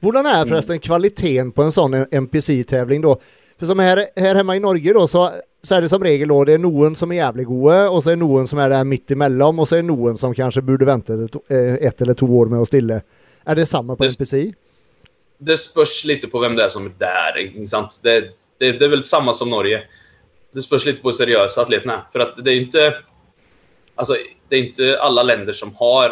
Hurdan 0.00 0.26
är 0.26 0.46
förresten 0.46 0.72
mm. 0.72 0.80
kvaliteten 0.80 1.52
på 1.52 1.62
en 1.62 1.72
sån 1.72 1.94
NPC-tävling 1.94 3.00
då? 3.00 3.20
För 3.58 3.66
som 3.66 3.78
här, 3.78 4.06
här 4.16 4.34
hemma 4.34 4.56
i 4.56 4.60
Norge 4.60 4.92
då 4.92 5.08
så, 5.08 5.30
så 5.62 5.74
är 5.74 5.82
det 5.82 5.88
som 5.88 6.04
regel 6.04 6.28
då 6.28 6.44
det 6.44 6.52
är 6.52 6.58
någon 6.58 6.96
som 6.96 7.12
är 7.12 7.16
jävligt 7.16 7.46
gode 7.46 7.88
och 7.88 8.02
så 8.02 8.10
är 8.10 8.16
någon 8.16 8.48
som 8.48 8.58
är 8.58 8.70
där 8.70 8.84
mitt 8.84 9.10
emellan 9.10 9.58
och 9.58 9.68
så 9.68 9.76
är 9.76 9.82
någon 9.82 10.18
som 10.18 10.34
kanske 10.34 10.60
borde 10.60 10.84
vänta 10.84 11.14
ett, 11.24 11.34
eh, 11.48 11.74
ett 11.74 12.02
eller 12.02 12.14
två 12.14 12.26
år 12.26 12.46
med 12.46 12.60
att 12.60 12.68
stilla. 12.68 13.00
Är 13.44 13.56
det 13.56 13.66
samma 13.66 13.96
på 13.96 14.04
det, 14.04 14.10
NPC? 14.20 14.52
Det 15.38 15.56
spörs 15.56 16.04
lite 16.04 16.26
på 16.26 16.38
vem 16.38 16.56
det 16.56 16.64
är 16.64 16.68
som 16.68 16.86
är 16.86 16.92
där. 16.98 17.38
Inte 17.38 17.88
Det, 18.02 18.20
det, 18.58 18.72
det 18.72 18.84
är 18.84 18.88
väl 18.88 19.04
samma 19.04 19.34
som 19.34 19.50
Norge 19.50 19.82
det 20.52 20.62
spörs 20.62 20.86
lite 20.86 21.02
på 21.02 21.08
hur 21.08 21.12
seriösa 21.12 21.62
atleterna 21.62 21.94
är. 21.94 22.02
För 22.12 22.18
att 22.18 22.44
det 22.44 22.52
är 22.52 22.56
inte... 22.56 22.94
Alltså, 23.94 24.16
det 24.48 24.56
är 24.56 24.60
inte 24.60 24.98
alla 25.00 25.22
länder 25.22 25.52
som 25.52 25.74
har... 25.74 26.10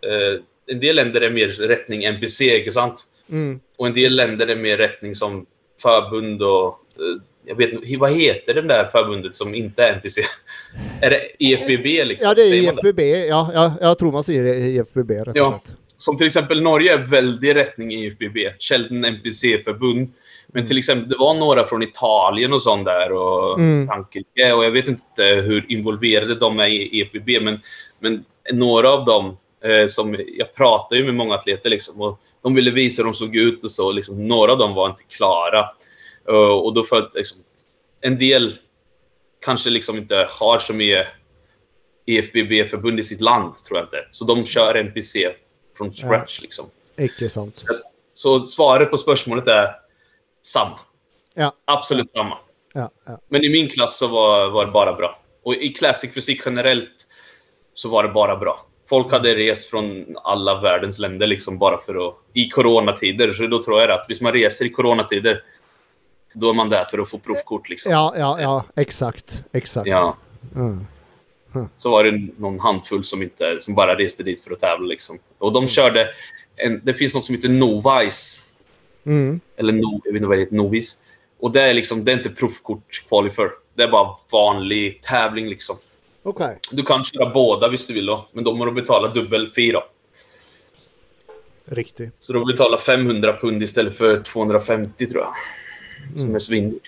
Eh, 0.00 0.40
en 0.66 0.80
del 0.80 0.96
länder 0.96 1.20
är 1.20 1.30
mer 1.30 1.48
rättning 1.48 2.04
NPC, 2.04 2.58
inte 2.58 2.70
sant? 2.70 3.04
Mm. 3.30 3.60
Och 3.76 3.86
en 3.86 3.94
del 3.94 4.16
länder 4.16 4.46
är 4.46 4.56
mer 4.56 4.76
rättning 4.76 5.14
som 5.14 5.46
förbund 5.82 6.42
och... 6.42 6.66
Eh, 6.98 7.22
jag 7.48 7.56
vet 7.56 7.72
inte, 7.72 7.96
vad 7.96 8.12
heter 8.12 8.54
det 8.54 8.62
där 8.62 8.84
förbundet 8.84 9.36
som 9.36 9.54
inte 9.54 9.84
är 9.84 9.92
NPC? 9.92 10.20
är 11.00 11.10
det 11.10 11.22
IFBB 11.38 12.04
liksom? 12.04 12.28
Ja, 12.28 12.34
det 12.34 12.42
är 12.42 12.54
IFBB. 12.54 13.00
Ja, 13.28 13.50
ja, 13.54 13.74
jag 13.80 13.98
tror 13.98 14.12
man 14.12 14.24
säger 14.24 14.44
det 14.44 14.56
IFBB 14.56 15.10
rätt 15.10 15.36
ja. 15.36 15.60
Som 15.98 16.16
till 16.16 16.26
exempel 16.26 16.62
Norge 16.62 16.94
är 16.94 16.98
väldigt 16.98 17.56
rättning 17.56 17.92
i 17.92 18.06
IFBB. 18.06 18.36
Sheldon 18.58 19.04
NPC-förbund. 19.04 20.12
Men 20.46 20.60
mm. 20.60 20.66
till 20.66 20.78
exempel, 20.78 21.08
det 21.08 21.16
var 21.18 21.34
några 21.34 21.66
från 21.66 21.82
Italien 21.82 22.52
och 22.52 22.62
sånt 22.62 22.84
där 22.84 23.12
och 23.12 23.58
mm. 23.58 23.86
Frankrike. 23.86 24.52
Och 24.52 24.64
jag 24.64 24.70
vet 24.70 24.88
inte 24.88 25.24
hur 25.24 25.66
involverade 25.68 26.34
de 26.34 26.58
är 26.58 26.66
i 26.66 27.00
EPB, 27.00 27.44
men, 27.44 27.60
men 28.00 28.24
några 28.52 28.90
av 28.90 29.04
dem 29.04 29.36
som, 29.88 30.16
jag 30.28 30.54
pratade 30.54 31.00
ju 31.00 31.04
med 31.04 31.14
många 31.14 31.34
atleter 31.34 31.70
liksom, 31.70 32.00
och 32.00 32.20
de 32.42 32.54
ville 32.54 32.70
visa 32.70 33.02
hur 33.02 33.04
de 33.04 33.14
såg 33.14 33.36
ut 33.36 33.64
och 33.64 33.70
så. 33.70 33.92
Liksom, 33.92 34.28
några 34.28 34.52
av 34.52 34.58
dem 34.58 34.74
var 34.74 34.90
inte 34.90 35.02
klara. 35.02 35.70
Uh, 36.28 36.36
och 36.36 36.74
då 36.74 36.84
för 36.84 36.98
att 36.98 37.14
liksom, 37.14 37.38
en 38.00 38.18
del 38.18 38.56
kanske 39.44 39.70
liksom 39.70 39.96
inte 39.96 40.28
har 40.30 40.58
så 40.58 40.72
mycket 40.72 41.06
EFBB-förbund 42.06 43.00
i 43.00 43.02
sitt 43.02 43.20
land, 43.20 43.54
tror 43.54 43.78
jag 43.78 43.86
inte. 43.86 44.08
Så 44.10 44.24
de 44.24 44.46
kör 44.46 44.74
NPC 44.74 45.34
från 45.76 45.92
scratch. 45.92 46.38
Ja. 46.38 46.42
Liksom. 46.42 46.70
Icke 46.96 47.28
sant. 47.30 47.58
Så, 47.58 47.78
så, 48.14 48.46
svaret 48.46 48.90
på 48.90 48.98
spörsmålet 48.98 49.48
är 49.48 49.76
samma. 50.42 50.78
Ja. 51.34 51.52
Absolut 51.64 52.12
samma. 52.12 52.38
Ja, 52.72 52.90
ja. 53.04 53.20
Men 53.28 53.44
i 53.44 53.48
min 53.48 53.68
klass 53.68 53.98
så 53.98 54.08
var, 54.08 54.50
var 54.50 54.66
det 54.66 54.72
bara 54.72 54.92
bra. 54.92 55.22
Och 55.42 55.54
i 55.54 55.68
Classic 55.68 56.14
Fysik 56.14 56.42
generellt 56.44 57.06
så 57.74 57.88
var 57.88 58.02
det 58.02 58.08
bara 58.08 58.36
bra. 58.36 58.65
Folk 58.88 59.12
hade 59.12 59.34
rest 59.34 59.70
från 59.70 60.16
alla 60.24 60.60
världens 60.60 60.98
länder 60.98 61.26
liksom 61.26 61.58
bara 61.58 61.78
för 61.78 62.08
att... 62.08 62.14
I 62.32 62.48
coronatider. 62.48 63.32
Så 63.32 63.46
då 63.46 63.62
tror 63.62 63.80
jag 63.80 63.90
att 63.90 64.04
hvis 64.08 64.20
man 64.20 64.32
reser 64.32 64.64
i 64.64 64.70
coronatider 64.70 65.42
då 66.38 66.50
är 66.50 66.54
man 66.54 66.70
där 66.70 66.84
för 66.84 66.98
att 66.98 67.10
få 67.10 67.18
provkort 67.18 67.68
liksom. 67.68 67.92
Ja, 67.92 68.14
ja, 68.18 68.40
ja, 68.40 68.64
exakt, 68.76 69.42
exakt. 69.52 69.88
Ja. 69.88 70.16
Mm. 70.56 70.86
Mm. 71.54 71.68
Så 71.76 71.90
var 71.90 72.04
det 72.04 72.28
någon 72.38 72.60
handfull 72.60 73.04
som, 73.04 73.22
inte, 73.22 73.58
som 73.60 73.74
bara 73.74 73.98
reste 73.98 74.22
dit 74.22 74.44
för 74.44 74.50
att 74.50 74.60
tävla 74.60 74.86
liksom. 74.86 75.18
Och 75.38 75.52
de 75.52 75.68
körde, 75.68 76.08
en, 76.56 76.80
det 76.84 76.94
finns 76.94 77.14
något 77.14 77.24
som 77.24 77.34
heter 77.34 77.48
Novice. 77.48 78.42
Mm. 79.06 79.40
Eller 79.56 79.72
no, 79.72 80.00
jag 80.04 80.12
vet 80.12 80.16
inte 80.16 80.28
vad 80.28 80.36
det 80.36 80.42
heter, 80.42 80.56
Novis. 80.56 80.98
Och 81.40 81.52
det 81.52 81.62
är 81.62 81.74
liksom, 81.74 82.04
det 82.04 82.12
är 82.12 82.16
inte 82.16 82.30
provkort 82.30 83.04
qualifier. 83.08 83.50
Det 83.74 83.82
är 83.82 83.88
bara 83.88 84.16
vanlig 84.32 85.02
tävling 85.02 85.48
liksom. 85.48 85.76
Okay. 86.26 86.54
Du 86.70 86.82
kan 86.82 87.04
köra 87.04 87.30
båda 87.30 87.68
visst 87.68 87.88
du 87.88 87.94
vill 87.94 88.06
då, 88.06 88.26
men 88.32 88.44
då 88.44 88.54
måste 88.54 88.70
du 88.70 88.80
betala 88.80 89.08
dubbel 89.08 89.52
fee 89.52 89.72
då. 89.72 89.84
Riktigt. 91.64 92.14
Så 92.20 92.32
då 92.32 92.44
betalar 92.44 92.78
500 92.78 93.36
pund 93.40 93.62
istället 93.62 93.96
för 93.96 94.22
250 94.22 95.06
tror 95.06 95.22
jag. 95.22 95.34
Som 96.14 96.22
mm. 96.22 96.34
är 96.34 96.38
svindyrt. 96.38 96.82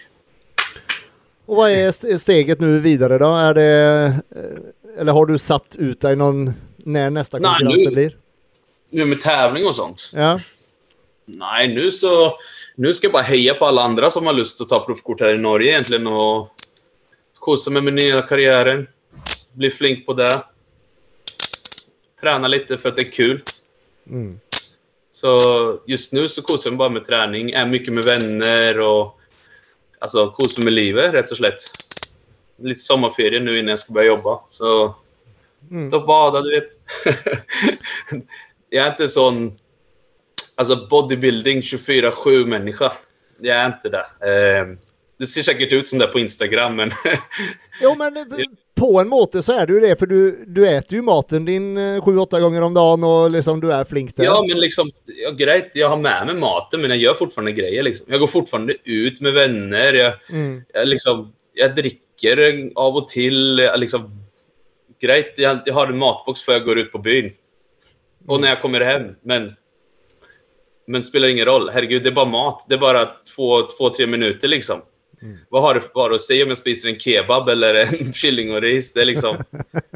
Och 1.46 1.56
vad 1.56 1.70
är 1.70 2.18
steget 2.18 2.60
nu 2.60 2.80
vidare 2.80 3.18
då? 3.18 3.34
Är 3.34 3.54
det, 3.54 4.04
eh, 4.30 5.00
eller 5.00 5.12
har 5.12 5.26
du 5.26 5.38
satt 5.38 5.76
ut 5.76 6.00
dig 6.00 6.16
någon, 6.16 6.52
när 6.76 7.10
nästa 7.10 7.38
konkurrens 7.40 7.94
blir? 7.94 8.16
Nu 8.90 9.04
med 9.04 9.20
tävling 9.20 9.66
och 9.66 9.74
sånt? 9.74 10.10
Ja. 10.14 10.38
Nej, 11.26 11.74
nu 11.74 11.90
så... 11.90 12.38
Nu 12.76 12.94
ska 12.94 13.06
jag 13.06 13.12
bara 13.12 13.22
heja 13.22 13.54
på 13.54 13.66
alla 13.66 13.82
andra 13.82 14.10
som 14.10 14.26
har 14.26 14.32
lust 14.32 14.60
att 14.60 14.68
ta 14.68 14.86
proffkort 14.86 15.20
här 15.20 15.34
i 15.34 15.38
Norge 15.38 15.70
egentligen 15.70 16.06
och 16.06 16.48
kosa 17.34 17.70
med 17.70 17.84
min 17.84 17.94
nya 17.94 18.22
karriären. 18.22 18.86
Bli 19.52 19.70
flink 19.70 20.06
på 20.06 20.12
det. 20.12 20.42
Träna 22.20 22.48
lite 22.48 22.78
för 22.78 22.88
att 22.88 22.96
det 22.96 23.02
är 23.02 23.12
kul. 23.12 23.42
Mm. 24.06 24.40
Så 25.10 25.80
just 25.86 26.12
nu 26.12 26.28
så 26.28 26.42
kosar 26.42 26.70
jag 26.70 26.72
mig 26.72 26.78
bara 26.78 26.88
med 26.88 27.06
träning, 27.06 27.50
är 27.50 27.66
mycket 27.66 27.94
med 27.94 28.04
vänner 28.04 28.80
och 28.80 29.20
alltså 29.98 30.30
kosar 30.30 30.62
med 30.62 30.72
livet 30.72 31.14
rätt 31.14 31.30
och 31.30 31.36
slätt. 31.36 31.60
Lite 32.56 32.80
sommarferie 32.80 33.40
nu 33.40 33.58
innan 33.58 33.68
jag 33.68 33.80
ska 33.80 33.92
börja 33.92 34.06
jobba. 34.06 34.40
Så 34.48 34.94
mm. 35.70 35.90
ta 35.90 36.06
bada, 36.06 36.40
du 36.40 36.50
vet. 36.50 36.68
jag 38.68 38.86
är 38.86 38.90
inte 38.90 39.08
sån 39.08 39.58
alltså 40.58 40.86
bodybuilding 40.90 41.60
24-7 41.60 42.46
människa. 42.46 42.92
Jag 43.40 43.56
är 43.56 43.66
inte 43.66 43.88
det. 43.88 44.06
Eh, 44.20 44.66
det 45.18 45.26
ser 45.26 45.42
säkert 45.42 45.72
ut 45.72 45.88
som 45.88 45.98
det 45.98 46.06
på 46.06 46.18
Instagram, 46.18 46.76
men... 46.76 46.90
jo, 47.82 47.94
men 47.94 48.14
på 48.78 49.00
en 49.00 49.08
måte 49.08 49.42
så 49.42 49.52
är 49.52 49.66
du 49.66 49.80
det, 49.80 49.98
för 49.98 50.06
du, 50.06 50.44
du 50.46 50.68
äter 50.68 50.94
ju 50.94 51.02
maten 51.02 51.44
din 51.44 51.78
7-8 51.78 52.34
eh, 52.34 52.40
gånger 52.40 52.62
om 52.62 52.74
dagen 52.74 53.04
och 53.04 53.30
liksom 53.30 53.60
du 53.60 53.72
är 53.72 53.84
flink 53.84 54.16
där. 54.16 54.24
Ja, 54.24 54.44
men 54.48 54.60
liksom, 54.60 54.90
ja, 55.06 55.30
grejt, 55.30 55.70
jag 55.74 55.88
har 55.88 55.96
med 55.96 56.26
mig 56.26 56.34
maten, 56.34 56.80
men 56.80 56.90
jag 56.90 56.98
gör 56.98 57.14
fortfarande 57.14 57.52
grejer 57.52 57.82
liksom. 57.82 58.06
Jag 58.10 58.20
går 58.20 58.26
fortfarande 58.26 58.74
ut 58.84 59.20
med 59.20 59.32
vänner, 59.32 59.92
jag, 59.92 60.12
mm. 60.30 60.62
jag 60.72 60.88
liksom, 60.88 61.32
jag 61.52 61.74
dricker 61.74 62.70
av 62.74 62.96
och 62.96 63.08
till, 63.08 63.58
jag, 63.58 63.80
liksom, 63.80 64.26
grejt, 65.00 65.34
jag, 65.36 65.58
jag 65.64 65.74
har 65.74 65.86
en 65.86 65.98
matbox 65.98 66.42
för 66.42 66.52
jag 66.52 66.64
går 66.64 66.78
ut 66.78 66.92
på 66.92 66.98
byn. 66.98 67.32
Och 68.26 68.34
mm. 68.34 68.40
när 68.40 68.48
jag 68.48 68.62
kommer 68.62 68.80
hem, 68.80 69.14
men 69.22 69.52
men 70.88 71.04
spelar 71.04 71.28
ingen 71.28 71.46
roll. 71.46 71.70
Herregud, 71.70 72.02
det 72.02 72.08
är 72.08 72.12
bara 72.12 72.24
mat. 72.24 72.64
Det 72.68 72.74
är 72.74 72.78
bara 72.78 73.08
två, 73.36 73.62
två 73.62 73.90
tre 73.90 74.06
minuter 74.06 74.48
liksom. 74.48 74.82
Mm. 75.22 75.38
Vad 75.48 75.62
har 75.62 75.80
för 75.80 76.10
att 76.10 76.22
säga 76.22 76.42
om 76.42 76.48
jag 76.48 76.58
spiser 76.58 76.88
en 76.88 76.98
kebab 76.98 77.48
eller 77.48 77.74
en 77.74 78.12
killing 78.14 78.54
och 78.54 78.62
ris? 78.62 78.92
Det 78.92 79.00
är 79.00 79.04
liksom, 79.04 79.36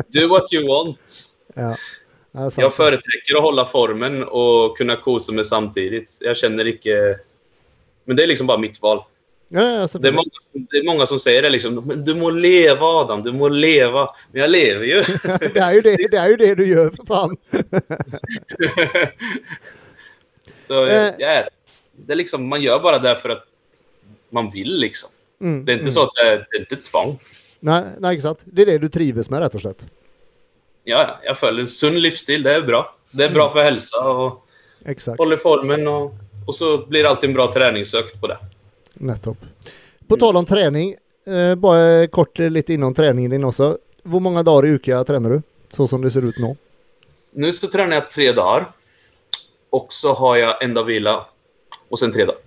do 0.09 0.29
what 0.29 0.53
you 0.53 0.69
want. 0.69 1.25
Ja. 1.55 1.77
Jag 2.57 2.75
företräcker 2.75 3.37
att 3.37 3.43
hålla 3.43 3.65
formen 3.65 4.25
och 4.25 4.77
kunna 4.77 4.97
kosa 4.97 5.33
mig 5.33 5.45
samtidigt. 5.45 6.19
Jag 6.21 6.37
känner 6.37 6.65
inte... 6.65 7.19
Men 8.05 8.17
det 8.17 8.23
är 8.23 8.27
liksom 8.27 8.47
bara 8.47 8.59
mitt 8.59 8.83
val. 8.83 9.05
Ja, 9.55 9.61
ja, 9.63 9.89
det, 9.99 10.09
är 10.09 10.13
många, 10.13 10.31
det 10.53 10.77
är 10.77 10.85
många 10.87 11.07
som 11.07 11.19
säger 11.19 11.43
det 11.43 11.51
liksom. 11.51 12.05
Du 12.05 12.15
må 12.15 12.31
leva 12.31 12.87
Adam, 12.87 13.23
du 13.23 13.33
må 13.33 13.49
leva. 13.49 14.09
Men 14.33 14.41
jag 14.41 14.51
lever 14.51 14.85
ju. 14.85 15.03
det, 15.55 15.61
är 15.61 15.73
ju 15.73 15.81
det, 15.81 16.09
det 16.11 16.17
är 16.17 16.29
ju 16.29 16.37
det 16.37 16.55
du 16.55 16.67
gör 16.67 16.91
för 16.91 17.07
fan. 17.07 17.37
Så 20.67 20.87
eh. 20.87 21.11
ja, 21.19 21.49
det 21.93 22.13
är 22.13 22.17
liksom, 22.17 22.49
man 22.49 22.63
gör 22.63 22.81
bara 22.81 22.99
det 22.99 23.17
för 23.17 23.29
att 23.29 23.45
man 24.33 24.51
vill 24.51 24.79
liksom. 24.79 25.11
Mm, 25.41 25.65
det 25.65 25.73
är 25.73 25.75
inte 25.75 25.83
mm. 25.83 25.93
så 25.93 26.03
att 26.03 26.15
det, 26.15 26.47
det 26.51 26.57
är 26.57 26.61
inte 26.61 26.77
tvång. 26.77 27.19
Nej, 27.61 27.85
nej, 27.99 28.17
exakt. 28.17 28.41
Det 28.45 28.63
är 28.63 28.67
det 28.67 28.79
du 28.79 28.89
trivs 28.89 29.31
med 29.31 29.41
rätt 29.41 29.55
och 29.55 29.61
slätt. 29.61 29.87
Ja, 30.85 31.21
jag 31.25 31.39
följer 31.39 31.61
en 31.61 31.69
sund 31.69 31.99
livsstil. 31.99 32.43
Det 32.43 32.55
är 32.55 32.63
bra. 32.63 32.97
Det 33.11 33.25
är 33.25 33.31
bra 33.31 33.43
mm. 33.43 33.53
för 33.53 33.63
hälsa 33.63 34.09
och 34.09 34.47
exakt. 34.85 35.19
håller 35.19 35.37
formen 35.37 35.87
och, 35.87 36.13
och 36.47 36.55
så 36.55 36.87
blir 36.87 37.03
det 37.03 37.09
alltid 37.09 37.31
en 37.31 37.35
bra 37.35 37.53
träningsökt 37.53 38.21
på 38.21 38.27
det. 38.27 38.39
Nettopp. 38.95 39.39
På 40.07 40.17
tal 40.17 40.37
om 40.37 40.47
träning, 40.47 40.97
eh, 41.27 41.55
bara 41.55 42.07
kort 42.07 42.39
lite 42.39 42.75
inom 42.75 42.95
träningen 42.95 43.31
din 43.31 43.45
också. 43.45 43.79
Hur 44.05 44.21
många 44.21 44.43
dagar 44.43 44.69
i 44.69 44.73
veckan 44.73 45.05
tränar 45.05 45.31
du? 45.31 45.43
Så 45.71 45.89
som 45.89 46.03
det 46.03 46.11
ser 46.11 46.23
ut 46.23 46.39
nu. 46.39 46.57
Nu 47.31 47.53
så 47.53 47.69
tränar 47.69 47.95
jag 47.95 48.11
tre 48.11 48.33
dagar. 48.33 48.71
Och 49.71 49.93
så 49.93 50.13
har 50.13 50.37
jag 50.37 50.63
en 50.63 50.75
dag 50.75 50.85
vila 50.85 51.27
och 51.89 51.99
sen 51.99 52.13
tre 52.13 52.25
dagar. 52.25 52.41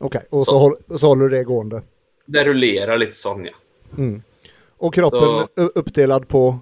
Okej, 0.00 0.18
okay, 0.18 0.38
och 0.38 0.44
så, 0.44 0.50
så. 0.50 0.58
Håll, 0.58 0.98
så 0.98 1.06
håller 1.06 1.28
du 1.28 1.36
det 1.36 1.44
gående? 1.44 1.82
Det 2.26 2.44
rullerar 2.44 2.98
lite 2.98 3.12
sån, 3.12 3.44
ja. 3.44 3.52
Mm. 3.98 4.22
Och 4.76 4.94
kroppen 4.94 5.20
så. 5.20 5.62
uppdelad 5.62 6.28
på? 6.28 6.58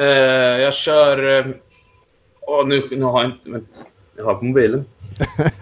Uh, 0.00 0.06
jag 0.06 0.74
kör... 0.74 1.46
Uh, 1.46 1.54
oh, 2.40 2.66
nu, 2.66 2.82
nu 2.90 3.02
har 3.04 3.22
jag 3.22 3.32
inte... 3.32 3.50
Vänta. 3.50 3.80
Jag 4.16 4.24
har 4.24 4.34
på 4.34 4.44
mobilen. 4.44 4.84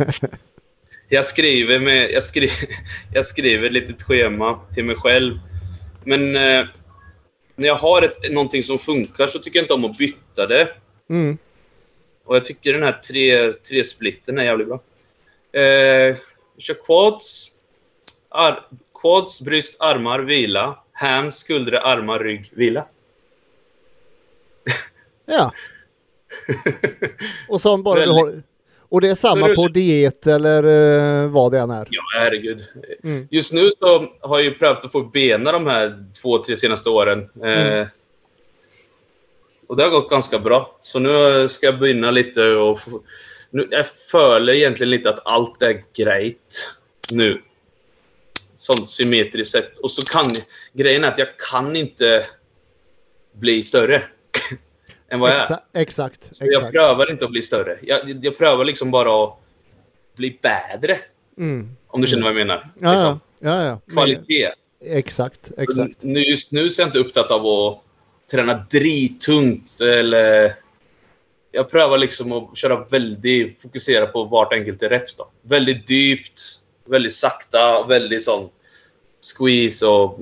jag 1.08 1.24
skriver 1.24 1.80
med... 1.80 2.10
Jag, 2.10 2.22
skri, 2.22 2.48
jag 3.14 3.26
skriver 3.26 3.66
ett 3.66 3.72
litet 3.72 4.02
schema 4.02 4.60
till 4.74 4.84
mig 4.84 4.96
själv. 4.96 5.38
Men 6.04 6.20
uh, 6.36 6.66
när 7.56 7.68
jag 7.68 7.76
har 7.76 8.02
ett, 8.02 8.32
någonting 8.32 8.62
som 8.62 8.78
funkar 8.78 9.26
så 9.26 9.38
tycker 9.38 9.58
jag 9.58 9.64
inte 9.64 9.74
om 9.74 9.84
att 9.84 9.98
byta 9.98 10.46
det. 10.46 10.68
Mm. 11.10 11.38
Och 12.24 12.36
jag 12.36 12.44
tycker 12.44 12.72
den 12.72 12.82
här 12.82 13.00
tre, 13.08 13.52
tre 13.52 13.84
splitten 13.84 14.38
är 14.38 14.44
jävligt 14.44 14.68
bra. 14.68 14.80
Eh, 15.56 16.16
kör 16.58 16.74
quads, 16.74 17.50
ar, 18.28 18.66
quads, 19.00 19.40
bröst, 19.40 19.76
armar, 19.78 20.18
vila. 20.18 20.78
Ham, 20.92 21.32
skuldror, 21.32 21.76
armar, 21.76 22.18
rygg, 22.18 22.50
vila. 22.54 22.84
ja. 25.26 25.52
Och 27.48 27.60
så 27.60 27.76
bara 27.76 28.04
du 28.04 28.10
har, 28.10 28.42
och 28.88 29.00
det 29.00 29.08
är 29.08 29.14
samma 29.14 29.54
på 29.54 29.68
diet 29.68 30.26
eller 30.26 30.64
uh, 30.64 31.30
vad 31.30 31.52
det 31.52 31.58
än 31.58 31.70
är? 31.70 31.88
Ja, 31.90 32.02
herregud. 32.18 32.64
Mm. 33.04 33.28
Just 33.30 33.52
nu 33.52 33.70
så 33.78 34.06
har 34.20 34.38
jag 34.38 34.44
ju 34.44 34.54
prövat 34.54 34.84
att 34.84 34.92
få 34.92 35.02
bena 35.02 35.52
de 35.52 35.66
här 35.66 36.04
två, 36.22 36.44
tre 36.44 36.56
senaste 36.56 36.90
åren. 36.90 37.30
Eh, 37.42 37.72
mm. 37.72 37.88
Och 39.66 39.76
det 39.76 39.82
har 39.82 39.90
gått 39.90 40.10
ganska 40.10 40.38
bra. 40.38 40.78
Så 40.82 40.98
nu 40.98 41.48
ska 41.48 41.66
jag 41.66 41.78
börja 41.78 42.10
lite 42.10 42.42
och... 42.42 42.78
Nu, 43.56 43.68
jag 43.70 43.86
följer 43.86 44.54
egentligen 44.54 44.90
lite 44.90 45.10
att 45.10 45.32
allt 45.32 45.62
är 45.62 45.84
grejt 45.96 46.68
nu. 47.10 47.42
Sånt 48.56 48.88
symmetriskt 48.88 49.52
sett. 49.52 49.78
Och 49.78 49.90
så 49.90 50.02
kan... 50.02 50.36
Grejen 50.72 51.04
är 51.04 51.08
att 51.08 51.18
jag 51.18 51.28
kan 51.50 51.76
inte 51.76 52.26
bli 53.32 53.62
större. 53.62 54.02
än 55.08 55.20
vad 55.20 55.30
jag 55.30 55.50
är. 55.50 55.58
Exakt. 55.72 56.34
Så 56.34 56.44
jag 56.46 56.70
prövar 56.70 57.10
inte 57.10 57.24
att 57.24 57.30
bli 57.30 57.42
större. 57.42 57.78
Jag, 57.82 58.24
jag 58.24 58.38
prövar 58.38 58.64
liksom 58.64 58.90
bara 58.90 59.24
att 59.24 59.38
bli 60.16 60.38
bättre. 60.42 60.98
Mm. 61.38 61.76
Om 61.86 62.00
du 62.00 62.06
känner 62.06 62.22
vad 62.22 62.30
jag 62.30 62.46
menar. 62.46 62.70
Ja, 62.80 62.92
liksom. 62.92 63.20
ja, 63.38 63.64
ja. 63.64 63.80
Kvalitet. 63.92 64.52
Exakt, 64.80 65.50
exakt. 65.58 66.02
Nu, 66.02 66.20
just 66.20 66.52
nu 66.52 66.70
så 66.70 66.82
är 66.82 66.84
jag 66.84 66.88
inte 66.88 66.98
upptatt 66.98 67.30
av 67.30 67.46
att 67.46 67.82
träna 68.30 68.66
drittungt 68.70 69.80
eller... 69.80 70.65
Jag 71.56 71.70
prövar 71.70 71.98
liksom 71.98 72.32
att 72.32 72.56
köra 72.56 72.84
väldigt, 72.84 73.62
fokusera 73.62 74.06
på 74.06 74.24
vart 74.24 74.52
enkelt 74.52 74.82
är 74.82 74.88
reps 74.88 75.16
då. 75.16 75.28
Väldigt 75.42 75.86
dypt, 75.86 76.40
väldigt 76.84 77.14
sakta, 77.14 77.86
väldigt 77.86 78.24
sån 78.24 78.48
squeeze 79.20 79.86
och, 79.86 80.20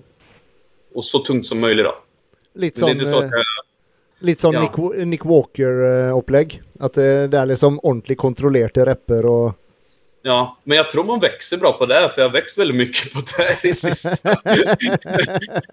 och 0.95 1.05
så 1.05 1.19
tungt 1.19 1.47
som 1.47 1.61
möjligt 1.61 1.85
då. 1.85 1.95
Lite 2.55 2.81
är 2.81 2.91
inte 2.91 3.05
så 3.05 3.19
att 3.19 3.31
jag, 3.31 3.45
Lite 4.19 4.41
som 4.41 4.53
Ja. 4.53 4.61
Nick, 4.61 5.07
Nick 5.07 5.25
Walker-upplägg. 5.25 6.63
Att 6.81 6.95
det, 6.95 7.29
det 7.29 7.39
är 7.39 7.47
liksom 7.47 7.81
ordentligt 7.83 8.19
kontrollerat 8.19 8.77
i 8.77 8.81
repper 8.81 9.27
och... 9.27 9.53
Ja, 10.23 10.59
men 10.65 10.77
jag 10.77 10.91
tror 10.91 11.05
man 11.05 11.21
växer 11.21 11.57
bra 11.57 11.73
på 11.73 11.87
det, 11.87 12.11
för 12.15 12.23
jag 12.23 12.33
växt 12.33 12.59
väldigt 12.59 12.77
mycket 12.77 13.13
på 13.13 13.21
det 13.21 13.43
här 13.43 13.67
i 13.67 13.73
sista. 13.73 14.19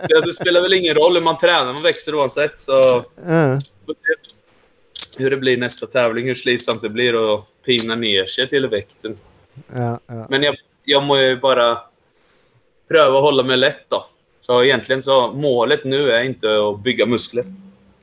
Det 0.07 0.33
spelar 0.33 0.61
väl 0.61 0.73
ingen 0.73 0.95
roll 0.95 1.13
hur 1.13 1.21
man 1.21 1.37
tränar, 1.37 1.73
man 1.73 1.83
växer 1.83 2.15
oavsett. 2.15 2.59
Så 2.59 3.03
Eh, 3.27 3.57
hur 5.17 5.29
det 5.29 5.37
blir 5.37 5.57
nästa 5.57 5.87
tävling, 5.87 6.27
hur 6.27 6.35
slitsamt 6.35 6.81
det 6.81 6.89
blir 6.89 7.33
att 7.33 7.45
pina 7.65 7.95
ner 7.95 8.25
sig 8.25 8.49
till 8.49 8.67
vikten. 8.67 9.17
ja, 9.73 9.99
ja. 10.07 10.25
Men 10.29 10.43
jag, 10.43 10.55
jag 10.83 11.03
må 11.03 11.17
ju 11.17 11.37
bara 11.37 11.77
pröva 12.87 13.17
att 13.17 13.23
hålla 13.23 13.43
mig 13.43 13.57
lätt 13.57 13.89
då. 13.89 14.05
Så 14.41 14.63
egentligen 14.63 15.03
så 15.03 15.31
målet 15.31 15.83
nu 15.83 16.11
är 16.11 16.23
inte 16.23 16.67
att 16.67 16.83
bygga 16.83 17.05
muskler. 17.05 17.45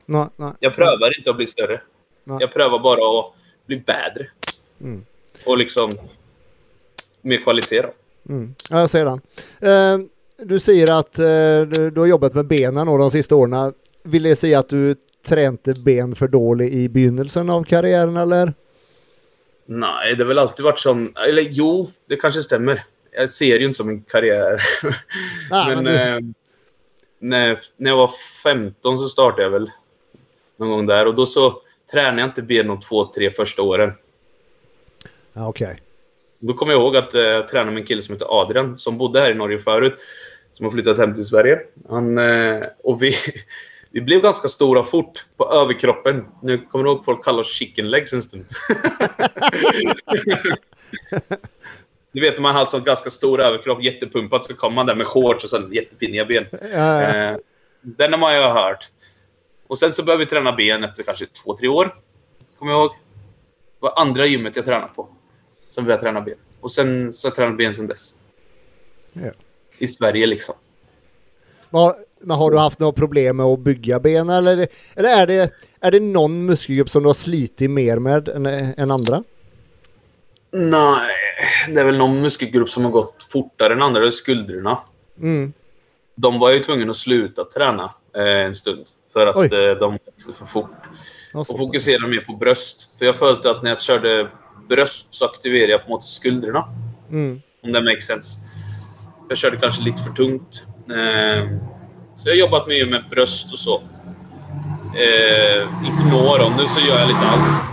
Nej, 0.05 0.27
nej. 0.35 0.51
Jag 0.59 0.75
prövar 0.75 1.17
inte 1.17 1.29
att 1.29 1.37
bli 1.37 1.47
större. 1.47 1.81
Nej. 2.23 2.37
Jag 2.39 2.53
prövar 2.53 2.79
bara 2.79 3.19
att 3.19 3.33
bli 3.65 3.77
bättre. 3.77 4.27
Mm. 4.81 5.05
Och 5.45 5.57
liksom 5.57 5.91
mer 7.21 7.37
kvalitet 7.37 7.81
då. 7.81 7.93
Mm. 8.33 8.55
Ja, 8.69 8.79
jag 8.79 8.89
ser 8.89 9.05
den. 9.05 9.21
Eh, 9.59 10.05
du 10.45 10.59
säger 10.59 10.99
att 10.99 11.19
eh, 11.19 11.25
du, 11.61 11.91
du 11.91 11.99
har 11.99 12.07
jobbat 12.07 12.33
med 12.33 12.45
benen 12.45 12.87
då 12.87 12.97
de 12.97 13.11
sista 13.11 13.35
åren. 13.35 13.73
Vill 14.03 14.23
det 14.23 14.35
säga 14.35 14.59
att 14.59 14.69
du 14.69 14.95
tränade 15.29 15.73
ben 15.85 16.15
för 16.15 16.27
dåligt 16.27 16.73
i 16.73 16.89
begynnelsen 16.89 17.49
av 17.49 17.63
karriären 17.63 18.17
eller? 18.17 18.53
Nej, 19.65 20.15
det 20.15 20.23
har 20.23 20.27
väl 20.27 20.39
alltid 20.39 20.63
varit 20.63 20.79
som... 20.79 21.13
Eller 21.27 21.47
jo, 21.49 21.89
det 22.05 22.15
kanske 22.15 22.41
stämmer. 22.41 22.83
Jag 23.11 23.31
ser 23.31 23.59
ju 23.59 23.65
inte 23.65 23.77
som 23.77 23.89
en 23.89 24.01
karriär. 24.01 24.59
Ja, 25.49 25.65
men 25.67 25.83
men 25.83 25.83
du- 25.83 25.99
eh, 25.99 26.19
när, 27.19 27.59
när 27.77 27.91
jag 27.91 27.97
var 27.97 28.11
15 28.43 28.99
så 28.99 29.09
startade 29.09 29.43
jag 29.43 29.49
väl 29.49 29.71
någon 30.57 30.69
gång 30.69 30.85
där. 30.85 31.05
Och 31.05 31.15
då 31.15 31.25
så 31.25 31.61
tränade 31.91 32.21
jag 32.21 32.29
inte 32.29 32.41
ben 32.41 32.67
de 32.67 32.79
två, 32.79 33.05
tre 33.05 33.31
första 33.31 33.61
åren. 33.61 33.91
Okej. 35.33 35.81
Då 36.39 36.53
kommer 36.53 36.73
jag 36.73 36.81
ihåg 36.81 36.97
att 36.97 37.13
eh, 37.15 37.21
jag 37.21 37.47
tränade 37.47 37.71
med 37.71 37.81
en 37.81 37.87
kille 37.87 38.01
som 38.01 38.15
heter 38.15 38.41
Adrian 38.41 38.79
som 38.79 38.97
bodde 38.97 39.19
här 39.21 39.31
i 39.31 39.35
Norge 39.35 39.59
förut. 39.59 39.93
Som 40.53 40.65
har 40.65 40.71
flyttat 40.71 40.97
hem 40.97 41.13
till 41.13 41.25
Sverige. 41.25 41.59
Han, 41.89 42.17
eh, 42.17 42.61
och 42.83 43.03
vi, 43.03 43.13
vi 43.91 44.01
blev 44.01 44.21
ganska 44.21 44.47
stora 44.47 44.83
fort 44.83 45.25
på 45.37 45.51
överkroppen. 45.51 46.25
Nu 46.41 46.57
kommer 46.57 46.85
du 46.85 46.91
ihåg 46.91 47.05
folk 47.05 47.23
kallar 47.23 47.39
oss 47.39 47.53
chicken 47.53 47.89
legs 47.89 48.13
en 48.13 48.21
stund. 48.21 48.45
du 52.11 52.21
vet, 52.21 52.39
man 52.39 52.53
har 52.53 52.61
alltså 52.61 52.77
en 52.77 52.83
ganska 52.83 53.09
stor 53.09 53.41
överkropp, 53.41 53.83
jättepumpat, 53.83 54.45
så 54.45 54.55
kommer 54.55 54.75
man 54.75 54.85
där 54.85 54.95
med 54.95 55.07
shorts 55.07 55.43
och 55.43 55.49
sen 55.49 55.73
jättepinniga 55.73 56.25
ben. 56.25 56.45
Ja, 56.51 56.57
ja. 57.01 57.31
Eh, 57.31 57.37
den 57.81 58.13
har 58.13 58.19
man 58.19 58.35
ju 58.35 58.41
hört. 58.41 58.89
Och 59.67 59.77
sen 59.77 59.93
så 59.93 60.03
började 60.03 60.25
vi 60.25 60.29
träna 60.29 60.51
ben 60.51 60.83
efter 60.83 61.03
kanske 61.03 61.25
två, 61.25 61.57
tre 61.57 61.67
år. 61.67 61.95
Kommer 62.59 62.71
jag 62.71 62.81
ihåg. 62.81 62.91
Det 62.91 62.97
var 63.79 63.93
andra 64.01 64.25
gymmet 64.25 64.55
jag 64.55 64.65
tränade 64.65 64.91
på. 64.95 65.07
Som 65.69 65.85
började 65.85 66.01
träna 66.03 66.21
ben. 66.21 66.37
Och 66.61 66.71
sen 66.71 67.13
så 67.13 67.27
har 67.27 67.29
jag 67.29 67.35
tränat 67.35 67.57
ben 67.57 67.73
sen 67.73 67.87
dess. 67.87 68.13
Ja. 69.13 69.31
I 69.77 69.87
Sverige 69.87 70.25
liksom. 70.25 70.55
Men, 71.69 71.93
men 72.21 72.37
har 72.37 72.51
du 72.51 72.57
haft 72.57 72.79
några 72.79 72.93
problem 72.93 73.37
med 73.37 73.45
att 73.45 73.59
bygga 73.59 73.99
ben 73.99 74.29
eller, 74.29 74.67
eller 74.95 75.09
är, 75.09 75.27
det, 75.27 75.51
är 75.79 75.91
det 75.91 75.99
någon 75.99 76.45
muskelgrupp 76.45 76.89
som 76.89 77.03
du 77.03 77.09
har 77.09 77.13
slitit 77.13 77.71
mer 77.71 77.99
med 77.99 78.27
än, 78.27 78.45
än 78.45 78.91
andra? 78.91 79.23
Nej, 80.51 81.09
det 81.67 81.79
är 81.79 81.85
väl 81.85 81.97
någon 81.97 82.21
muskelgrupp 82.21 82.69
som 82.69 82.83
har 82.83 82.91
gått 82.91 83.27
fortare 83.29 83.73
än 83.73 83.81
andra. 83.81 84.01
Det 84.01 84.07
är 84.07 84.11
skulderna. 84.11 84.77
Mm. 85.21 85.53
De 86.15 86.39
var 86.39 86.51
ju 86.51 86.59
tvungna 86.59 86.91
att 86.91 86.97
sluta 86.97 87.43
träna 87.43 87.93
eh, 88.15 88.23
en 88.23 88.55
stund. 88.55 88.85
För 89.13 89.27
att 89.27 89.35
Oj. 89.35 89.45
eh, 89.45 89.77
de 89.77 89.91
växte 89.91 90.33
för 90.33 90.45
fort. 90.45 90.71
Och 91.33 91.47
fokusera 91.47 92.07
mer 92.07 92.21
på 92.21 92.33
bröst. 92.33 92.89
För 92.97 93.05
jag 93.05 93.15
följde 93.15 93.51
att 93.51 93.63
när 93.63 93.69
jag 93.69 93.81
körde 93.81 94.29
bröst 94.69 95.07
så 95.09 95.25
aktiverade 95.25 95.71
jag 95.71 95.85
på 95.85 95.91
något 95.91 96.07
skulderna. 96.07 96.65
Mm. 97.09 97.41
Om 97.63 97.71
det 97.71 97.81
makes 97.81 98.05
sense. 98.05 98.39
Jag 99.29 99.37
körde 99.37 99.57
kanske 99.57 99.81
lite 99.81 100.03
för 100.03 100.11
tungt. 100.11 100.63
Eh, 100.89 101.49
så 102.19 102.29
jag 102.29 102.33
har 102.33 102.39
jobbat 102.39 102.67
mycket 102.67 102.89
med 102.89 103.03
bröst 103.09 103.51
och 103.53 103.59
så. 103.59 103.81
Eh, 104.95 105.61
inte 105.85 106.05
några 106.11 106.45
om 106.45 106.53
nu 106.57 106.67
så 106.67 106.79
gör 106.79 106.99
jag 106.99 107.07
lite 107.07 107.19
allt. 107.19 107.63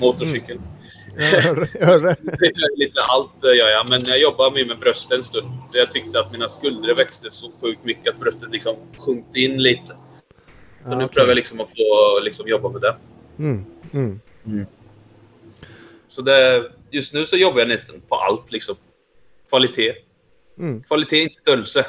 Motorcykel. 0.00 0.58
Hör, 1.16 1.68
jag 1.80 2.02
det. 2.02 2.16
lite 2.76 3.00
allt 3.08 3.44
eh, 3.44 3.56
gör 3.58 3.68
jag, 3.68 3.90
men 3.90 4.02
jag 4.06 4.20
jobbar 4.20 4.50
mycket 4.50 4.68
med 4.68 4.78
bröst 4.78 5.12
en 5.12 5.22
stund. 5.22 5.48
För 5.72 5.78
jag 5.78 5.92
tyckte 5.92 6.20
att 6.20 6.32
mina 6.32 6.48
skuldror 6.48 6.94
växte 6.94 7.30
så 7.30 7.50
sjukt 7.62 7.84
mycket 7.84 8.14
att 8.14 8.20
bröstet 8.20 8.50
liksom 8.50 8.76
sjönk 8.98 9.36
in 9.36 9.62
lite. 9.62 9.86
Så 9.86 9.94
Ja, 10.84 10.90
nu 10.90 11.04
okej. 11.04 11.08
prövar 11.08 11.28
jag 11.28 11.36
liksom 11.36 11.60
att 11.60 11.68
få 11.68 12.20
liksom, 12.24 12.48
jobba 12.48 12.68
med 12.68 12.80
det. 12.80 12.96
Mm. 13.38 13.64
Mm. 13.92 14.20
Så 16.08 16.22
det, 16.22 16.70
just 16.90 17.14
nu 17.14 17.24
så 17.24 17.36
jobbar 17.36 17.58
jag 17.58 17.68
nästan 17.68 18.00
på 18.08 18.14
allt. 18.16 18.52
Liksom. 18.52 18.76
Kvalitet. 19.48 19.94
Mm. 20.58 20.82
Kvalitet 20.82 21.22
inte 21.22 21.40
störelse. 21.40 21.86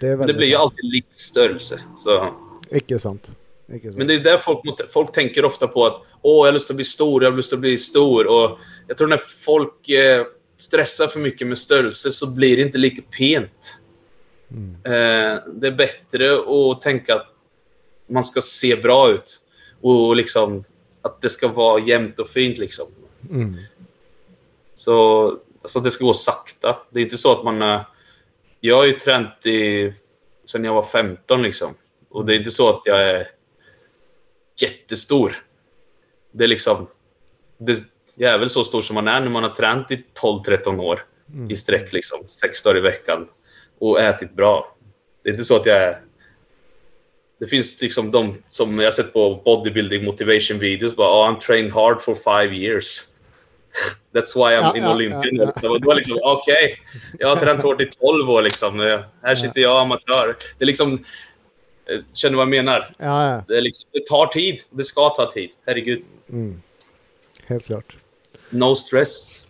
Det, 0.00 0.16
Men 0.16 0.26
det 0.26 0.34
blir 0.34 0.46
ju 0.46 0.54
alltid 0.54 0.84
lite 0.84 1.16
störelse. 1.18 1.80
Så. 1.96 2.34
Icke 2.70 2.98
sant. 2.98 3.30
Icke 3.72 3.88
sant. 3.88 3.98
Men 3.98 4.06
det 4.06 4.14
är 4.14 4.18
där 4.18 4.38
folk, 4.38 4.92
folk 4.92 5.12
tänker 5.12 5.44
ofta 5.44 5.66
på 5.66 5.86
att 5.86 6.02
åh, 6.22 6.46
jag 6.46 6.52
har 6.52 6.52
lust 6.52 6.70
att 6.70 6.76
bli 6.76 6.84
stor, 6.84 7.22
jag 7.22 7.30
har 7.30 7.36
lust 7.36 7.52
att 7.52 7.58
bli 7.58 7.78
stor. 7.78 8.26
Och 8.26 8.58
jag 8.86 8.96
tror 8.96 9.08
när 9.08 9.20
folk 9.44 9.88
eh, 9.88 10.26
stressar 10.56 11.06
för 11.06 11.20
mycket 11.20 11.46
med 11.46 11.58
störelse 11.58 12.12
så 12.12 12.26
blir 12.26 12.56
det 12.56 12.62
inte 12.62 12.78
lika 12.78 13.02
pent. 13.18 13.78
Mm. 14.50 14.74
Eh, 14.74 15.42
det 15.54 15.66
är 15.66 15.72
bättre 15.72 16.38
att 16.38 16.80
tänka 16.80 17.14
att 17.14 17.26
man 18.06 18.24
ska 18.24 18.40
se 18.40 18.76
bra 18.76 19.10
ut. 19.10 19.40
Och 19.80 20.16
liksom 20.16 20.64
att 21.02 21.22
det 21.22 21.28
ska 21.28 21.48
vara 21.48 21.80
jämnt 21.80 22.18
och 22.18 22.28
fint 22.28 22.58
liksom. 22.58 22.86
Mm. 23.30 23.56
Så 24.74 25.22
alltså, 25.62 25.80
det 25.80 25.90
ska 25.90 26.04
gå 26.04 26.12
sakta. 26.12 26.76
Det 26.90 27.00
är 27.00 27.04
inte 27.04 27.18
så 27.18 27.32
att 27.32 27.44
man... 27.44 27.80
Jag 28.60 28.76
har 28.76 28.84
ju 28.84 28.98
tränat 28.98 29.46
i, 29.46 29.92
sen 30.44 30.64
jag 30.64 30.74
var 30.74 30.82
15 30.82 31.42
liksom. 31.42 31.74
Och 32.08 32.26
det 32.26 32.34
är 32.34 32.36
inte 32.36 32.50
så 32.50 32.68
att 32.68 32.82
jag 32.84 33.02
är 33.02 33.28
jättestor. 34.60 35.36
Det 36.32 36.44
är 36.44 36.48
liksom... 36.48 36.88
Det, 37.58 37.78
jag 38.14 38.32
är 38.32 38.38
väl 38.38 38.50
så 38.50 38.64
stor 38.64 38.82
som 38.82 38.94
man 38.94 39.08
är 39.08 39.20
när 39.20 39.30
man 39.30 39.42
har 39.42 39.50
tränat 39.50 39.90
i 39.90 40.04
12-13 40.20 40.80
år 40.80 41.04
Mm. 41.34 41.50
i 41.50 41.56
sträck 41.56 41.92
liksom. 41.92 42.18
Sex 42.26 42.62
dagar 42.62 42.78
i 42.78 42.80
veckan. 42.80 43.28
Och 43.78 44.00
ätit 44.00 44.32
bra. 44.32 44.76
Det 45.22 45.28
är 45.28 45.32
inte 45.32 45.44
så 45.44 45.56
att 45.56 45.66
jag 45.66 45.76
är... 45.76 46.00
Det 47.40 47.46
finns 47.46 47.82
liksom 47.82 48.10
de 48.10 48.42
som 48.48 48.78
jag 48.78 48.86
har 48.86 48.90
sett 48.92 49.12
på 49.12 49.42
bodybuilding 49.44 50.04
motivation 50.04 50.58
videos 50.58 50.96
bara 50.96 51.08
oh, 51.08 51.32
I'm 51.32 51.40
trained 51.40 51.72
hard 51.72 52.02
for 52.02 52.14
five 52.14 52.56
years. 52.56 53.00
That's 54.12 54.34
why 54.34 54.40
I'm 54.56 54.62
Ja, 54.62 54.76
in 54.76 54.82
ja, 54.82 54.94
Olympian. 54.94 55.36
ja, 55.36 55.44
ja. 55.54 55.60
Det 55.60 55.68
var, 55.68 55.80
var 55.86 55.94
liksom 55.94 56.18
okej. 56.22 56.78
Jag 57.18 57.28
har 57.28 57.36
tränat 57.36 57.62
hårt 57.62 57.80
i 57.80 57.86
12 57.86 58.30
år 58.30 58.42
liksom. 58.42 59.00
Här 59.22 59.34
sitter 59.34 59.60
jag 59.60 59.80
amatör. 59.80 60.36
Det 60.58 60.64
är 60.64 60.66
liksom... 60.66 60.92
eh, 61.86 62.00
Känner 62.14 62.30
du 62.30 62.36
vad 62.36 62.42
jag 62.54 62.64
menar? 62.64 63.44
Det, 63.48 63.60
liksom, 63.60 63.88
det 63.92 64.06
tar 64.06 64.26
tid. 64.26 64.60
Det 64.70 64.84
ska 64.84 65.08
ta 65.10 65.32
tid. 65.32 65.50
Herregud. 65.66 66.02
Mm. 66.30 66.62
Helt 67.46 67.66
klart. 67.66 67.96
No 68.50 68.74
stress. 68.76 69.44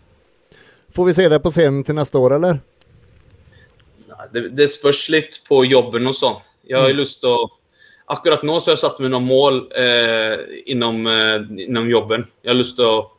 Får 0.95 1.05
vi 1.05 1.13
se 1.13 1.29
det 1.29 1.39
på 1.39 1.51
scenen 1.51 1.83
till 1.83 1.95
nästa 1.95 2.17
år 2.19 2.35
eller? 2.35 2.59
Det, 4.31 4.49
det 4.49 4.67
spörs 4.67 5.09
lite 5.09 5.37
på 5.47 5.65
jobben 5.65 6.07
och 6.07 6.15
så. 6.15 6.41
Jag 6.61 6.77
har 6.77 6.85
Mm. 6.85 6.97
lust 6.97 7.23
att... 7.23 7.49
Akkurat 8.05 8.43
nu 8.43 8.59
så 8.59 8.69
har 8.69 8.71
jag 8.71 8.79
satt 8.79 8.99
mig 8.99 9.09
några 9.09 9.25
mål 9.25 9.71
eh, 9.75 10.39
inom, 10.65 11.07
eh, 11.07 11.63
inom 11.63 11.89
jobben. 11.89 12.25
Jag 12.41 12.49
har 12.49 12.55
lust 12.55 12.79
att, 12.79 13.11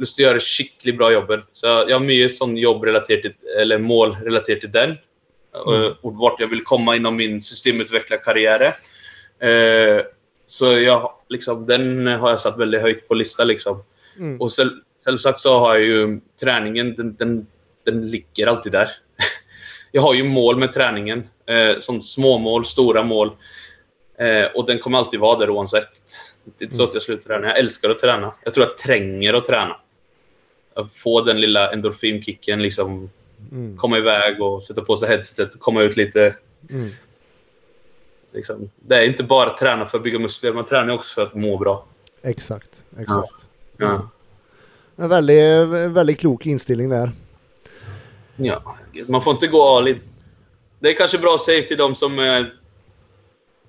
lust 0.00 0.18
att 0.18 0.24
göra 0.24 0.40
skickligt 0.40 0.98
bra 0.98 1.12
jobben. 1.12 1.42
Så 1.52 1.66
jag, 1.66 1.90
jag 1.90 1.94
har 1.94 2.04
mycket 2.04 2.34
sån 2.34 2.56
jobb 2.56 2.84
relaterat 2.84 3.22
till, 3.22 3.34
eller 3.60 3.78
mål 3.78 4.16
relaterat 4.24 4.60
till 4.60 4.72
den. 4.72 4.96
Mm. 5.66 5.82
Eh, 5.82 5.92
och 6.00 6.14
vart 6.14 6.40
jag 6.40 6.48
vill 6.48 6.64
komma 6.64 6.96
inom 6.96 7.16
min 7.16 7.42
systemutvecklarkarriär. 7.42 8.74
Eh, 9.38 10.02
så 10.46 10.78
jag, 10.78 11.12
liksom, 11.28 11.66
den 11.66 12.06
har 12.06 12.30
jag 12.30 12.40
satt 12.40 12.58
väldigt 12.58 12.82
högt 12.82 13.08
på 13.08 13.14
listan. 13.14 13.46
Liksom. 13.46 13.84
Mm. 14.18 14.40
Och 14.40 14.52
själv, 14.52 14.70
självsagt 15.04 15.40
så 15.40 15.58
har 15.58 15.74
jag 15.74 15.84
ju 15.84 16.20
träningen, 16.40 16.94
den, 16.94 17.16
den, 17.16 17.46
den 17.84 18.10
ligger 18.10 18.46
alltid 18.46 18.72
där. 18.72 18.90
Jag 19.92 20.02
har 20.02 20.14
ju 20.14 20.24
mål 20.24 20.56
med 20.56 20.72
träningen. 20.72 21.28
Eh, 21.46 21.78
som 21.78 22.00
små 22.00 22.38
mål, 22.38 22.64
stora 22.64 23.02
mål. 23.02 23.30
Eh, 24.18 24.46
och 24.54 24.66
den 24.66 24.78
kommer 24.78 24.98
alltid 24.98 25.20
vara 25.20 25.38
där 25.38 25.50
oavsett. 25.50 25.88
Det 26.44 26.64
är 26.64 26.66
inte 26.66 26.76
så 26.76 26.84
att 26.84 26.94
jag 26.94 27.02
slutar 27.02 27.22
träna. 27.22 27.46
Jag 27.46 27.58
älskar 27.58 27.90
att 27.90 27.98
träna. 27.98 28.34
Jag 28.44 28.54
tror 28.54 28.66
jag 28.66 28.78
tränger 28.78 29.34
att 29.34 29.44
träna. 29.44 29.76
Att 30.74 30.92
få 30.94 31.20
den 31.20 31.40
lilla 31.40 31.72
endorfinkicken, 31.72 32.62
liksom 32.62 33.10
Mm. 33.52 33.76
komma 33.76 33.98
iväg 33.98 34.42
och 34.42 34.62
sätta 34.62 34.82
på 34.82 34.96
sig 34.96 35.08
headsetet 35.08 35.54
och 35.54 35.60
komma 35.60 35.82
ut 35.82 35.96
lite. 35.96 36.36
Mm. 36.70 36.90
Liksom. 38.32 38.70
Det 38.76 38.94
är 38.96 39.04
inte 39.04 39.22
bara 39.22 39.50
att 39.50 39.58
träna 39.58 39.86
för 39.86 39.98
att 39.98 40.04
bygga 40.04 40.18
muskler, 40.18 40.52
man 40.52 40.64
tränar 40.64 40.94
också 40.94 41.14
för 41.14 41.22
att 41.22 41.34
må 41.34 41.58
bra. 41.58 41.86
Exakt, 42.22 42.82
exakt. 42.98 43.32
Ja. 43.76 44.08
En 44.96 45.08
väldigt, 45.08 45.68
väldigt 45.96 46.18
klok 46.18 46.46
inställning 46.46 46.88
där. 46.88 47.12
Ja, 48.36 48.76
man 49.08 49.22
får 49.22 49.32
inte 49.32 49.46
gå 49.46 49.76
all 49.76 49.88
in. 49.88 50.00
Det 50.78 50.88
är 50.88 50.94
kanske 50.94 51.18
bra 51.18 51.34
att 51.34 51.40
säga 51.40 51.62
till 51.62 51.76
de 51.78 51.96
som 51.96 52.18
eh, 52.18 52.44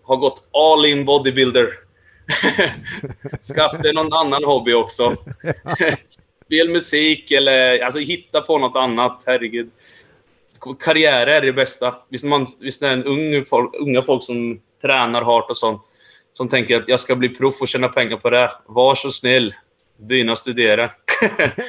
har 0.03 0.17
gått 0.17 0.47
all 0.51 0.85
in 0.85 1.05
bodybuilder. 1.05 1.73
Skaffa 3.55 3.81
dig 3.81 3.93
någon 3.93 4.13
annan 4.13 4.43
hobby 4.43 4.73
också. 4.73 5.15
Spel 6.51 6.69
musik 6.69 7.31
eller 7.31 7.79
alltså, 7.79 7.99
hitta 7.99 8.41
på 8.41 8.57
något 8.57 8.75
annat. 8.75 9.23
Herregud. 9.25 9.71
Karriär 10.79 11.27
är 11.27 11.41
det 11.41 11.53
bästa. 11.53 11.95
Visst, 12.09 12.23
man, 12.23 12.47
visst 12.59 12.81
det 12.81 12.87
är 12.87 12.93
en 12.93 13.03
ung 13.03 13.45
folk, 13.45 13.75
unga 13.79 14.01
folk 14.01 14.23
som 14.23 14.61
tränar 14.81 15.21
hårt 15.21 15.49
och 15.49 15.57
sånt. 15.57 15.81
Som 16.33 16.49
tänker 16.49 16.81
att 16.81 16.89
jag 16.89 16.99
ska 16.99 17.15
bli 17.15 17.29
proff 17.29 17.61
och 17.61 17.67
tjäna 17.67 17.89
pengar 17.89 18.17
på 18.17 18.29
det. 18.29 18.51
Var 18.65 18.95
så 18.95 19.11
snäll. 19.11 19.55
Börja 19.97 20.35
studera. 20.35 20.89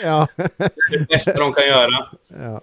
ja. 0.03 0.28
det 0.37 0.64
är 0.64 0.99
det 0.99 1.09
bästa 1.09 1.35
de 1.35 1.53
kan 1.53 1.66
göra. 1.66 2.09
Ja. 2.28 2.61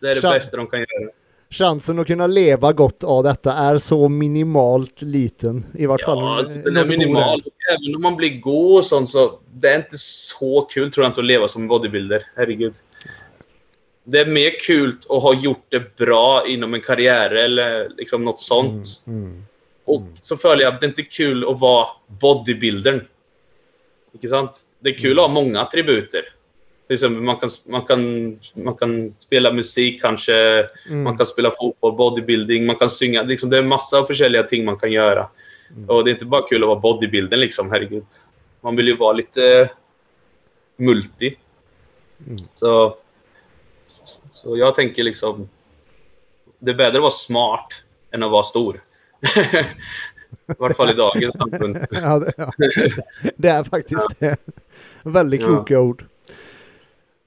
Det 0.00 0.10
är 0.10 0.14
det 0.14 0.20
Chan- 0.20 0.34
bästa 0.34 0.56
de 0.56 0.66
kan 0.66 0.80
göra. 0.80 1.10
Chansen 1.50 1.98
att 1.98 2.06
kunna 2.06 2.26
leva 2.26 2.72
gott 2.72 3.04
av 3.04 3.24
detta 3.24 3.52
är 3.52 3.78
så 3.78 4.08
minimalt 4.08 5.02
liten. 5.02 5.66
I 5.74 5.86
vart 5.86 6.02
fall. 6.02 6.18
Ja, 6.18 6.38
alltså, 6.38 6.58
den 6.58 6.76
är 6.76 6.86
minimal. 6.86 7.42
Även 7.72 7.96
om 7.96 8.02
man 8.02 8.16
blir 8.16 8.40
god 8.40 8.78
och 8.78 8.84
sånt 8.84 9.08
så 9.08 9.38
det 9.52 9.68
är 9.68 9.76
inte 9.76 9.98
så 9.98 10.60
kul 10.60 10.92
tror 10.92 11.04
jag 11.04 11.10
inte 11.10 11.20
att 11.20 11.26
leva 11.26 11.48
som 11.48 11.68
bodybuilder. 11.68 12.26
Herregud. 12.36 12.74
Det 14.04 14.20
är 14.20 14.26
mer 14.26 14.52
kul 14.66 14.96
att 15.08 15.22
ha 15.22 15.34
gjort 15.34 15.64
det 15.68 15.96
bra 15.96 16.46
inom 16.46 16.74
en 16.74 16.80
karriär 16.80 17.30
eller 17.30 17.88
liksom 17.96 18.24
något 18.24 18.40
sånt. 18.40 18.86
Mm. 19.06 19.42
Och 19.84 20.02
så 20.20 20.36
följer 20.36 20.66
jag 20.66 20.74
att 20.74 20.80
det 20.80 20.86
inte 20.86 21.02
är 21.02 21.10
kul 21.10 21.48
att 21.48 21.60
vara 21.60 21.86
bodybuildern. 22.06 23.04
Inte 24.12 24.28
sant? 24.28 24.60
Det 24.80 24.90
är 24.90 24.98
kul 24.98 25.18
att 25.18 25.26
ha 25.26 25.34
många 25.34 25.60
attributer. 25.60 26.22
Exempel 26.90 27.22
man 27.22 27.36
kan, 27.36 27.50
man 27.66 27.84
kan, 27.86 28.38
man 28.54 28.74
kan 28.76 29.14
spela 29.18 29.52
musik 29.52 30.00
kanske, 30.02 30.32
Mm. 30.88 31.02
man 31.02 31.16
kan 31.16 31.26
spela 31.26 31.50
fotboll, 31.60 31.92
bodybuilding, 31.96 32.66
man 32.66 32.76
kan 32.76 32.90
synga. 32.90 33.22
Liksom, 33.22 33.50
det 33.50 33.56
är 33.56 33.62
en 33.62 33.68
massa 33.68 34.00
olika 34.10 34.42
ting 34.42 34.64
man 34.64 34.78
kan 34.78 34.92
göra. 34.92 35.28
Och 35.86 36.04
det 36.04 36.10
är 36.10 36.12
inte 36.12 36.24
bara 36.24 36.48
kul 36.48 36.62
att 36.62 36.68
vara 36.68 36.80
bodybuildern 36.80 37.40
liksom, 37.40 37.70
herregud. 37.70 38.04
Man 38.60 38.76
vill 38.76 38.88
ju 38.88 38.96
vara 38.96 39.12
lite 39.12 39.70
multi. 40.76 41.36
Så, 42.54 42.96
så 44.30 44.56
jag 44.56 44.74
tänker 44.74 45.02
liksom, 45.04 45.48
det 46.58 46.70
är 46.70 46.74
bättre 46.74 46.96
att 46.96 47.02
vara 47.02 47.10
smart 47.10 47.68
än 48.10 48.22
att 48.22 48.30
vara 48.30 48.42
stor. 48.42 48.82
I 50.48 50.52
vart 50.58 50.76
fall 50.76 50.90
i 50.90 50.94
dagens 50.94 51.34
samfund. 51.36 51.78
ja, 51.90 52.18
det, 52.18 52.32
ja. 52.36 52.52
det 53.36 53.48
är 53.48 53.64
faktiskt 53.64 54.08
det. 54.18 54.36
Väldigt 55.02 55.40
Ja. 55.40 55.46
kloka 55.46 55.80
ord. 55.80 56.04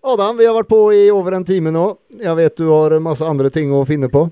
Adam, 0.06 0.38
vi 0.38 0.46
har 0.46 0.54
varit 0.54 0.68
på 0.68 0.94
i 0.94 1.10
över 1.10 1.32
en 1.32 1.46
timme 1.46 1.72
nu. 1.72 1.96
Jag 2.24 2.36
vet 2.36 2.58
du 2.58 2.66
har 2.66 2.92
en 2.92 3.04
massa 3.04 3.26
andra 3.26 3.50
ting 3.50 3.82
att 3.82 3.88
finna 3.88 4.10
på. 4.10 4.30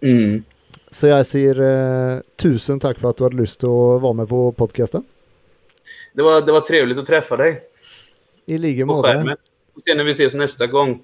Mm. 0.00 0.44
Så 0.90 1.06
jag 1.06 1.26
säger 1.26 1.60
eh, 1.60 2.20
tusen 2.36 2.80
tack 2.80 2.98
för 2.98 3.10
att 3.10 3.16
du 3.16 3.24
hade 3.24 3.36
lust 3.36 3.64
att 3.64 3.70
vara 3.70 4.12
med 4.12 4.28
på 4.28 4.52
podcasten. 4.52 5.04
Det, 6.12 6.22
var, 6.22 6.40
det 6.40 6.52
var 6.52 6.60
trevligt 6.60 6.98
att 6.98 7.06
träffa 7.06 7.36
dig 7.36 7.60
I 8.46 8.58
lika 8.58 8.86
måte. 8.86 9.36
Och 9.74 9.82
se 9.82 9.94
när 9.94 10.04
vi 10.04 10.10
ses 10.10 10.34
nästa 10.34 10.66
gång. 10.66 11.02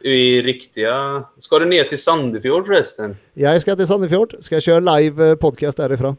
I 0.00 0.42
riktiga... 0.42 1.24
Ska 1.38 1.58
du 1.58 1.66
ner 1.66 1.84
till 1.84 2.02
Sandefjord 2.02 2.66
förresten? 2.66 3.16
Jag 3.34 3.60
ska 3.62 3.76
till 3.76 3.86
Sandefjord. 3.86 4.34
Ska 4.40 4.60
köra 4.60 4.96
live 4.96 5.28
eh, 5.28 5.34
podcast 5.34 5.76
därifrån. 5.76 6.16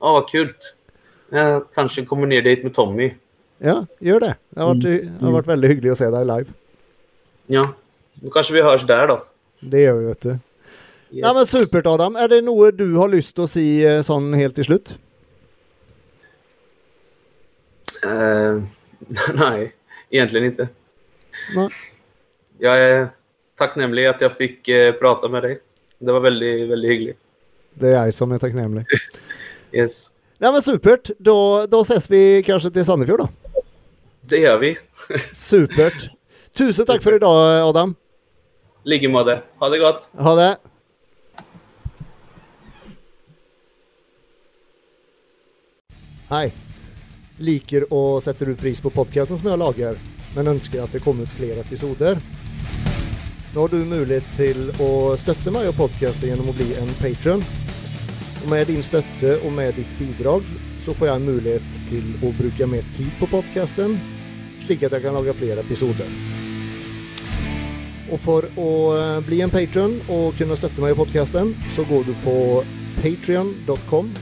Ja, 0.00 0.12
vad 0.12 0.28
kul. 0.28 0.48
Jag 1.30 1.64
kanske 1.74 2.04
kommer 2.04 2.26
ner 2.26 2.42
dit 2.42 2.62
med 2.62 2.74
Tommy. 2.74 3.12
Ja, 3.62 3.86
gör 3.98 4.20
det. 4.20 4.34
Det 4.50 4.60
har 4.60 4.68
varit, 4.68 4.82
det 4.82 5.24
har 5.24 5.32
varit 5.32 5.46
väldigt 5.46 5.70
hyggligt 5.70 5.92
att 5.92 5.98
se 5.98 6.10
dig 6.10 6.24
live. 6.24 6.44
Ja, 7.46 7.72
då 8.14 8.30
kanske 8.30 8.54
vi 8.54 8.62
hörs 8.62 8.86
där 8.86 9.06
då. 9.08 9.22
Det 9.60 9.80
gör 9.82 9.94
vi 9.94 10.06
vet 10.06 10.20
du. 10.20 10.28
Yes. 10.28 10.38
Ja 11.08 11.32
men 11.34 11.46
supert 11.46 11.86
Adam. 11.86 12.16
Är 12.16 12.28
det 12.28 12.40
något 12.40 12.78
du 12.78 12.94
har 12.94 13.08
lust 13.08 13.38
att 13.38 13.50
se 13.50 14.02
sån 14.02 14.34
helt 14.34 14.54
till 14.54 14.64
slut? 14.64 14.98
Eh, 18.06 18.62
nej, 19.34 19.72
egentligen 20.10 20.46
inte. 20.46 20.68
Nej. 21.54 21.68
Jag 22.58 22.78
är 22.78 23.08
tacknämlig 23.58 24.06
att 24.06 24.20
jag 24.20 24.36
fick 24.36 24.68
eh, 24.68 24.92
prata 24.92 25.28
med 25.28 25.42
dig. 25.42 25.60
Det 25.98 26.12
var 26.12 26.20
väldigt, 26.20 26.68
väldigt 26.70 26.90
hyggligt. 26.90 27.18
Det 27.74 27.88
är 27.88 28.04
jag 28.04 28.14
som 28.14 28.32
är 28.32 28.38
tacknämlig. 28.38 28.86
Yes. 29.72 30.10
Ja 30.38 30.52
men 30.52 30.62
supert. 30.62 31.10
Då, 31.18 31.66
då 31.66 31.80
ses 31.80 32.10
vi 32.10 32.42
kanske 32.42 32.70
till 32.70 32.84
Sandefjord 32.84 33.18
då. 33.18 33.28
Det 34.20 34.38
gör 34.38 34.58
vi. 34.58 34.78
Supert. 35.32 36.10
Tusen 36.52 36.86
tack 36.86 37.02
för 37.02 37.16
idag 37.16 37.68
Adam. 37.68 37.94
Ligger 38.82 39.08
med 39.08 39.26
det. 39.26 39.42
Ha 39.58 39.68
det 39.68 39.78
gott. 39.78 40.10
Ha 40.12 40.34
det. 40.34 40.56
Hej. 46.28 46.52
Liker 47.36 47.92
och 47.92 48.22
sätter 48.22 48.48
ut 48.48 48.58
pris 48.58 48.80
på 48.80 48.90
podcasten 48.90 49.38
som 49.38 49.50
jag 49.50 49.58
lagar 49.58 49.96
men 50.36 50.46
önskar 50.46 50.82
att 50.82 50.92
det 50.92 50.98
kommer 50.98 51.26
fler 51.26 51.60
episoder. 51.60 52.18
Då 53.54 53.60
har 53.60 53.68
du 53.68 53.84
möjlighet 53.84 54.36
till 54.36 54.70
att 54.70 55.20
stötta 55.20 55.50
mig 55.50 55.68
och 55.68 55.76
podcasten 55.76 56.28
genom 56.28 56.48
att 56.48 56.56
bli 56.56 56.74
en 56.74 56.88
Patreon. 56.88 57.42
Och 58.44 58.50
med 58.50 58.66
din 58.66 58.82
stötte 58.82 59.40
och 59.40 59.52
med 59.52 59.74
ditt 59.74 59.98
bidrag 59.98 60.42
så 60.80 60.94
får 60.94 61.06
jag 61.06 61.16
en 61.16 61.24
möjlighet 61.24 61.62
till 61.88 62.28
att 62.28 62.38
bruka 62.38 62.66
mer 62.66 62.82
tid 62.96 63.10
på 63.18 63.26
podcasten 63.26 63.98
lika 64.68 64.86
att 64.86 64.92
jag 64.92 65.02
kan 65.02 65.14
laga 65.14 65.32
fler 65.32 65.56
episoder. 65.56 66.06
Och 68.10 68.20
för 68.20 68.38
att 68.38 69.20
eh, 69.20 69.26
bli 69.26 69.40
en 69.40 69.50
Patreon 69.50 70.00
och 70.08 70.34
kunna 70.34 70.56
stötta 70.56 70.80
mig 70.80 70.92
i 70.92 70.94
podcasten 70.94 71.54
så 71.76 71.84
går 71.84 72.04
du 72.04 72.14
på 72.24 72.64
patreon.com 73.02 74.14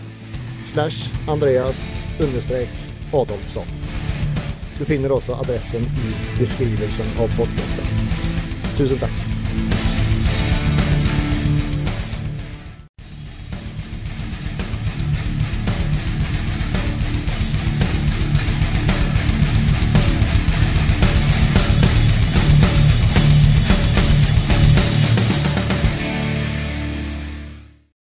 slash 0.64 1.28
Andreas 1.28 1.76
understreck 2.20 2.68
Adolfsson. 3.12 3.66
Du 4.78 4.84
finner 4.84 5.12
också 5.12 5.32
adressen 5.32 5.82
i 5.82 6.40
beskrivelsen 6.40 7.06
av 7.18 7.36
podcasten. 7.36 7.84
Tusen 8.76 8.98
tack! 8.98 9.17